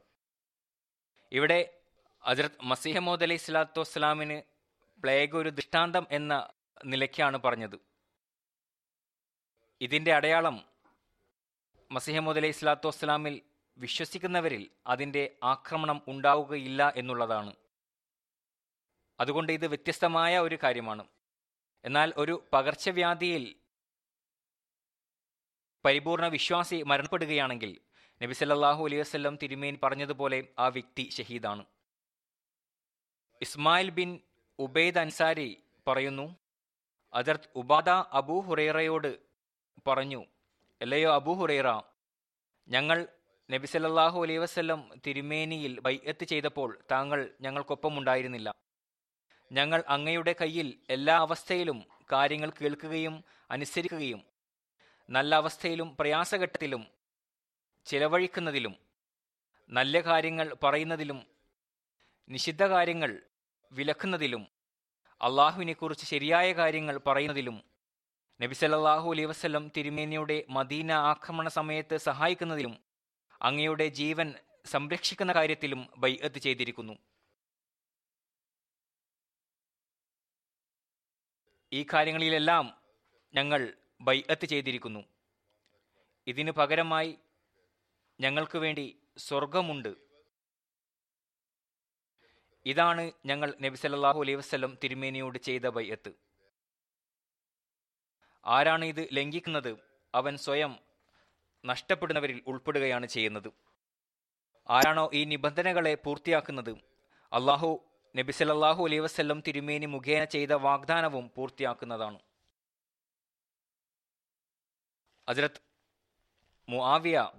ഇവിടെ 1.32 1.82
അജറത് 2.24 2.52
മസിഹമോദ് 2.64 3.24
അലൈഹി 3.24 3.38
സ്വലാത്തു 3.38 3.80
വസ്സലാമിന് 3.80 4.42
പ്ലേഗ് 5.02 5.36
ഒരു 5.36 5.50
ദൃഷ്ടാന്തം 5.50 6.08
എന്ന 6.12 6.48
നിലയ്ക്കാണ് 6.86 7.38
പറഞ്ഞത്. 7.38 7.80
ഇതിന്റെ 9.82 10.14
അടയാളം 10.14 10.66
മസിഹമോദ് 11.92 12.38
അലൈഹി 12.38 12.52
സ്വലാത്തു 12.52 12.88
വസ്സലാമിൽ 12.88 13.42
വിശ്വസിക്കുന്നവരിൽ 13.78 14.70
അതിന്റെ 14.88 15.36
ആക്രമണം 15.44 16.02
ഉണ്ടാവുകയില്ല 16.08 16.94
എന്നുള്ളതാണ്. 16.96 17.56
അതുകൊണ്ട് 19.20 19.52
ഇത് 19.52 19.68
വ്യത്യസ്തമായ 19.68 20.40
ഒരു 20.40 20.58
കാര്യമാണ്. 20.64 21.08
എന്നാൽ 21.86 22.14
ഒരു 22.18 22.44
പകർച്ചവ്യാധിയിൽ 22.54 23.56
പരിപൂർണ 25.86 26.26
വിശ്വാസി 26.28 26.78
മരണപ്പെടുകയാണെങ്കിൽ 26.84 27.72
നബി 28.22 28.34
സല്ലല്ലാഹു 28.34 28.82
അലൈഹി 28.88 29.02
വസല്ലം 29.02 29.36
തിരുമേൻ 29.42 29.76
പറഞ്ഞതുപോലെ 29.84 30.40
ആ 30.58 30.68
വ്യക്തി 30.68 31.04
ഷഹീദാണ്. 31.18 31.64
ഇസ്മായിൽ 33.42 33.90
ബിൻ 33.90 34.10
ഉബൈദ് 34.60 35.00
അൻസാരി 35.00 35.50
പറയുന്നു 35.88 36.26
അജർത് 37.14 37.50
ഉബാദ 37.56 37.90
അബൂ 37.90 38.38
ഹുറൈറയോട് 38.48 39.12
പറഞ്ഞു 39.88 40.22
അല്ലയോ 40.82 41.10
അബൂ 41.14 41.34
ഹുറൈറ 41.34 41.70
ഞങ്ങൾ 42.68 42.98
നബി 43.50 43.68
സല്ലല്ലാഹു 43.68 44.18
അലൈഹി 44.24 44.38
വസല്ലം 44.38 44.82
തിരുമേനിയിൽ 45.06 45.74
ബൈഅത്ത് 45.86 46.26
ചെയ്തപ്പോൾ 46.26 46.70
താങ്കൾ 46.92 47.20
ഞങ്ങൾക്കൊപ്പം 47.42 47.94
ഉണ്ടായിരുന്നില്ല. 48.00 48.50
ഞങ്ങൾ 49.52 49.80
അങ്ങയുടെ 49.88 50.34
കയ്യിൽ 50.42 50.68
എല്ലാ 50.90 51.16
അവസ്ഥയിലും 51.26 51.80
കാര്യങ്ങൾ 52.14 52.50
കേൾക്കുകയും 52.60 53.16
അനുസരിക്കുകയും 53.50 54.22
നല്ല 55.10 55.36
അവസ്ഥയിലും 55.36 55.96
പ്രയാസഘട്ടത്തിലും 56.00 56.84
ചിലവഴിക്കുന്നതിലും 57.86 58.76
നല്ല 59.70 60.02
കാര്യങ്ങൾ 60.02 60.54
പറയുന്നതിലും 60.64 61.20
നിഷിദ്ധ 62.30 62.64
കാര്യങ്ങൾ 62.64 63.24
വിലക്കുന്നതിലും 63.72 64.48
അള്ളാഹുവിനെക്കുറിച്ച് 65.22 66.06
ശരിയായ 66.06 66.54
കാര്യങ്ങൾ 66.54 66.98
പറയുന്നതിലും 66.98 67.58
നബി 68.42 68.66
അലൈ 68.66 69.26
വസ്ലം 69.26 69.72
തിരുമേനിയുടെ 69.78 70.46
മദീന 70.50 70.92
ആക്രമണ 70.92 71.48
സമയത്ത് 71.48 71.98
സഹായിക്കുന്നതിലും 71.98 72.80
അങ്ങയുടെ 73.42 73.88
ജീവൻ 73.88 74.36
സംരക്ഷിക്കുന്ന 74.66 75.34
കാര്യത്തിലും 75.34 75.88
ബൈഅത്ത് 75.98 76.40
ചെയ്തിരിക്കുന്നു. 76.40 76.96
ഈ 81.72 81.86
കാര്യങ്ങളിലെല്ലാം 81.94 82.66
ഞങ്ങൾ 83.34 83.74
ബൈഅത്ത് 84.02 84.46
ചെയ്തിരിക്കുന്നു. 84.52 85.02
ഇതിനു 86.28 86.52
പകരമായി 86.60 87.12
ഞങ്ങൾക്ക് 88.20 88.58
വേണ്ടി 88.64 88.86
സ്വർഗമുണ്ട് 89.26 89.92
ഇതാണ് 92.66 93.04
ഞങ്ങൾ 93.30 93.50
നബി 93.64 93.78
സല്ലല്ലാഹു 93.82 94.20
അലൈഹി 94.24 94.40
വസല്ലം 94.40 94.72
തിരുമേനിയോട് 94.82 95.38
ചെയ്ത 95.48 95.66
ബൈഅത്ത്. 95.78 96.12
ആരാണ് 98.46 98.86
ഇത് 98.92 99.04
ലംഘിക്കുന്നത്? 99.18 99.72
അവൻ 100.14 100.34
സ്വയം 100.46 100.74
നഷ്ടപ്പെടുന്നവരിൽ 101.64 102.40
ഉൾപ്പെടുകയാണ് 102.52 103.08
ചെയ്യുന്നത്. 103.16 103.50
ആരാണോ 104.70 105.06
ഈ 105.20 105.22
നിബന്ധനകളെ 105.34 105.94
പൂർത്തിയാക്കുന്നത്? 106.06 106.74
അള്ളാഹു 107.32 107.70
നബി 108.16 108.32
സല്ലല്ലാഹു 108.40 108.82
അലൈഹി 108.88 109.04
വസല്ലം 109.06 109.40
തിരുമേനി 109.48 109.88
മുഖേന 109.96 110.24
ചെയ്ത 110.36 110.52
വാഗ്ദാനവും 110.68 111.26
പൂർത്തിയാക്കുന്നതാണ്. 111.36 112.20
ഹസ്രത്ത് 115.30 115.62
മുആവിയ 116.70 117.32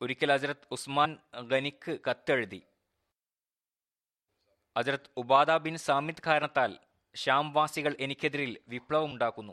ഒരിക്കൽ 0.00 0.32
ഹസ്രത്ത് 0.32 0.68
ഉസ്മാൻ 0.70 1.18
ഗനിക്ക് 1.42 1.98
കത്തെഴുതി. 2.10 2.66
ഹസ്രത്ത് 4.78 5.10
ഉബാദ 5.16 5.50
ബിൻ 5.50 5.76
സാമിദ് 5.76 6.22
കാരണത്താൽ 6.26 6.78
ഷാംവാസികൾ 7.14 7.96
എനിക്കെതിരിൽ 8.00 8.64
വിപ്ലവം 8.68 9.04
ഉണ്ടാക്കുന്നു. 9.04 9.52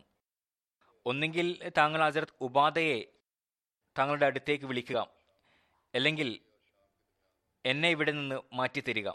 ഒന്നുകിൽ 1.06 1.72
താങ്കൾ 1.78 2.02
ഹസ്രത്ത് 2.06 2.38
ഉബാദയെ 2.42 2.98
താങ്കളുടെ 3.98 4.26
അടുത്തേക്ക് 4.26 4.66
വിളിക്കുക 4.66 5.00
അല്ലെങ്കിൽ 5.96 6.40
എന്നെ 7.66 7.90
ഇവിടെ 7.90 8.12
നിന്ന് 8.12 8.42
മാറ്റിത്തരിക. 8.54 9.10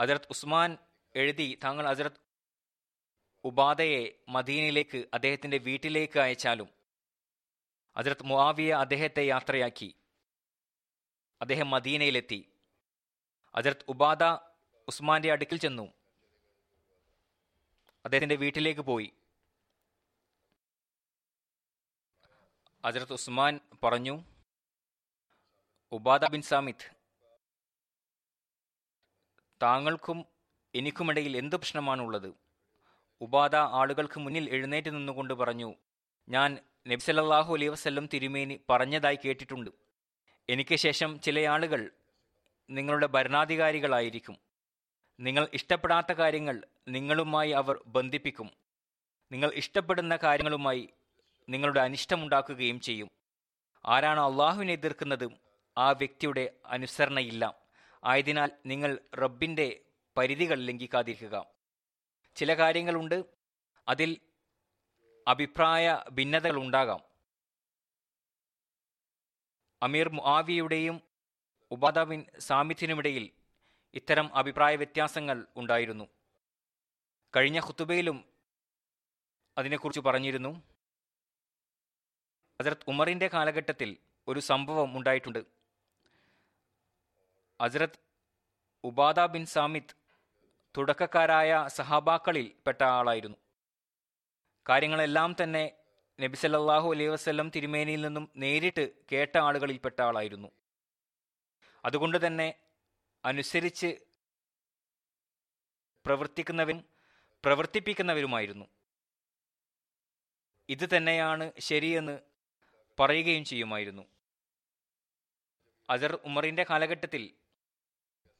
ഹസ്രത്ത് 0.00 0.26
ഉസ്മാൻ 0.30 0.78
എഴുതി 1.14 1.58
താങ്കൾ 1.64 1.86
ഹസ്രത്ത് 1.88 2.25
ഉബാദയെ 3.46 4.24
മദീനയിലേക്ക് 4.28 5.04
അദ്ദേഹത്തിന്റെ 5.14 5.58
വീട്ടിലേക്ക് 5.58 6.18
അയച്ചാലും. 6.18 6.68
അതിർത്ത് 7.96 8.26
മുആവിയ 8.26 8.74
അദ്ദേഹത്തെ 8.74 9.26
യാത്രയാക്കി. 9.26 9.94
അദ്ദേഹം 11.40 11.70
മദീനയിലെത്തി. 11.70 12.52
അതിർത്ത് 13.54 13.84
ഉബാദ 13.88 14.22
ഉസ്മാന്റെ 14.88 15.32
അടുക്കിൽ 15.32 15.58
ചെന്നു. 15.58 15.92
അദ്ദേഹത്തിന്റെ 18.04 18.34
വീട്ടിലേക്ക് 18.34 18.80
പോയി. 18.80 19.12
ഹസ്രത്ത് 22.86 23.12
ഉസ്മാൻ 23.12 23.60
പറഞ്ഞു 23.82 24.24
ഉബാദ 25.92 26.30
ബിൻ 26.30 26.42
സാമിദ് 26.42 26.96
താങ്കൾക്കും 29.62 30.24
എനിക്കുമിടയിൽ 30.74 31.36
എന്ത് 31.36 31.56
പ്രശ്നമാണുള്ളത്? 31.56 32.45
ഉബാദ 33.20 33.56
ആളുകൾക്ക് 33.56 34.20
മുന്നിൽ 34.20 34.50
എഴുന്നേറ്റ് 34.50 34.88
നിന്നുകൊണ്ട് 34.88 35.34
പറഞ്ഞു 35.34 35.74
ഞാൻ 36.28 36.58
നബ്സലല്ലാഹു 36.86 37.54
അലൈ 37.54 37.68
വസ്ല്ലം 37.68 38.08
തിരുമേനി 38.12 38.60
പറഞ്ഞതായി 38.70 39.18
കേട്ടിട്ടുണ്ട്. 39.24 39.70
എനിക്ക് 40.48 40.76
ശേഷം 40.76 41.20
ചില 41.20 41.38
ആളുകൾ 41.40 41.90
നിങ്ങളുടെ 42.70 43.06
ഭരണാധികാരികളായിരിക്കും. 43.06 44.36
നിങ്ങൾ 45.20 45.48
ഇഷ്ടപ്പെടാത്ത 45.54 46.12
കാര്യങ്ങൾ 46.12 46.64
നിങ്ങളുമായി 46.88 47.50
അവർ 47.50 47.80
ബന്ധിപ്പിക്കും. 47.86 48.50
നിങ്ങൾ 49.32 49.50
ഇഷ്ടപ്പെടുന്ന 49.54 50.16
കാര്യങ്ങളുമായി 50.16 50.88
നിങ്ങളുടെ 51.48 51.80
അനിഷ്ടമുണ്ടാക്കുകയും 51.80 52.80
ചെയ്യും. 52.80 53.08
ആരാണ് 53.86 54.20
അള്ളാഹുവിനെ 54.20 54.72
എതിർക്കുന്നത് 54.72 55.28
ആ 55.78 55.90
വ്യക്തിയുടെ 55.90 56.52
അനുസരണയില്ല. 56.66 57.54
ആയതിനാൽ 58.04 58.50
നിങ്ങൾ 58.66 58.98
റബ്ബിന്റെ 59.14 59.80
പരിധികൾ 60.16 60.58
ലംഘിക്കാതിരിക്കുക. 60.58 61.55
ചില 62.36 62.54
കാര്യങ്ങളുണ്ട്. 62.54 63.24
അതിൽ 63.88 64.18
അഭിപ്രായ 65.28 66.04
ഭിന്നതകൾ 66.12 66.56
ഉണ്ടാകാം 66.56 67.00
അമീർ 69.82 70.08
മുആവിയുടെയും 70.08 71.02
ഉബാദ 71.70 72.02
ബിൻ 72.02 72.26
സാമിത്തിനുമിടയിൽ 72.38 73.30
ഇത്തരം 73.94 74.34
അഭിപ്രായ 74.34 74.76
വ്യത്യാസങ്ങൾ 74.76 75.46
ഉണ്ടായിരുന്നു. 75.56 76.04
കഴിഞ്ഞ 77.36 77.58
ഖുത്തുബയിലും 77.60 78.24
അതിനെക്കുറിച്ച് 79.58 80.00
പറഞ്ഞിരുന്നു. 80.00 80.62
ഹസരത് 82.62 82.84
ഉമറിന്റെ 82.88 83.28
കാലഘട്ടത്തിൽ 83.28 83.96
ഒരു 84.28 84.40
സംഭവം 84.40 84.98
ഉണ്ടായിട്ടുണ്ട്. 84.98 85.38
ഹസരത് 87.62 87.98
ഉബാദ 88.84 89.20
ബിൻ 89.20 89.46
സാമിത്ത് 89.46 90.05
തുടക്കക്കാരായ 90.76 91.68
സഹാബാക്കളിൽ 91.68 92.52
പെട്ട 92.66 92.82
ആളായിരുന്നു. 92.82 93.36
കാര്യങ്ങളെല്ലാം 94.68 95.36
തന്നെ 95.42 95.72
നബിസല്ലാഹു 96.20 96.92
അലൈഹി 96.92 97.08
വസല്ലം 97.08 97.50
തിരുമേനിയിൽ 97.56 98.00
നിന്നും 98.00 98.32
നേരിട്ട് 98.36 98.90
കേട്ട 99.12 99.38
ആളുകളിൽപ്പെട്ട 99.38 100.02
ആളായിരുന്നു. 100.02 100.48
അതുകൊണ്ട് 101.84 102.26
തന്നെ 102.26 102.54
അനുസരിച്ച് 103.24 103.96
പ്രവർത്തിക്കുന്നവരും 106.06 106.84
പ്രവർത്തിപ്പിക്കുന്നവരുമായിരുന്നു. 107.44 108.66
ഇത് 110.68 110.96
തന്നെയാണ് 110.96 111.52
ശരിയെന്ന് 111.58 112.20
പറയുകയും 113.00 113.44
ചെയ്യുമായിരുന്നു. 113.44 114.02
അസർ 115.90 116.20
ഉമറിന്റെ 116.24 116.66
കാലഘട്ടത്തിൽ 116.70 117.30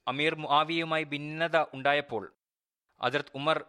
അമീർ 0.09 0.35
മുആവിയുമായി 0.35 1.05
ഭിന്നത 1.05 1.57
ഉണ്ടായപ്പോൾ 1.75 2.33
അതിർത്ത് 3.01 3.31
ഉമർ 3.35 3.65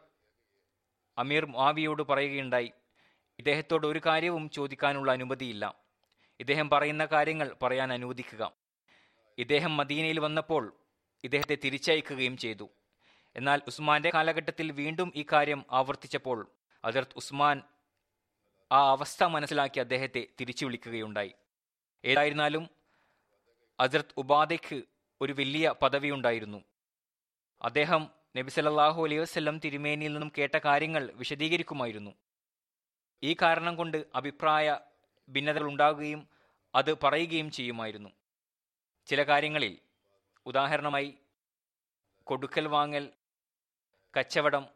അമീർ 1.18 1.46
മുആവിയോട് 1.46 2.04
പറയുകയുണ്ടായി 2.04 2.72
ഇദ്ദേഹത്തോട് 3.40 3.88
ഒരു 3.88 4.02
കാര്യവും 4.06 4.50
ചോദിക്കാനുള്ള 4.50 5.12
അനുമതിയില്ല. 5.12 5.76
ഇദ്ദേഹം 6.40 6.70
പറയുന്ന 6.70 7.06
കാര്യങ്ങൾ 7.06 7.56
പറയാൻ 7.64 7.94
അനുവദിക്കുക. 7.94 8.52
ഇദ്ദേഹം 9.38 9.78
മദീനയിൽ 9.78 10.20
വന്നപ്പോൾ 10.20 10.74
ഇദ്ദേഹത്തെ 11.24 11.58
തിരിച്ചയക്കുകയും 11.64 12.38
ചെയ്തു. 12.38 12.70
എന്നാൽ 13.36 13.62
ഉസ്മാന്റെ 13.68 14.12
കാലഘട്ടത്തിൽ 14.14 14.72
വീണ്ടും 14.72 15.14
ഈ 15.16 15.26
കാര്യം 15.32 15.66
ആവർത്തിച്ചപ്പോൾ 15.72 16.48
അതിർത്ത് 16.86 17.14
ഉസ്മാൻ 17.16 17.62
ആ 18.72 18.90
അവസ്ഥ 18.92 19.24
മനസ്സിലാക്കി 19.24 19.80
അദ്ദേഹത്തെ 19.80 20.28
തിരിച്ചു 20.42 20.66
വിളിക്കുകയുണ്ടായി. 20.66 21.34
ഏതായിരുന്നാലും 22.06 22.70
അതിർത്ത് 23.80 24.16
ഉബാദയ്ക്ക് 24.18 24.84
ഒരു 25.22 25.34
വലിയ 25.34 25.74
പദവി 25.82 26.10
ഉണ്ടായിരുന്നു 26.10 26.64
അദ്ദേഹം 27.62 28.10
നബി 28.38 28.50
സല്ലല്ലാഹു 28.50 29.06
അലൈഹി 29.06 29.22
വസല്ലം 29.22 29.60
തിരുമേനിയിൽ 29.60 30.14
നിന്നും 30.14 30.32
കേട്ട 30.38 30.58
കാര്യങ്ങൾ 30.58 31.12
വിശദീകരിക്കുമായിരുന്നു. 31.12 32.12
ഈ 33.24 33.36
കാരണം 33.42 33.76
കൊണ്ട് 33.76 34.06
അഭിപ്രായ 34.16 34.80
ഭിന്നതകൾ 35.30 35.68
ഉണ്ടാകുകയും 35.68 36.30
അത് 36.76 36.92
പറയുകയും 37.04 37.52
ചെയ്യുമായിരുന്നു. 37.52 38.10
ചില 39.08 39.24
കാര്യങ്ങളിൽ 39.24 39.80
ഉദാഹരണമായി 40.46 41.18
കൊടുക്കൽ 42.24 42.68
വാങ്ങൽ 42.68 43.14
കച്ചവടം 44.18 44.68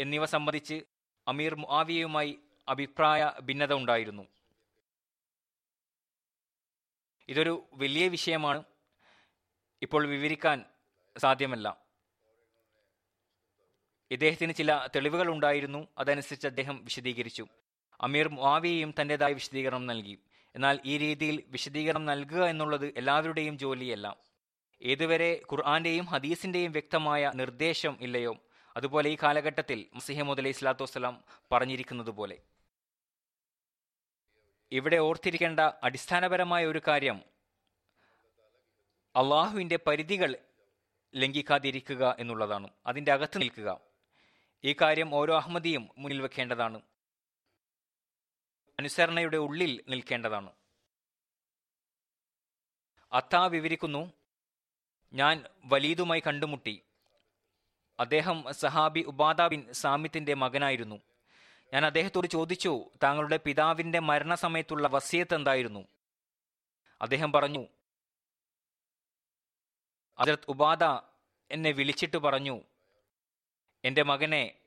എന്നിവ 0.00 0.24
സംബന്ധിച്ച് 0.24 0.84
അമീർ 1.28 1.54
മുആവിയയുമായി 1.54 2.38
അഭിപ്രായ 2.68 3.32
ഭിന്നത 3.40 3.72
ഉണ്ടായിരുന്നു. 3.72 4.24
ഇതൊരു 7.28 7.68
വലിയ 7.74 8.08
വിഷയമാണ്. 8.08 8.64
ഇപ്പോൾ 9.86 10.06
വിവരിക്കാൻ 10.06 10.64
സാധ്യമല്ല. 11.18 11.66
ഇദ്ദേഹത്തിന് 14.10 14.54
ചില 14.54 14.86
തെളിവുകൾ 14.96 15.28
ഉണ്ടായിരുന്നു. 15.30 15.88
അതനുസരിച്ച് 15.98 16.46
അദ്ദേഹം 16.46 16.84
വിശദീകരിച്ചു. 16.84 17.44
അമീർ 18.00 18.28
മുആവിയയും 18.28 18.94
തന്റെതായ 19.00 19.32
വിശദീകരണം 19.32 19.86
നൽകി. 19.86 20.18
എന്നാൽ 20.54 20.80
ഈ 20.84 20.98
രീതിയിൽ 20.98 21.42
വിശദീകരണം 21.48 22.04
നൽകുക 22.04 22.44
എന്നുള്ളത് 22.44 22.86
എല്ലാവരുടെയും 22.96 23.58
ജോലിയല്ല. 23.58 24.16
ഏതുവരെ 24.82 25.42
ഖുർആാന്റെയും 25.52 26.04
ഹദീസിന്റെയും 26.04 26.72
വ്യക്തമായ 26.72 27.32
നിർദ്ദേശം 27.34 27.96
ഇല്ലയോ? 28.00 28.36
അതുപോലെ 28.76 29.10
ഈ 29.10 29.16
കാലഘട്ടത്തിൽ 29.22 29.86
മസിഹമദ് 29.94 30.40
അലൈഹി 30.40 30.52
സ്വലാത്തു 30.52 30.82
വസ്സലാം 30.82 31.24
പറഞ്ഞിരിക്കുന്നത് 31.52 32.10
പോലെ 32.10 32.38
ഇവിടെ 34.72 34.96
ഓർത്തിരിക്കേണ്ട 34.96 35.60
അടിസ്ഥാനപരമായ 35.60 36.66
ഒരു 36.66 36.80
കാര്യം 36.88 37.35
അള്ളാഹുവിന്റെ 39.16 39.78
പരിധികൾ 39.86 40.36
ലംഘിക്കാതിരിക്കുക 41.14 42.16
എന്നുള്ളതാണ്. 42.18 42.70
അതിന്റെ 42.86 43.12
അകത്ത് 43.12 43.40
നിൽക്കുക. 43.40 43.80
ഈ 44.64 44.72
കാര്യം 44.72 45.14
ഓരോ 45.14 45.36
അഹമ്മദിയും 45.36 45.88
മുന്നിൽ 45.98 46.22
വെക്കേണ്ടതാണ്. 46.22 46.80
അനുസരണയുടെ 48.78 49.36
ഉള്ളിൽ 49.36 49.84
നിൽക്കേണ്ടതാണ്. 49.88 50.52
അത്താ 53.12 53.46
വിവരിക്കുന്നു 53.46 54.12
ഞാൻ 55.12 55.44
വലീദുമായി 55.64 56.22
കണ്ടുമുട്ടി. 56.26 56.82
അദ്ദേഹം 58.00 58.44
സഹാബി 58.50 59.00
ഉബാദ 59.00 59.42
ബിൻ 59.42 59.72
സാമിത്തിന്റെ 59.72 60.34
മകനായിരുന്നു. 60.34 61.00
ഞാൻ 61.74 61.86
അദ്ദേഹത്തോട് 61.86 62.26
ചോദിച്ചു 62.26 62.90
താങ്കളുടെ 63.02 63.36
പിതാവിന്റെ 63.36 63.98
മരണസമയത്തുള്ള 63.98 64.88
വസിയത്ത് 64.88 65.34
എന്തായിരുന്നു? 65.34 65.88
അദ്ദേഹം 67.02 67.32
പറഞ്ഞു 67.32 67.66
ഹജറത്ത് 70.18 70.44
ഉബാദ 70.48 70.84
എന്നെ 71.50 71.70
വിളിച്ചിട്ട് 71.70 72.16
പറഞ്ഞു 72.16 72.60
എന്റെ 73.84 74.02
മകനെ 74.02 74.58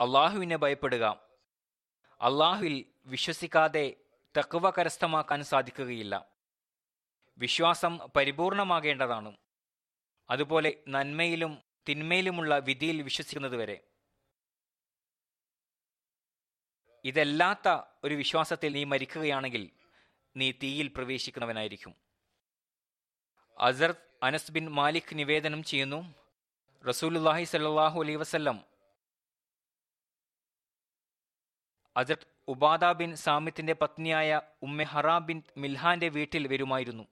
അള്ളാഹുവിനെ 0.00 0.56
ഭയപ്പെടുക. 0.56 1.28
അള്ളാഹുവിൽ 2.20 2.84
വിശ്വസിക്കാതെ 3.06 3.96
തക്കുവ 4.38 4.70
കരസ്ഥമാക്കാൻ 4.70 5.44
സാധിക്കുകയില്ല. 5.44 6.28
വിശ്വാസം 7.38 7.98
പരിപൂർണമാകേണ്ടതാണ്. 8.16 9.36
അതുപോലെ 10.30 10.82
നന്മയിലും 10.88 11.62
തിന്മയിലുമുള്ള 11.88 12.58
വിധിയിൽ 12.58 13.02
വിശ്വസിക്കുന്നതുവരെ 13.02 13.80
ഇതല്ലാത്ത 17.04 17.82
ഒരു 18.04 18.14
വിശ്വാസത്തിൽ 18.14 18.72
നീ 18.72 18.84
മരിക്കുകയാണെങ്കിൽ 18.84 19.70
നീ 20.36 20.52
തീയിൽ 20.52 20.88
പ്രവേശിക്കുന്നവനായിരിക്കും. 20.88 21.94
അസർ 23.58 23.94
അനസ് 24.22 24.52
ബിൻ 24.52 24.68
മാലിക് 24.68 25.12
നിവേദനം 25.12 25.62
ചെയ്യുന്നു. 25.62 26.14
റസൂലുല്ലാഹി 26.88 27.44
സല്ലാഹു 27.44 28.02
അലൈ 28.02 28.14
വസല്ലം. 28.14 28.64
അജത് 31.96 32.26
ഉബാദ 32.48 32.84
ബിൻ 32.92 33.16
സാമിത്തിന്റെ 33.16 33.72
പത്നിയായ 33.72 34.40
ഉമ്മെ 34.62 34.84
ഹറാ 34.84 35.18
ബിൻ 35.18 35.42
മിൽഹാന്റെ 35.56 36.08
വീട്ടിൽ 36.08 36.46
വരുമായിരുന്നു. 36.46 37.04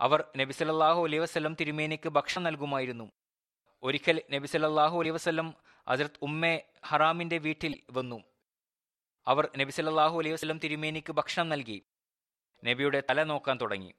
അവർ 0.00 0.24
നബി 0.36 0.52
സല്ലല്ലാഹു 0.52 1.04
അലൈഹി 1.04 1.22
വസല്ലം 1.22 1.56
തിരുമേനിക്ക് 1.60 2.08
ഭക്ഷണം 2.08 2.44
നൽകുമായിരുന്നു. 2.44 3.12
ഒരിക്കൽ 3.82 4.22
നബി 4.30 4.46
സല്ലല്ലാഹു 4.46 4.98
അലൈഹി 4.98 5.14
വസല്ലം 5.14 5.54
ഹസ്രത്ത് 5.88 6.18
ഉമ്മെ 6.22 6.62
ഹറാമിന്റെ 6.86 7.38
വീട്ടിൽ 7.38 7.82
വന്നു. 7.90 8.24
അവർ 9.26 9.50
നബി 9.58 9.70
സല്ലല്ലാഹു 9.70 10.18
അലൈഹി 10.18 10.34
വസല്ലം 10.34 10.58
തിരുമേനിക്ക് 10.58 11.12
ഭക്ഷണം 11.12 11.48
നൽകി. 11.48 11.82
നബിയുടെ 12.64 13.02
തല 13.10 13.22
നോക്കാൻ 13.22 13.58
തുടങ്ങി. 13.60 13.94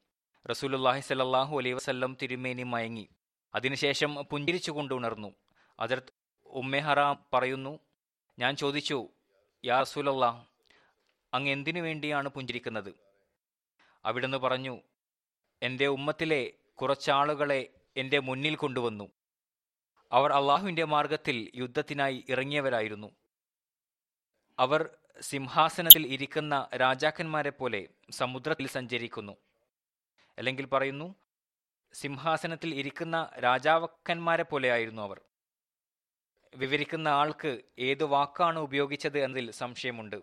റസൂലുള്ളാഹി 0.45 0.99
സല്ലാഹു 0.99 1.59
അലൈ 1.59 1.71
വസല്ലം 1.71 2.17
തിരുമേനി 2.21 2.63
മയങ്ങി. 2.63 3.09
അതിനുശേഷം 3.55 4.15
പുഞ്ചിരിച്ചുകൊണ്ട് 4.15 4.93
ഉണർന്നു. 4.93 5.35
അതിർത്ത് 5.79 6.13
ഉമ്മെഹറാം 6.45 7.25
പറയുന്നു 7.33 7.79
ഞാൻ 8.39 8.55
ചോദിച്ചു 8.55 9.09
യാ 9.65 9.81
റസൂലല്ലാ 9.81 10.45
അങ്ങ് 11.33 11.49
എന്തിനു 11.51 11.81
വേണ്ടിയാണ് 11.81 12.29
പുഞ്ചിരിക്കുന്നത്? 12.29 12.93
അവിടുന്ന് 14.05 14.37
പറഞ്ഞു 14.37 14.81
എന്റെ 15.63 15.87
ഉമ്മത്തിലെ 15.87 16.53
കുറച്ചാളുകളെ 16.75 17.69
എന്റെ 17.97 18.19
മുന്നിൽ 18.19 18.55
കൊണ്ടുവന്നു. 18.55 19.11
അവർ 20.11 20.33
അള്ളാഹുവിന്റെ 20.33 20.83
മാർഗത്തിൽ 20.83 21.51
യുദ്ധത്തിനായി 21.55 22.25
ഇറങ്ങിയവരായിരുന്നു. 22.29 23.11
അവർ 24.59 24.89
സിംഹാസനത്തിൽ 25.21 26.07
ഇരിക്കുന്ന 26.07 26.67
രാജാക്കന്മാരെ 26.75 27.49
പോലെ 27.49 27.87
സമുദ്രത്തിൽ 28.11 28.67
സഞ്ചരിക്കുന്നു. 28.67 29.37
അല്ലെങ്കിൽ 30.39 30.65
പറയുന്നു 30.65 31.15
സിംഹാസനത്തിൽ 31.93 32.75
ഇരിക്കുന്ന 32.75 33.31
രാജാവക്കന്മാരെ 33.39 34.43
പോലെയായിരുന്നു 34.43 35.01
അവർ. 35.01 35.21
വിവരിക്കുന്ന 36.55 37.07
ആൾക്ക് 37.07 37.61
ഏതു 37.79 38.05
വാക്കാണ് 38.05 38.59
ഉപയോഗിച്ചത് 38.59 39.19
എന്നതിൽ 39.19 39.51
സംശയമുണ്ട്. 39.51 40.21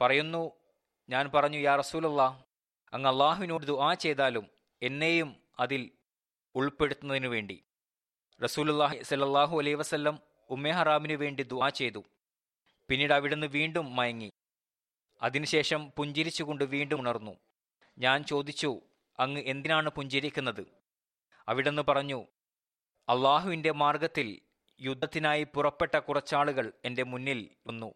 പറയുന്നു 0.00 0.52
ഞാൻ 1.08 1.30
പറഞ്ഞു 1.34 1.58
യാ 1.58 1.76
റസൂലുള്ള 1.76 2.44
അങ്ങ് 2.92 3.08
അള്ളാഹുവിനോട് 3.10 3.66
ദുആ 3.66 3.94
ചെയ്താലും 3.94 4.50
എന്നെയും 4.82 5.36
അതിൽ 5.58 5.90
ഉൾപ്പെടുത്തുന്നതിനു 6.54 7.28
വേണ്ടി. 7.28 7.64
റസൂലുല്ലാഹി 8.42 9.02
സല്ലല്ലാഹു 9.02 9.58
അലൈഹി 9.58 9.74
വസല്ലം 9.74 10.20
ഉമ്മെ 10.50 10.70
ഹറാമിനു 10.70 11.14
വേണ്ടി 11.14 11.42
ദുആ 11.42 11.68
ചെയ്തു. 11.68 12.04
പിന്നീട് 12.88 13.12
അവിടുന്ന് 13.12 13.46
വീണ്ടും 13.46 13.96
മയങ്ങി. 13.96 14.32
അതിനുശേഷം 15.22 15.90
പുഞ്ചിരിച്ചുകൊണ്ട് 15.90 16.64
വീണ്ടും 16.64 17.00
ഉണർന്നു. 17.00 17.36
ഞാൻ 17.98 18.24
ചോദിച്ചു 18.24 18.82
അങ്ങ് 19.18 19.40
എന്തിനാണ് 19.40 19.88
പുഞ്ചിരിക്കുന്നത്? 19.88 20.66
അവിടെന്ന് 21.48 21.82
പറഞ്ഞു 21.82 22.26
അള്ളാഹുവിന്റെ 23.08 23.70
മാർഗത്തിൽ 23.70 24.40
യുദ്ധത്തിനായി 24.80 25.44
പുറപ്പെട്ട 25.44 25.96
കുറച്ചാളുകൾ 25.96 26.72
എന്റെ 26.84 27.02
മുന്നിൽ 27.02 27.56
വന്നു. 27.66 27.94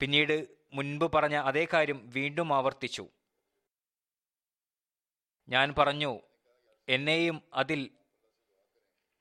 പിന്നീട് 0.00 0.48
മുൻപ് 0.72 1.12
പറഞ്ഞ 1.12 1.36
അതേ 1.36 1.66
കാര്യം 1.72 2.10
വീണ്ടും 2.14 2.54
ആവർത്തിച്ചു. 2.54 3.08
ഞാൻ 5.48 5.74
പറഞ്ഞു 5.78 6.20
എന്നെയും 6.88 7.42
അതിൽ 7.54 7.90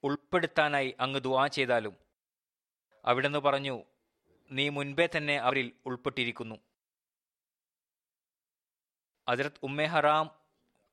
ഉൾപ്പെടുത്താനായി 0.03 0.95
അങ്ങ് 0.99 1.19
ദുവാ 1.19 1.47
ചെയ്താലും. 1.47 1.95
അവിടുന്ന് 3.05 3.39
പറഞ്ഞു 3.39 3.83
നീ 4.51 4.69
മുൻപേ 4.69 5.09
തന്നെ 5.17 5.37
അവരിൽ 5.37 5.73
ഉൾപ്പെട്ടിരിക്കുന്നു. 5.85 6.55
അതിർത്ത് 9.27 9.57
Umm 9.63 9.85
Haram 9.85 10.38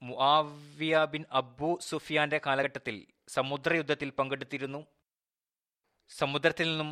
Muawiya 0.07 1.05
bin 1.05 1.25
Abu 1.33 1.79
സുഫിയാന്റെ 1.83 2.41
കാലഘട്ടത്തിൽ 2.47 3.07
സമുദ്രയുദ്ധത്തിൽ 3.29 4.11
പങ്കെടുത്തിരുന്നു. 4.11 4.87
സമുദ്രത്തിൽ 6.09 6.69
നിന്നും 6.69 6.91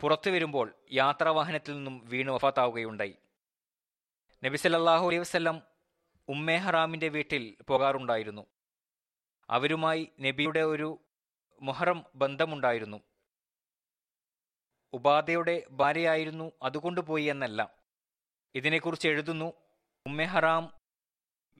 പുറത്തു 0.00 0.30
വരുമ്പോൾ 0.30 0.74
യാത്രാവാഹനത്തിൽ 0.92 1.72
നിന്നും 1.76 1.96
വീണ് 2.04 2.30
വഫാത്താവുകയുണ്ടായി. 2.30 3.14
നബി 4.44 4.56
സല്ലല്ലാഹു 4.56 5.06
അലൈഹി 5.06 5.20
വസല്ലം 5.20 5.62
ഉമ്മേ 6.28 6.56
ഹറാമിന്റെ 6.56 7.08
വീട്ടിൽ 7.08 7.56
പോകാറുണ്ടായിരുന്നു. 7.68 8.46
അവരുമായി 9.50 10.02
നബിയുടെ 10.20 10.60
ഒരു 10.60 11.00
മൊഹറം 11.62 12.04
ബന്ധമുണ്ടായിരുന്നു. 12.14 13.00
ഉപാധയുടെ 14.92 15.56
ഭാര്യയായിരുന്നു 15.70 16.52
അതുകൊണ്ട് 16.62 17.00
പോയി 17.00 17.24
എന്നല്ല. 17.24 17.60
ഇതിനെക്കുറിച്ച് 18.54 19.08
എഴുതുന്നു 19.08 19.52
ഉമ്മെ 20.06 20.24
ഹറാം 20.24 20.79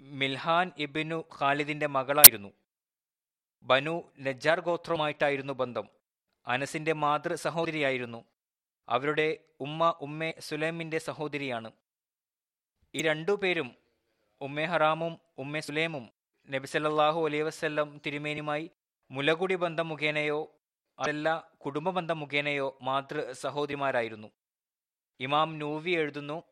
മിൽഹാൻ 0.01 0.73
ഇബിനു 0.79 1.25
ഖാലിദിന്റെ 1.41 1.87
മകളായിരുന്നു. 1.87 2.53
ബനു 3.63 4.03
നജ്ജാർ 4.19 4.61
ഗോത്രവുമായിട്ടായിരുന്നു 4.61 5.53
ബന്ധം. 5.53 5.89
അനസിന്റെ 6.47 6.93
മാതൃ 6.93 7.35
സഹോദരിയായിരുന്നു. 7.35 8.25
അവരുടെ 8.89 9.39
ഉമ്മ 9.61 9.95
ഉമ്മെ 10.01 10.35
സുലൈമിന്റെ 10.39 10.99
സഹോദരിയാണ്. 10.99 11.71
ഈ 12.95 13.03
രണ്ടു 13.03 13.33
പേരും 13.33 13.75
ഉമ്മെ 14.41 14.65
ഹറാമും 14.65 15.19
ഉമ്മെ 15.39 15.61
സുലൈമും 15.61 16.11
നബിസല്ലാഹു 16.51 17.27
അലൈ 17.27 17.41
വസ്ല്ലം 17.41 18.01
തിരുമേനുമായി 18.07 18.71
മുലകുടി 19.11 19.55
ബന്ധം 19.55 19.89
മുഖേനയോ 19.89 20.55
അതല്ല 20.99 21.51
കുടുംബ 21.65 21.91
ബന്ധം 21.91 22.21
മുഖേനയോ 22.21 22.79
മാതൃ 22.83 23.33
സഹോദരിമാരായിരുന്നു. 23.33 24.29
ഇമാം 25.21 25.59
നൂവി 25.59 25.91
എഴുതുന്നു 25.91 26.43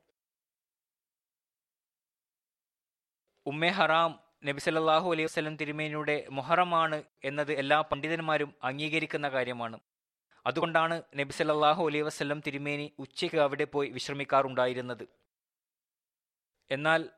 ഉമ്മെ 3.49 3.69
ഹറാം 3.69 4.21
നബി 4.45 4.59
സല്ലല്ലാഹു 4.59 5.13
അലൈഹി 5.13 5.25
വസ്ലം 5.25 5.57
തിരുമേനിയുടെ 5.57 6.27
മൊഹറമാണ് 6.31 7.03
എന്നത് 7.25 7.53
എല്ലാ 7.53 7.81
പണ്ഡിതന്മാരും 7.81 8.55
അംഗീകരിക്കുന്ന 8.63 9.29
കാര്യമാണ്. 9.29 9.81
അതുകൊണ്ടാണ് 10.47 11.03
നബി 11.17 11.33
സല്ലാഹു 11.33 11.87
അലൈഹി 11.87 12.03
വസല്ലം 12.03 12.43
തിരുമേനി 12.47 12.93
ഉച്ചയ്ക്ക് 12.99 13.37
അവിടെ 13.37 13.65
പോയി 13.65 13.91
വിശ്രമിക്കാറുണ്ടായിരുന്നത്. 13.91 15.09
എന്നാൽ 16.71 17.11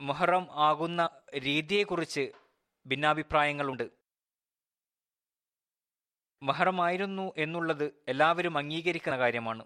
മൊഹറം 0.00 0.48
ആകുന്ന 0.50 1.10
രീതിയെക്കുറിച്ച് 1.38 2.32
ഭിന്നാഭിപ്രായങ്ങളുണ്ട്. 2.86 3.90
മഹറമായിരുന്നു 6.42 7.32
എന്നുള്ളത് 7.36 7.92
എല്ലാവരും 8.08 8.58
അംഗീകരിക്കുന്ന 8.58 9.18
കാര്യമാണ്. 9.18 9.64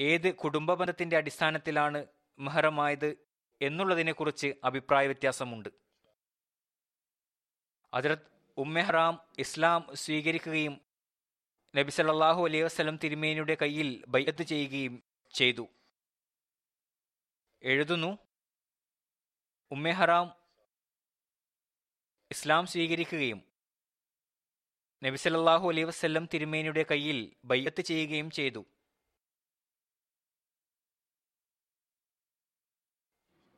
ഏത് 0.00 0.34
കുടുംബ 0.34 0.74
ബന്ധത്തിന്റെ 0.74 1.16
അടിസ്ഥാനത്തിലാണ് 1.16 2.06
മഹറമായത് 2.38 3.31
എന്നുള്ളതിനെക്കുറിച്ച് 3.62 4.48
അഭിപ്രായ 4.64 5.06
വ്യത്യാസമുണ്ട് 5.06 5.70
ഹജറത് 7.92 8.26
ഉമ്മെഹ്റാം 8.56 9.14
ഇസ്ലാം 9.38 9.82
സ്വീകരിക്കുകയും 9.94 10.74
നബി 11.76 11.90
സല്ലല്ലാഹു 11.90 12.40
അലൈഹി 12.46 12.64
വസ്ലം 12.64 12.96
തിരുമേനിയുടെ 13.02 13.54
കയ്യിൽ 13.62 13.88
ബൈത്ത് 14.08 14.42
ചെയ്യുകയും 14.42 14.94
ചെയ്തു. 15.34 15.64
എഴുതുന്നു 17.62 18.10
ഉമ്മെഹറാം 19.70 20.26
ഇസ്ലാം 22.30 22.66
സ്വീകരിക്കുകയും 22.66 23.40
നബി 25.02 25.16
സല്ലല്ലാഹു 25.16 25.66
അലൈഹി 25.70 25.84
വസല്ലം 25.84 26.28
തിരുമേനിയുടെ 26.34 26.84
കയ്യിൽ 26.90 27.18
ബയ്യത്ത് 27.44 27.82
ചെയ്യുകയും 27.82 28.30
ചെയ്തു. 28.30 28.62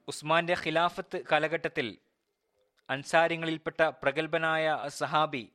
ഉസ്മാന്റെ 0.08 0.54
ഖിലാഫത്ത് 0.54 1.24
കാലഘട്ടത്തിൽ 1.32 1.98
അൻസാരിങ്ങളിൽപ്പെട്ട 2.90 3.82
പ്രഗത്ഭനായ 3.82 4.84
സഹാബി 4.88 5.52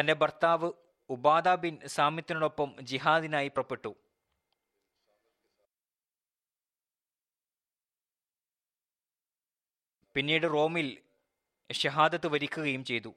തന്റെ 0.00 0.12
ഭർത്താവ് 0.12 0.72
ഉബാദ 1.10 1.54
ബിൻ 1.54 1.80
സാമിത്തിനോടൊപ്പം 1.86 2.76
ജിഹാദിനായി 2.80 3.48
പുറപ്പെട്ടു. 3.48 3.96
പിന്നീട് 10.14 10.46
റോമിൽ 10.52 11.02
ഷഹാദത്ത് 11.72 12.26
വരിക്കുകയും 12.26 12.84
ചെയ്തു. 12.84 13.14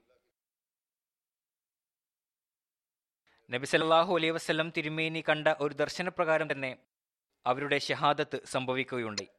നബി 3.51 3.65
സല്ലല്ലാഹു 3.65 4.15
അലൈഹി 4.15 4.31
വസ്ലം 4.31 4.69
തിരുമേനി 4.77 5.23
കണ്ട 5.29 5.47
ഒരു 5.47 5.73
ദർശനപ്രകാരം 5.73 6.51
തന്നെ 6.51 6.77
അവരുടെ 7.45 7.79
ഷഹാദത്ത് 7.79 8.45
സംഭവിക്കുകയുണ്ടായി. 8.45 9.29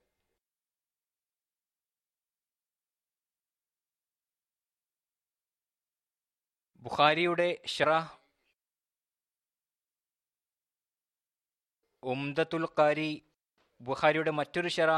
ബുഖാരിയുടെ 6.86 7.58
ഷറാഹ് 7.66 8.12
ഉംദത്തുൽ 12.02 12.66
ഖാരി 12.78 13.22
ബുഖാരിയുടെ 13.80 14.30
മറ്റൊരു 14.30 14.68
ഷറ 14.68 14.90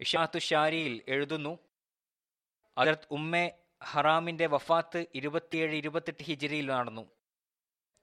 ഇഷാത്തു 0.00 0.38
ഷാരിയിൽ 0.38 1.02
എഴുതുന്നു. 1.08 1.58
അതിർത്ത് 2.78 3.08
ഉമ്മെ 3.10 3.58
ഹറാമിന്റെ 3.84 4.46
വഫാത്ത് 4.46 5.06
ഇരുപത്തിയേഴ് 5.14 5.74
ഇരുപത്തെട്ട് 5.74 6.24
ഹിജിരിയിൽ 6.24 6.66
നടന്നു. 6.66 7.04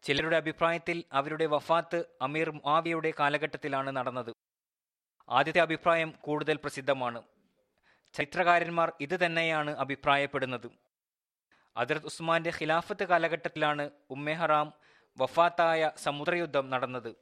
ചിലരുടെ 0.04 0.38
അഭിപ്രായത്തിൽ 0.38 1.04
അവരുടെ 1.12 1.46
വഫാത്ത് 1.46 2.06
അമീർ 2.22 2.52
മാവിയുടെ 2.52 3.14
കാലഘട്ടത്തിലാണ് 3.20 3.96
നടന്നത്. 3.96 4.32
ആദ്യത്തെ 5.30 5.62
അഭിപ്രായം 5.62 6.12
കൂടുതൽ 6.12 6.58
പ്രസിദ്ധമാണ്. 6.58 7.24
ചരിത്രകാരന്മാർ 8.14 8.94
ഇത് 9.00 9.26
തന്നെയാണ് 9.26 9.72
അഭിപ്രായപ്പെടുന്നത്. 9.72 10.91
അതിർത്ത് 11.78 12.06
ഉസ്മാന്റെ 12.06 12.52
ഖിലാഫത്ത് 12.62 13.04
കാലഘട്ടത്തിലാണ് 13.04 13.90
ഉമ്മെ 14.10 14.34
ഹറാം 14.34 14.74
വഫാത്തായ 15.18 15.92
സമുദ്രയുദ്ധം 15.98 16.70
നടന്നത്. 16.70 17.16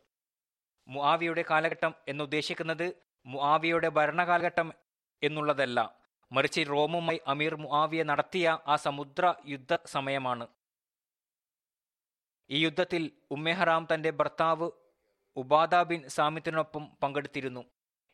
മുആവിയുടെ 0.88 1.43
കാലഘട്ടം 1.50 1.93
എന്നുദ്ദേശിക്കുന്നത് 2.08 2.93
മുആവിയുടെ 3.26 3.89
ഭരണകാലഘട്ടം 3.89 4.74
എന്നുള്ളതല്ല. 5.24 5.95
മറിച്ച് 6.32 6.62
റോമുമായി 6.70 7.22
അമീർ 7.28 7.56
മുആവിയ 7.56 8.04
നടത്തിയ 8.04 8.58
ആ 8.68 8.76
സമുദ്ര 8.76 9.34
യുദ്ധ 9.45 9.78
സമയമാണ്. 9.86 10.47
ഈ 12.50 12.64
യുദ്ധത്തിൽ 12.66 13.12
ഉമ്മെഹറാം 13.32 13.88
തന്റെ 13.93 14.10
ഭർത്താവ് 14.10 14.72
ഉബാദ 15.38 15.76
ബിൻ 15.76 16.10
സാമിത്തിനൊപ്പം 16.10 16.89
പങ്കെടുത്തിരുന്നു. 17.04 17.64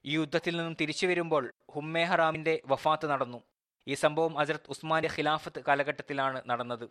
ഈ 0.06 0.16
യുദ്ധത്തിൽ 0.16 0.58
നിന്നും 0.58 0.76
തിരിച്ചു 0.82 1.08
വരുമ്പോൾ 1.08 1.54
ഹുമ്മേഹറാമിന്റെ 1.74 2.62
വഫാത്ത് 2.66 3.10
നടന്നു. 3.10 3.44
ഈ 3.88 3.94
സംഭവം 3.94 4.34
ഹസരത് 4.34 4.70
ഉസ്മാന്റെ 4.74 5.10
ഖിലാഫത്ത് 5.16 5.60
കാലഘട്ടത്തിലാണ് 5.68 6.42
നടന്നത്. 6.50 6.86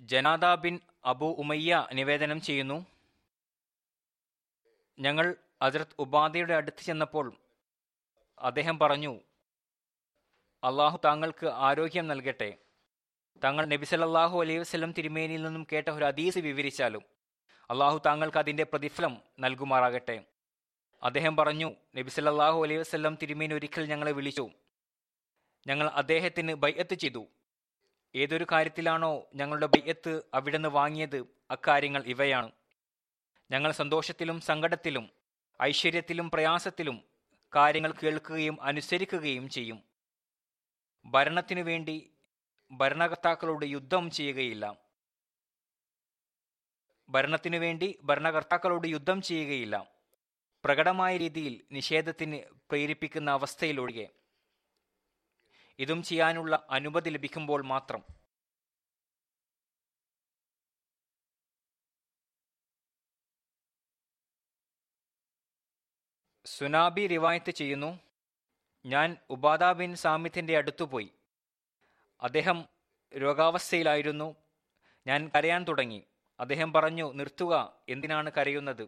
ജനാദ 0.00 0.46
ബിൻ 0.64 0.74
അബു 1.04 1.28
ഉമയ്യ 1.42 1.86
നിവേദനം 1.98 2.40
ചെയ്യുന്നു. 2.40 2.78
ഞങ്ങൾ 4.98 5.26
ഹസരത് 5.62 5.96
ഉബാദയുടെ 5.98 6.54
അടുത്ത് 6.54 6.82
ചെന്നപ്പോൾ 6.82 7.26
അദ്ദേഹം 8.38 8.78
പറഞ്ഞു 8.78 9.12
അള്ളാഹു 10.62 10.96
താങ്കൾക്ക് 11.04 11.46
ആരോഗ്യം 11.46 12.06
നൽകട്ടെ. 12.06 12.50
താങ്കൾ 13.44 13.64
നബി 13.72 13.84
സല്ലല്ലാഹു 13.84 14.36
അലൈഹി 14.42 14.58
വസല്ലം 14.58 14.92
തിരുമേനിയിൽ 14.92 15.42
നിന്നും 15.42 15.66
കേട്ട 15.72 15.88
ഒരു 15.90 16.04
അതീസ് 16.04 16.38
വിവരിച്ചാലും 16.38 17.04
അള്ളാഹു 17.70 17.98
താങ്കൾക്ക് 18.06 18.38
അതിന്റെ 18.38 18.64
പ്രതിഫലം 18.64 19.14
നൽകുമാറാകട്ടെ. 19.40 20.16
അദ്ദേഹം 21.02 21.34
പറഞ്ഞു 21.36 21.68
നബി 21.98 22.10
സല്ലല്ലാഹു 22.16 22.58
അലൈഹി 22.64 22.80
വസല്ലം 22.84 23.14
തിരുമേനി 23.22 23.54
ഒരിക്കൽ 23.54 23.84
ഞങ്ങളെ 23.92 24.12
വിളിച്ചു. 24.12 24.46
ഞങ്ങൾ 25.68 25.88
അദ്ദേഹത്തിന് 25.88 26.54
ബയ്യത്ത് 26.54 26.94
ചെയ്തു. 26.94 27.26
ഏതൊരു 28.14 28.46
കാര്യത്തിലാണോ 28.52 29.30
ഞങ്ങളുടെ 29.34 29.66
ബൈഅത്ത് 29.66 30.22
അവിടുന്ന് 30.34 30.68
വാങ്ങിയത് 30.68 31.26
അക്കാര്യങ്ങൾ 31.50 32.02
ഇവയാണ്. 32.06 32.52
ഞങ്ങൾ 33.50 33.72
സന്തോഷത്തിലും 33.72 34.40
സങ്കടത്തിലും 34.40 35.10
ഐശ്വര്യത്തിലും 35.62 36.30
പ്രയാസത്തിലും 36.30 37.04
കാര്യങ്ങൾ 37.56 37.92
കേൾക്കുകയും 37.92 38.62
അനുസരിക്കുകയും 38.62 39.48
ചെയ്യും. 39.48 39.82
ഭരണത്തിനു 41.06 41.62
വേണ്ടി 41.62 42.10
ഭരണകർത്താക്കളോട് 42.72 43.66
യുദ്ധം 43.66 44.10
ചെയ്യുകയില്ല. 44.10 44.76
ഭരണത്തിനു 47.08 47.58
വേണ്ടി 47.58 47.98
ഭരണകർത്താക്കളോട് 48.02 48.88
യുദ്ധം 48.88 49.22
ചെയ്യുകയില്ല. 49.22 49.98
പ്രകടമായ 50.64 51.16
രീതിയിൽ 51.16 51.64
നിഷേധത്തിന് 51.72 52.38
പ്രേരിപ്പിക്കുന്ന 52.70 53.30
അവസ്ഥയിലൊഴികെ 53.30 54.08
ഇതും 55.78 56.02
ചെയ്യാനുള്ള 56.02 56.66
അനുമതി 56.70 57.10
ലഭിക്കുമ്പോൾ 57.10 57.62
മാത്രം. 57.62 58.02
സുനാബി 66.44 67.06
റിവായത്ത് 67.06 67.50
ചെയ്യുന്നു 67.50 68.00
ഞാൻ 68.86 69.16
ഉബാദ 69.30 69.72
ബിൻ 69.72 69.94
സാമിത്തിന്റെ 69.94 70.56
അടുത്തുപോയി 70.56 71.12
അദ്ദേഹം 72.20 72.68
രോഗാവസ്ഥയിലായിരുന്നു. 73.16 74.36
ഞാൻ 75.06 75.30
കരയാൻ 75.36 75.64
തുടങ്ങി. 75.64 76.04
അദ്ദേഹം 76.40 76.72
പറഞ്ഞു 76.72 77.12
നിർത്തുക 77.12 77.82
എന്തിനാണ് 77.88 78.30
കരയുന്നത്? 78.38 78.82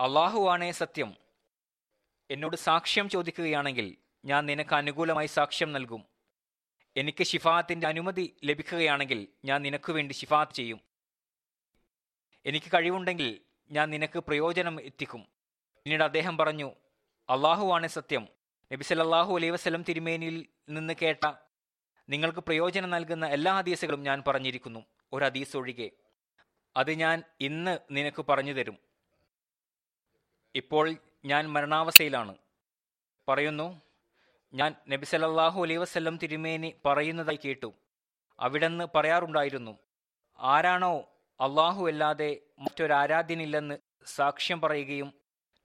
അള്ളാഹുവാണേ 0.00 0.70
സത്യം. 0.70 1.16
എന്നോട് 2.30 2.56
സാക്ഷ്യം 2.56 3.08
ചോദിക്കുകയാണെങ്കിൽ 3.08 4.05
ഞാൻ 4.26 4.46
നിനക്ക് 4.46 4.74
അനുകൂലമായി 4.74 5.26
സാക്ഷ്യം 5.26 5.72
നൽകും. 5.72 6.04
എനിക്ക് 6.96 7.24
ഷിഫാത്തിന്റെ 7.24 7.86
അനുമതി 7.86 8.36
ലഭിക്കുകയാണെങ്കിൽ 8.44 9.28
ഞാൻ 9.44 9.62
നിനക്ക് 9.62 9.92
വേണ്ടി 9.92 10.12
ഷിഫാത്ത് 10.12 10.52
ചെയ്യും. 10.52 10.80
എനിക്ക് 12.46 12.66
കഴിവുണ്ടെങ്കിൽ 12.74 13.40
ഞാൻ 13.70 13.90
നിനക്ക് 13.90 14.18
പ്രയോജനം 14.18 14.80
എത്തിക്കും. 14.80 15.20
പിന്നീട് 15.84 16.02
അദ്ദേഹം 16.02 16.38
പറഞ്ഞു 16.38 16.72
അള്ളാഹുവാണ് 17.30 17.86
സത്യം. 17.86 18.28
നബി 18.72 18.82
സല്ലല്ലാഹു 18.82 19.36
അലൈഹി 19.36 19.50
വസല്ലം 19.50 19.82
തിരുമേനിയിൽ 19.82 20.46
നിന്ന് 20.68 20.94
കേട്ട 21.02 21.32
നിങ്ങൾക്ക് 22.08 22.38
പ്രയോജനം 22.38 22.90
നൽകുന്ന 22.90 23.26
എല്ലാ 23.26 23.58
ഹദീസുകളും 23.58 24.02
ഞാൻ 24.02 24.22
പറഞ്ഞിരിക്കുന്നു. 24.26 24.84
ഒരു 25.12 25.24
ഹദീസ് 25.24 25.56
ഒഴികെ. 25.56 25.90
അത് 26.76 26.90
ഞാൻ 26.90 27.22
ഇന്ന് 27.40 27.78
നിനക്ക് 27.90 28.24
പറഞ്ഞു 28.26 28.52
തരും. 28.52 28.78
ഇപ്പോൾ 30.54 30.96
ഞാൻ 31.24 31.48
മരണാവസ്ഥയിലാണ്. 31.48 32.34
പറയുന്നു 33.28 33.85
ഞാൻ 34.54 34.74
നബി 34.88 35.04
സല്ലല്ലാഹു 35.04 35.62
അലൈ 35.62 35.76
വസ്ല്ലം 35.76 36.16
തിരുമേനി 36.16 36.74
പറയുന്നതായി 36.84 37.38
കേട്ടു. 37.44 37.74
അവിടെന്ന് 38.40 38.88
പറയാറുണ്ടായിരുന്നു 38.94 39.78
ആരാണോ 40.38 41.00
അള്ളാഹു 41.40 41.86
അല്ലാതെ 41.86 42.40
മറ്റൊരാരാധ്യനില്ലെന്ന് 42.58 43.78
സാക്ഷ്യം 44.06 44.60
പറയുകയും 44.60 45.14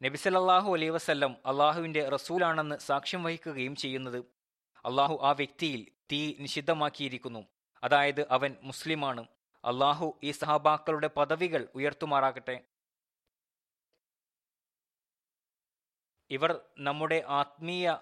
നബി 0.03 0.17
സല്ലല്ലാഹു 0.17 0.73
അലൈ 0.73 0.89
വസ്ല്ലം 0.89 1.37
അള്ളാഹുവിന്റെ 1.45 2.09
റസൂലാണെന്ന് 2.09 2.77
സാക്ഷ്യം 2.77 3.23
വഹിക്കുകയും 3.23 3.75
ചെയ്യുന്നത് 3.75 4.17
അള്ളാഹു 4.85 5.19
ആ 5.21 5.31
വ്യക്തിയിൽ 5.31 5.87
തീ 6.11 6.35
നിഷിദ്ധമാക്കിയിരിക്കുന്നു. 6.39 7.47
അതായത് 7.83 8.27
അവൻ 8.31 8.55
മുസ്ലിമാണ്. 8.61 9.27
അള്ളാഹു 9.65 10.19
ഈ 10.23 10.31
സഹാബാക്കളുടെ 10.31 11.07
പദവികൾ 11.07 11.67
ഉയർത്തുമാറാകട്ടെ. 11.75 12.63
ഇവർ 16.29 16.61
നമ്മുടെ 16.77 17.23
ആത്മീയ 17.27 17.97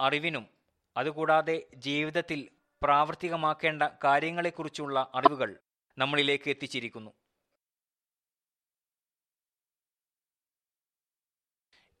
അറിവിനും 0.00 0.48
അതുകൂടാതെ 0.96 1.66
ജീവിതത്തിൽ 1.74 2.48
പ്രാവർത്തികമാക്കേണ്ട 2.82 3.82
കാര്യങ്ങളെക്കുറിച്ചുള്ള 4.04 5.10
അറിവുകൾ 5.14 5.60
നമ്മളിലേക്ക് 5.98 6.50
എത്തിച്ചിരിക്കുന്നു. 6.50 7.10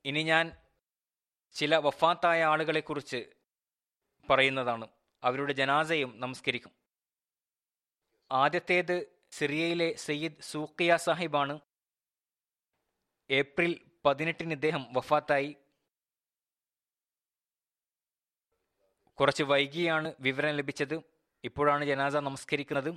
ഇനി 0.04 0.22
ഞാൻ 0.22 0.56
ചില 1.52 1.76
വഫാത്തായ 1.76 2.44
ആളുകളെക്കുറിച്ച് 2.44 3.32
പറയുന്നതാണ്. 4.30 4.88
അവരുടെ 5.22 5.52
ജനാസയും 5.52 6.20
നമസ്കരിക്കും. 6.20 6.72
ആദ്യത്തേത് 8.32 9.18
സിറിയയിലെ 9.30 9.94
സയ്യിദ് 9.94 10.42
സൂക്കിയ 10.42 10.96
സാഹിബാണ്. 10.96 11.60
ഏപ്രിൽ 13.30 13.90
പതിനെട്ടിന് 14.04 14.52
ഇദ്ദേഹം 14.52 14.92
വഫാത്തായി. 14.92 15.56
കുറച്ച് 19.20 19.42
വൈകിയാണ് 19.42 20.14
വിവരം 20.20 20.56
ലഭിച്ചത്. 20.56 21.00
ഇപ്പോഴാണ് 21.44 21.84
ജനാസ 21.84 22.16
നമസ്കരിക്കുന്നത്. 22.16 22.94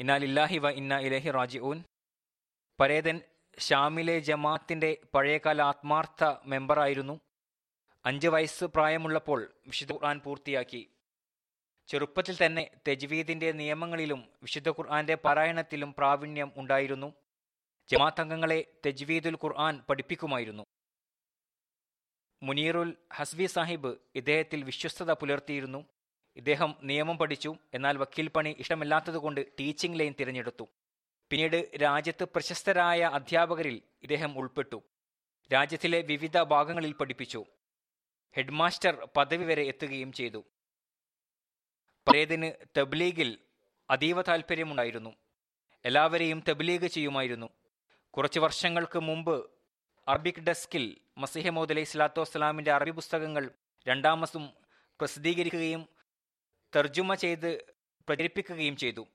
ഇന്നാലില്ലാഹി 0.00 0.58
വ 0.58 0.70
ഇന്ന 0.70 0.98
ഇലഹി 0.98 1.30
റാജി 1.30 1.58
റാജിഊൻ. 1.58 1.84
പരേതൻ 2.80 3.20
ഷാമിലെ 3.58 4.18
ജമാഅത്തിന്റെ 4.18 4.96
പഴയകാല 5.14 5.62
ആത്മാർത്ഥ 5.62 6.24
മെമ്പറായിരുന്നു. 6.44 7.20
അഞ്ച് 8.06 8.28
വയസ്സ് 8.28 8.64
പ്രായമുള്ളപ്പോൾ 8.64 9.54
വിശുദ്ധ 9.66 9.92
ഖുർആൻ 9.92 10.20
പൂർത്തിയാക്കി. 10.24 10.90
ചെറുപ്പത്തിൽ 11.88 12.46
തന്നെ 12.46 12.70
തെജ്വീദിന്റെ 12.88 13.52
നിയമങ്ങളിലും 13.52 14.28
വിശുദ്ധ 14.42 14.68
ഖുർആന്റെ 14.68 15.14
പാരായണത്തിലും 15.14 15.94
പ്രാവീണ്യം 15.98 16.52
ഉണ്ടായിരുന്നു. 16.56 17.12
ജമാത്തംഗങ്ങളെ 17.88 18.64
തെജ്വീദുൽ 18.86 19.34
ഖുർആൻ 19.44 19.82
പഠിപ്പിക്കുമായിരുന്നു. 19.88 20.64
മുനീറുൽ 22.42 22.96
ഹസ്ബി 23.12 23.46
സാഹിബ് 23.46 23.96
ഇദ്ദേഹത്തിൽ 24.14 24.62
വിശ്വസ്തത 24.62 25.12
പുലർത്തിയിരുന്നു. 25.12 25.86
ഇദ്ദേഹം 26.36 26.76
നിയമം 26.82 27.18
പഠിച്ചു. 27.18 27.56
എന്നാൽ 27.74 27.96
വക്കീൽ 27.96 28.28
പണി 28.28 28.56
ഇഷ്ടമില്ലാത്തതുകൊണ്ട് 28.58 29.46
ടീച്ചിംഗ് 29.60 29.98
ലൈൻ 29.98 30.14
തിരഞ്ഞെടുത്തു. 30.20 30.68
പിന്നീട് 31.30 31.70
രാജ്യത്ത് 31.82 32.24
പ്രശസ്തരായ 32.24 33.00
അധ്യാപകരിൽ 33.00 33.82
ഇദ്ദേഹം 34.02 34.38
ഉൾപ്പെട്ടു. 34.38 34.82
രാജ്യത്തിലെ 35.52 36.00
വിവിധ 36.02 36.38
ഭാഗങ്ങളിൽ 36.38 36.92
പഠിപ്പിച്ചു. 36.92 37.44
ഹെഡ്മാസ്റ്റർ 38.36 39.08
പദവി 39.16 39.44
വരെ 39.44 39.62
എത്തുകയും 39.62 40.12
ചെയ്തു. 40.12 40.44
പ്രേതിന് 42.08 42.52
തബ്ലീഗിൽ 42.78 43.38
അതീവ 43.90 44.22
താല്പര്യമുണ്ടായിരുന്നു 44.22 45.16
എല്ലാവരെയും 45.84 46.42
തബ്ലീഗ് 46.48 46.86
ചെയ്യുമായിരുന്നു. 46.86 47.48
കുറച്ച് 48.10 48.40
വർഷങ്ങൾക്ക് 48.40 48.98
മുമ്പ് 48.98 49.50
അറബിക് 50.08 50.40
ഡെസ്കിൽ 50.40 50.96
മസിഹമോദ് 51.16 51.72
അലൈഹി 51.72 51.84
സ്വലാത്തു 51.84 52.20
വസ്സലാമിന്റെ 52.20 52.72
അറബി 52.72 52.90
പുസ്തകങ്ങൾ 52.90 53.50
രണ്ടാമസും 53.88 54.50
പ്രസിദ്ധീകരിക്കുകയും 55.00 55.88
തർജുമ 56.76 57.14
ചെയ്ത് 57.14 57.64
പ്രചരിപ്പിക്കുകയും 58.08 58.76
ചെയ്തു. 58.76 59.06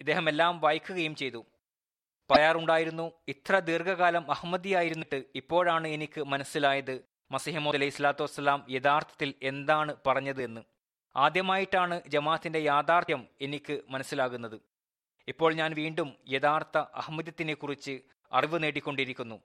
ഇദ്ദേഹം 0.00 0.28
എല്ലാം 0.28 0.60
വായിക്കുകയും 0.60 1.14
ചെയ്തു. 1.14 1.44
പറയാറുണ്ടായിരുന്നു 2.30 3.12
ഇത്ര 3.28 3.58
ദീർഘകാലം 3.58 4.30
അഹമ്മദിയായിരുന്നിട്ട് 4.30 5.24
ഇപ്പോഴാണ് 5.34 5.88
എനിക്ക് 5.88 6.20
മനസ്സിലായത് 6.20 7.04
മസിഹമോദ് 7.32 7.76
അലൈഹി 7.76 7.90
സ്വലാത്തു 7.90 8.22
വസ്സലാം 8.22 8.66
യഥാർത്ഥത്തിൽ 8.70 9.34
എന്താണ് 9.42 9.96
പറഞ്ഞത് 10.06 10.42
എന്ന്. 10.42 10.60
ആദ്യമായിട്ടാണ് 11.16 12.02
ജമാഅത്തിന്റെ 12.08 12.58
യാഥാർത്ഥ്യം 12.58 13.28
എനിക്ക് 13.40 13.82
മനസ്സിലാകുന്നത്. 13.88 14.75
ഇപ്പോൾ 15.28 15.54
ഞാൻ 15.54 15.74
വീണ്ടും 15.74 16.16
യഥാർത്ഥ 16.28 16.78
അഹമ്മദത്തിനെ 16.78 17.54
കുറിച്ച് 17.54 18.00
അറിവ് 18.32 18.62
നേടിക്കൊണ്ടിരിക്കുന്നു. 18.62 19.42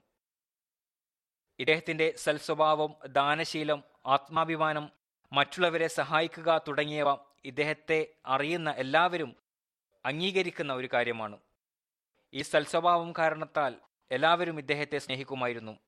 ഇദ്ദേഹത്തിന്റെ 1.60 2.14
സൽസ്വഭാവം 2.18 2.96
ദാനശീലം 3.08 3.84
ആത്മാഭിമാനം 4.06 4.90
മറ്റുള്ളവരെ 5.34 5.88
സഹായിക്കുക 5.88 6.62
തുടങ്ങിയവ 6.68 7.18
ഇദ്ദേഹത്തെ 7.46 8.08
അറിയുന്ന 8.26 8.72
എല്ലാവരും 8.72 9.36
അംഗീകരിക്കുന്ന 10.06 10.74
ഒരു 10.74 10.90
കാര്യമാണ്. 10.94 11.40
ഈ 12.34 12.42
സൽസ്വഭാവം 12.42 13.14
കാരണത്താൽ 13.18 13.76
എല്ലാവരും 14.12 14.60
ഇദ്ദേഹത്തെ 14.60 14.98
സ്നേഹിക്കുമായിരുന്നു. 14.98 15.80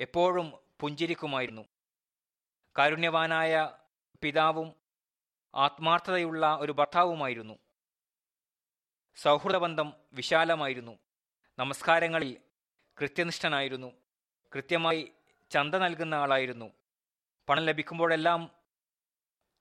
എപ്പോഴും 0.00 0.52
പുഞ്ചിരിക്കുമായിരുന്നു. 0.80 1.62
കാരുണ്യവാനായ 2.78 3.70
പിതാവും 4.22 4.74
ആത്മാർത്ഥതയുള്ള 5.54 6.56
ഒരു 6.60 6.72
ഭർത്താവുമായിരുന്നു. 6.72 7.58
സൗഹൃദബന്ധം 9.16 9.92
വിശാലമായിരുന്നു. 10.12 10.98
നമസ്കാരങ്ങളിൽ 11.58 12.36
കൃത്യനിഷ്ഠനായിരുന്നു. 13.00 13.92
കൃത്യമായി 14.54 15.12
ചന്ത 15.50 15.74
നൽകുന്ന 15.74 16.14
ആളായിരുന്നു. 16.14 16.72
പണം 17.48 17.64
ലഭിക്കുമ്പോഴെല്ലാം 17.64 18.50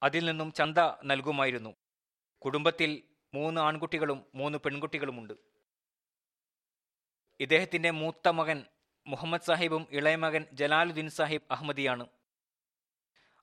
അതിൽ 0.04 0.26
നിന്നും 0.26 0.52
ചന്ത 0.52 0.78
നൽകുമായിരുന്നു. 1.04 1.76
കുടുംബത്തിൽ 2.46 3.04
മൂന്ന് 3.34 3.62
ആൺകുട്ടികളും 3.62 4.26
മൂന്ന് 4.36 4.58
പെൺകുട്ടികളുമുണ്ട്. 4.58 5.34
ഇദ്ദേഹത്തിന്റെ 7.40 7.92
മൂത്ത 7.92 8.28
മകൻ 8.28 8.66
മുഹമ്മദ് 9.08 9.42
സാഹിബും 9.42 9.88
ഇളയ 9.92 10.16
മകൻ 10.16 10.46
ജലാലുദ്ദീൻ 10.54 11.10
സാഹിബ് 11.10 11.42
അഹമ്മദിയാണ്. 11.52 12.08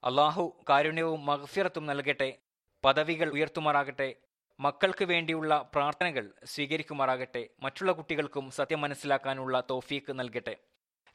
അള്ളാഹു 0.04 0.64
കാരുണ്യവും 0.68 1.26
മഹഫിറത്തും 1.26 1.86
നൽകട്ടെ 1.86 2.38
പദവികൾ 2.84 3.32
ഉയർത്തുമാറാകട്ടെ 3.32 4.14
മക്കൾക്ക് 4.60 5.04
വേണ്ടിയുള്ള 5.04 5.70
പ്രാർത്ഥനകൾ 5.74 6.32
സ്വീകരിക്കുമാറാകട്ടെ. 6.44 7.48
മറ്റുള്ള 7.60 7.92
കുട്ടികൾക്കും 7.92 8.50
സത്യം 8.50 8.80
മനസ്സിലാക്കാനുള്ള 8.80 9.62
തോഫീക്ക് 9.70 10.12
നൽകട്ടെ. 10.18 10.56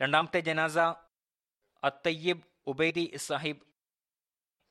രണ്ടാമത്തെ 0.02 0.40
ജനാസ 0.40 0.78
അത്തയ്യബ് 1.84 2.42
ഉബൈദി 2.68 3.14
സാഹിബ് 3.16 3.62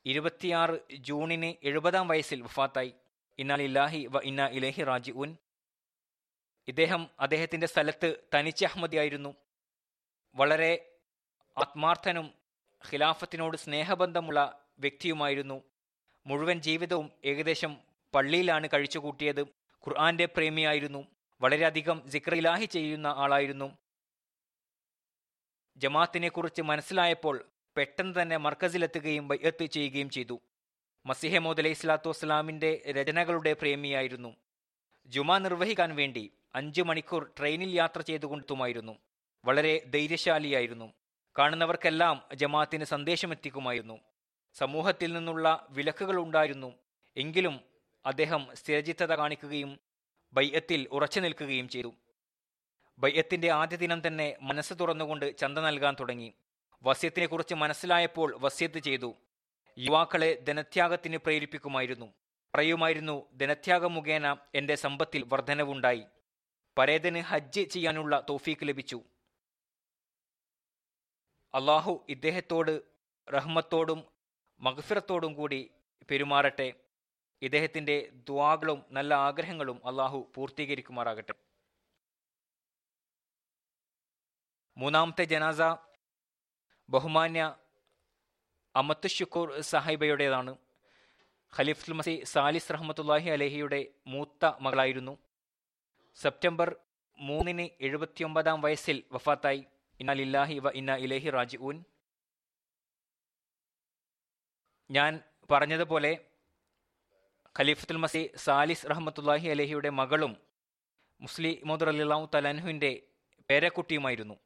ഇരുപത്തിയാറ് 0.05 0.93
ജൂണിന് 0.93 1.65
എഴുപതാം 1.67 2.07
വയസ്സിൽ 2.07 2.41
വഫാത്തായി. 2.41 2.93
ഇന്നാലില്ലാഹി 3.39 4.05
വ 4.05 4.19
ഇന്ന 4.19 4.45
ഇലേഹി 4.45 4.83
റാജി 4.83 5.11
ഉൻ 5.11 5.37
ഇദ്ദേഹം 6.67 7.09
അദ്ദേഹത്തിന്റെ 7.19 7.67
സ്ഥലത്ത് 7.67 8.15
തനിച്ച് 8.35 8.65
അഹമ്മദിയായിരുന്നു. 8.65 9.35
വളരെ 10.35 10.95
ആത്മാർത്ഥനും 11.57 12.33
ഖിലാഫത്തിനോട് 12.91 13.57
സ്നേഹബന്ധമുള്ള 13.57 14.69
വ്യക്തിയുമായിരുന്നു. 14.79 15.63
മുഴുവൻ 16.27 16.61
ജീവിതവും 16.61 17.11
ഏകദേശം 17.25 17.92
പള്ളിയിലാണ് 18.15 18.69
കഴിച്ചുകൂട്ടിയത് 18.73 19.41
ഖുർആന്റെ 19.87 20.25
പ്രേമിയായിരുന്നു. 20.25 21.07
വളരെയധികം 21.41 22.09
സിക്റിലാഹി 22.09 22.65
ചെയ്യുന്ന 22.65 23.07
ആളായിരുന്നു. 23.07 23.77
ജമാത്തിനെ 25.77 26.29
കുറിച്ച് 26.29 26.61
മനസ്സിലായപ്പോൾ 26.61 27.45
പെട്ടെന്ന് 27.77 28.21
തന്നെ 28.21 28.37
മർക്കസിലെത്തുകയും 28.37 29.27
ബയ്യത്ത് 29.27 29.65
ചെയ്യുകയും 29.65 30.09
ചെയ്തു. 30.09 30.39
മസിഹമോദ് 31.05 31.59
അലൈഹി 31.59 31.73
സ്വലാത്തു 31.73 32.09
വസ്സലാമിന്റെ 32.09 32.81
രചനകളുടെ 32.89 33.53
പ്രേമിയായിരുന്നു. 33.53 34.35
ജുമ 35.05 35.37
നിർവഹിക്കാൻ 35.37 35.95
വേണ്ടി 35.95 36.33
അഞ്ചു 36.55 36.81
മണിക്കൂർ 36.81 37.33
ട്രെയിനിൽ 37.39 37.75
യാത്ര 37.75 38.01
ചെയ്തുകൊണ്ടുമായിരുന്നു. 38.01 38.99
വളരെ 39.45 39.85
ധൈര്യശാലിയായിരുന്നു. 39.93 40.93
കാണുന്നവർക്കെല്ലാം 41.39 42.23
ജമാഅത്തിന് 42.35 42.83
സന്ദേശമെത്തിക്കുമായിരുന്നു. 42.83 43.99
സമൂഹത്തിൽ 44.53 45.13
നിന്നുള്ള 45.13 45.67
വിലക്കുകൾ 45.69 46.19
ഉണ്ടായിരുന്നു. 46.19 46.73
എങ്കിലും 47.17 47.72
അദ്ദേഹം 48.05 48.47
സ്ഥിരചിത്തത 48.53 49.15
കാണിക്കുകയും 49.15 49.79
ബയ്യത്തിൽ 50.33 50.87
ഉറച്ചു 50.91 51.19
നിൽക്കുകയും 51.19 51.69
ചെയ്തു. 51.69 51.93
ബയ്യത്തിന്റെ 52.97 53.51
ആദ്യ 53.51 53.77
ദിനം 53.77 54.07
തന്നെ 54.07 54.37
മനസ്സ് 54.41 54.73
തുറന്നുകൊണ്ട് 54.79 55.37
ചന്ത 55.37 55.59
നൽകാൻ 55.59 55.95
തുടങ്ങി. 55.99 56.33
വസ്യത്തിനെ 56.83 57.25
കുറിച്ച് 57.25 57.55
മനസ്സിലായപ്പോൾ 57.55 58.35
വസ്യത്ത് 58.37 58.79
ചെയ്തു. 58.79 59.15
യുവാക്കളെ 59.77 60.33
ധനത്യാഗത്തിന് 60.33 61.17
പ്രേരിപ്പിക്കുമായിരുന്നു. 61.17 62.13
പറയുമായിരുന്നു 62.55 63.33
ധനത്യാഗം 63.37 63.93
മുഖേന 63.93 64.35
എന്റെ 64.55 64.75
സമ്പത്തിൽ 64.75 65.23
വർധനവുണ്ടായി. 65.27 66.03
പരേതന് 66.77 67.17
ഹജ്ജ് 67.17 67.61
ചെയ്യാനുള്ള 67.61 68.25
തോഫീക്ക് 68.29 68.67
ലഭിച്ചു. 68.67 69.01
അള്ളാഹു 71.53 72.05
ഇദ്ദേഹത്തോട് 72.09 72.81
റഹ്മത്തോടും 73.33 74.03
മഗ്ഫിറത്തോടും 74.59 75.33
കൂടി 75.33 75.71
പെരുമാറട്ടെ. 76.11 76.73
ഇദ്ദേഹത്തിന്റെ 77.43 78.09
ദ്വാകളും 78.13 78.85
നല്ല 78.91 79.13
ആഗ്രഹങ്ങളും 79.13 79.87
അള്ളാഹു 79.87 80.31
പൂർത്തീകരിക്കുമാറാകട്ടെ. 80.35 81.33
മൂന്നാമത്തെ 84.77 85.23
ജനാസ 85.23 85.61
ബഹുമാന്യ 86.89 87.55
അമത്ത് 88.75 89.07
ഷുക്കൂർ 89.07 89.61
സാഹിബയുടേതാണ്. 89.61 90.57
ഖലീഫുൽ 91.57 91.93
മസി 91.93 92.23
സാലിസ് 92.23 92.73
റഹ്മത്തുല്ലാഹി 92.73 93.29
അലഹിയുടെ 93.29 93.81
മൂത്ത 94.07 94.51
മകളായിരുന്നു. 94.59 95.17
സെപ്റ്റംബർ 96.15 96.75
മൂന്നിന് 97.19 97.65
എഴുപത്തിയൊമ്പതാം 97.81 98.61
വയസ്സിൽ 98.61 99.03
വഫാത്തായി. 99.11 99.61
ഇന്നലില്ലാഹി 99.99 100.59
വ 100.59 100.69
ഇന്ന 100.69 100.95
ഇലേഹി 100.95 101.29
റാജി 101.29 101.57
ഞാൻ 104.91 105.21
പറഞ്ഞതുപോലെ 105.51 106.11
ഖലീഫത്തുൽ 107.59 107.97
മസി 107.97 108.29
സാലിസ് 108.35 108.85
റഹ്മത്തുല്ലാഹി 108.85 109.47
അലഹിയുടെ 109.47 109.89
മകളും 109.89 110.37
മുസ്ലി 111.21 111.61
മോദർ 111.65 111.89
അലിള്ളാഹു 111.89 112.29
തലാൻഹുവിന്റെ 112.35 113.07
പേരക്കുട്ടിയുമായിരുന്നു. 113.49 114.39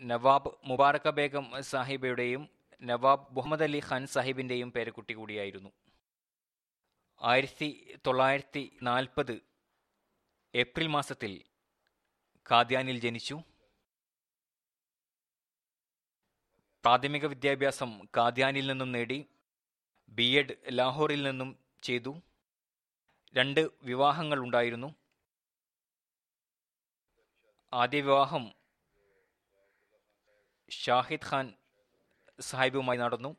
നവാബ് 0.00 0.50
മുബാറക്ക 0.64 1.08
ബേഗം 1.08 1.62
സാഹിബയുടെയും 1.62 2.48
നവാബ് 2.82 3.36
മുഹമ്മദ് 3.36 3.62
അലി 3.62 3.82
ഖാൻ 3.90 4.06
സാഹിബിന്റെയും 4.06 4.72
പേരക്കുട്ടി 4.72 5.12
കൂടിയായിരുന്നു. 5.12 5.72
ആയിരത്തി 7.22 7.98
തൊള്ളായിരത്തി 8.06 8.78
നാൽപ്പത് 8.82 9.42
ഏപ്രിൽ 10.54 10.86
മാസത്തിൽ 10.86 11.42
കാദ്യാനിൽ 12.50 13.00
ജനിച്ചു. 13.00 13.42
പ്രാഥമിക 16.84 17.26
വിദ്യാഭ്യാസം 17.26 18.00
കാദ്യാനിൽ 18.16 18.66
നിന്നും 18.66 18.92
നേടി. 18.92 19.26
ബി 20.08 20.38
എഡ് 20.38 20.54
ലാഹോറിൽ 20.68 21.22
നിന്നും 21.22 21.61
ചെയ്തു. 21.82 22.22
രണ്ട് 23.36 23.68
വിവാഹങ്ങൾ 23.82 24.38
ഉണ്ടായിരുന്നു. 24.38 24.94
ആദ്യ 27.72 28.00
വിവാഹം 28.00 28.52
ഷാഹിദ് 30.70 31.26
ഖാൻ 31.30 31.54
സാഹിബുമായി 32.40 32.98
നടന്നു. 32.98 33.36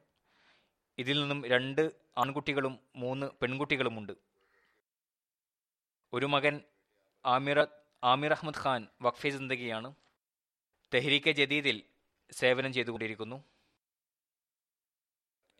ഇതിൽ 0.97 1.21
നിന്നും 1.21 1.45
രണ്ട് 1.45 1.91
ആൺകുട്ടികളും 2.17 2.79
മൂന്ന് 2.95 3.25
പെൺകുട്ടികളുമുണ്ട്. 3.41 4.13
ഒരു 6.13 6.25
മകൻ 6.25 6.61
ആമിറ 7.25 7.65
ആമിർ 8.03 8.31
അഹമ്മദ് 8.33 8.61
ഖാൻ 8.65 8.87
വഖഫെ 9.01 9.29
ജിന്ദഗിയാണ് 9.29 9.95
തെഹ്രീക്കെ 10.93 11.31
ജദീദിൽ 11.31 11.83
സേവനം 12.31 12.73
ചെയ്തുകൊണ്ടിരിക്കുന്നു. 12.73 13.43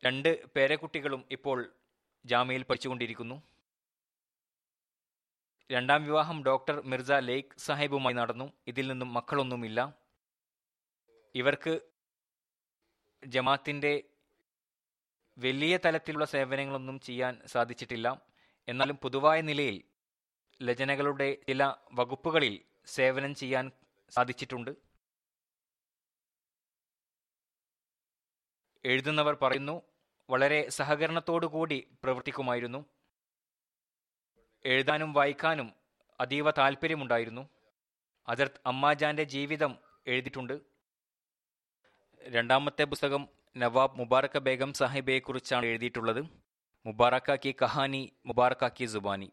രണ്ട് 0.05 0.45
പേരക്കുട്ടികളും 0.55 1.25
ഇപ്പോൾ 1.31 1.73
ജാമ്യയിൽ 2.26 2.63
പഠിച്ചുകൊണ്ടിരിക്കുന്നു. 2.63 3.43
രണ്ടാം 5.71 6.03
വിവാഹം 6.03 6.43
ഡോക്ടർ 6.43 6.82
മിർസ 6.82 7.11
ലേക്ക് 7.11 7.59
സാഹിബുമായി 7.59 8.15
നടന്നു. 8.15 8.53
ഇതിൽ 8.67 8.88
നിന്നും 8.88 9.13
മക്കളൊന്നുമില്ല. 9.13 9.93
ഇവർക്ക് 11.36 11.80
ജമാത്തിന്റെ 13.28 14.03
വലിയ 15.38 15.80
തലത്തിലുള്ള 15.86 16.26
സേവനങ്ങളൊന്നും 16.26 16.99
ചെയ്യാൻ 16.99 17.41
സാധിച്ചിട്ടില്ല. 17.45 18.21
എന്നാലും 18.67 18.95
പൊതുവായ 18.95 19.41
നിലയിൽ 19.41 19.84
ലചനകളുടെ 20.61 21.38
ചില 21.47 21.74
വകുപ്പുകളിൽ 21.93 22.61
സേവനം 22.86 23.36
ചെയ്യാൻ 23.36 23.71
സാധിച്ചിട്ടുണ്ട്. 24.09 24.71
എഴുതുന്നവർ 28.86 29.36
പറയുന്നു 29.36 29.92
വളരെ 30.30 30.69
സഹകരണത്തോടു 30.69 31.45
കൂടി 31.45 31.88
പ്രവർത്തിക്കുമായിരുന്നു. 32.03 32.86
എഴുതാനും 34.65 35.13
വായിക്കാനും 35.13 35.74
അതീവ 36.19 36.51
താല്പര്യമുണ്ടായിരുന്നു 36.51 37.49
അജർത്ത് 38.28 38.61
അമ്മാജാന്റെ 38.65 39.24
ജീവിതം 39.24 39.78
എഴുതിയിട്ടുണ്ട്. 40.07 40.61
രണ്ടാമത്തെ 42.21 42.84
പുസ്തകം 42.84 43.30
നവാബ് 43.57 43.97
മുബാറക്ക 43.97 44.38
ബേഗം 44.38 44.74
സാഹിബയെക്കുറിച്ചാണ് 44.74 45.65
എഴുതിയിട്ടുള്ളത്. 45.65 46.26
മുബാറക്ക 46.86 47.36
കി 47.36 47.55
കഹാനി 47.61 48.13
മുബാറക്ക 48.26 48.67
കി 48.67 48.86
സുബാനി. 48.86 49.32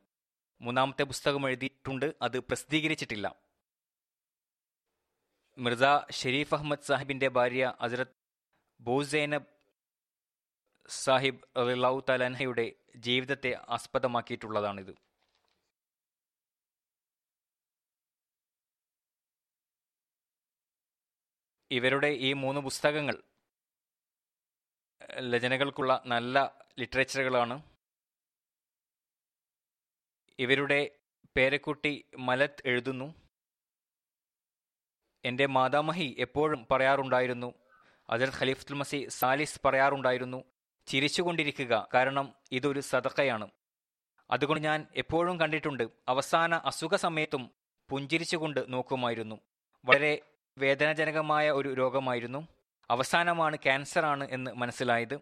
മൂന്നാമത്തെ 0.61 1.03
പുസ്തകം 1.03 1.49
എഴുതിയിട്ടുണ്ട്. 1.49 2.15
അത് 2.23 2.41
പ്രസിദ്ധീകരിച്ചിട്ടില്ല. 2.41 3.35
മിർസ 5.59 6.13
ഷെരീഫ് 6.13 6.55
അഹമ്മദ് 6.55 6.87
സാഹിബിന്റെ 6.87 7.29
ഭാര്യ 7.29 7.75
അസരത് 7.81 8.17
ബോസൈനബ് 8.81 9.60
സാഹിബ് 10.91 11.47
റിലാവു 11.69 12.01
തലൻഹയുടെ 12.09 12.73
ജീവിതത്തെ 12.97 13.51
ആസ്പദമാക്കിയിട്ടുള്ളതാണിത്. 13.69 14.93
ഇവരുടെ 21.71 22.07
ഈ 22.07 22.33
മൂന്ന് 22.33 22.61
പുസ്തകങ്ങൾ 22.61 23.23
രചനകൾക്കുള്ള 25.35 26.03
നല്ല 26.07 26.37
ലിറ്ററേച്ചറുകളാണ്. 26.79 27.63
ഇവരുടെ 30.39 30.81
പേരക്കുട്ടി 31.37 32.05
മലത്ത് 32.19 32.63
എഴുതുന്നു. 32.67 33.09
എന്റെ 35.25 35.47
മാതാമഹി 35.47 36.17
എപ്പോഴും 36.19 36.67
പറയാറുണ്ടായിരുന്നു 36.71 37.55
അജർ 38.11 38.31
ഖലീഫുൽ 38.39 38.75
മസി 38.75 39.09
സാലിസ് 39.09 39.61
പറയാറുണ്ടായിരുന്നു 39.65 40.50
ചിരിച്ചുകൊണ്ടിരിക്കുക. 40.91 41.89
കാരണം 41.95 42.35
ഇതൊരു 42.53 42.81
സതക്കയാണ് 42.81 43.51
അതുകൊണ്ട് 44.31 44.65
ഞാൻ 44.65 44.87
എപ്പോഴും 44.97 45.41
കണ്ടിട്ടുണ്ട് 45.41 45.85
അവസാന 46.09 46.55
അസുഖ 46.55 46.95
സമയത്തും 46.97 47.51
പുഞ്ചിരിച്ചുകൊണ്ട് 47.89 48.61
നോക്കുമായിരുന്നു. 48.69 49.37
വളരെ 49.85 50.13
വേദനാജനകമായ 50.59 51.51
ഒരു 51.51 51.69
രോഗമായിരുന്നു. 51.69 52.49
അവസാനമാണ് 52.91 53.57
ക്യാൻസറാണ് 53.57 54.29
എന്ന് 54.31 54.51
മനസ്സിലായത്. 54.51 55.17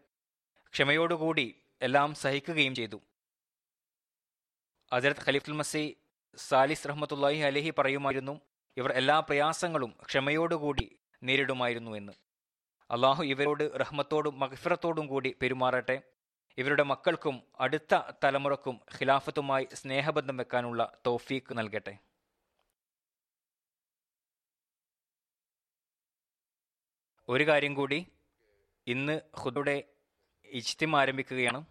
ക്ഷമയോടുകൂടി 0.73 1.47
എല്ലാം 1.83 2.15
സഹിക്കുകയും 2.15 2.75
ചെയ്തു. 2.75 2.99
അജരത് 4.93 5.25
ഖലീഫുൽ 5.29 5.53
മസി 5.53 5.97
സാലിസ് 6.37 6.89
റഹ്മത്തുല്ലാഹി 6.89 7.41
അലഹി 7.51 7.71
പറയുമായിരുന്നു 7.79 8.41
ഇവർ 8.77 8.93
എല്ലാ 8.93 9.21
പ്രയാസങ്ങളും 9.21 9.97
ക്ഷമയോടുകൂടി 10.05 10.87
നേരിടുമായിരുന്നു 11.23 11.91
എന്ന്. 11.97 12.13
അള്ളാഹു 12.91 13.25
ഇവരോട് 13.25 13.81
റഹ്മത്തോടും 13.81 14.39
മഹഫിറത്തോടും 14.39 15.07
കൂടി 15.07 15.37
പെരുമാറട്ടെ. 15.43 16.03
ഇവരുടെ 16.59 16.83
മക്കൾക്കും 16.83 17.43
അടുത്ത 17.61 18.11
തലമുറക്കും 18.25 18.81
ഖിലാഫത്തുമായി 19.01 19.69
സ്നേഹബന്ധം 19.75 20.37
വെക്കാനുള്ള 20.37 20.99
തോഫീക്ക് 21.07 21.59
നൽകട്ടെ. 21.59 21.99
ഒരു 27.29 27.47
കാര്യം 27.47 27.75
കൂടി 27.75 28.07
ഇന്ന് 28.87 29.21
ഖുദുടെ 29.41 29.85
ഇജ്തിം 30.45 30.97
ആരംഭിക്കുകയാണ്. 30.97 31.65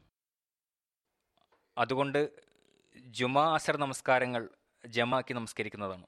അതുകൊണ്ട് 1.78 2.30
ജുമാ 2.98 3.54
അസർ 3.54 3.78
നമസ്കാരങ്ങൾ 3.78 4.50
ജമാക്കി 4.86 5.34
നമസ്കരിക്കുന്നതാണ്. 5.34 6.08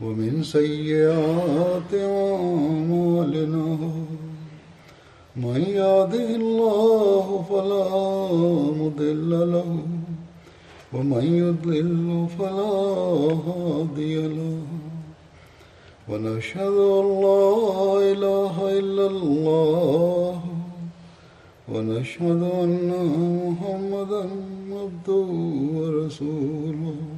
ومن 0.00 0.42
سيئات 0.42 1.92
أعمالنا 1.94 3.66
من 5.36 5.60
يهده 5.60 6.28
الله 6.42 7.44
فلا 7.50 7.88
مضل 8.80 9.30
له 9.52 9.70
ومن 10.92 11.24
يضلل 11.44 12.26
فلا 12.38 12.78
هادي 13.48 14.16
له 14.28 14.58
ونشهد 16.08 16.76
أن 16.98 17.06
لا 17.26 17.50
إله 18.12 18.78
إلا 18.78 19.06
الله 19.06 20.40
ونشهد 21.72 22.42
أن 22.64 22.90
محمدا 23.46 24.22
عبده 24.72 25.28
ورسوله 25.78 27.17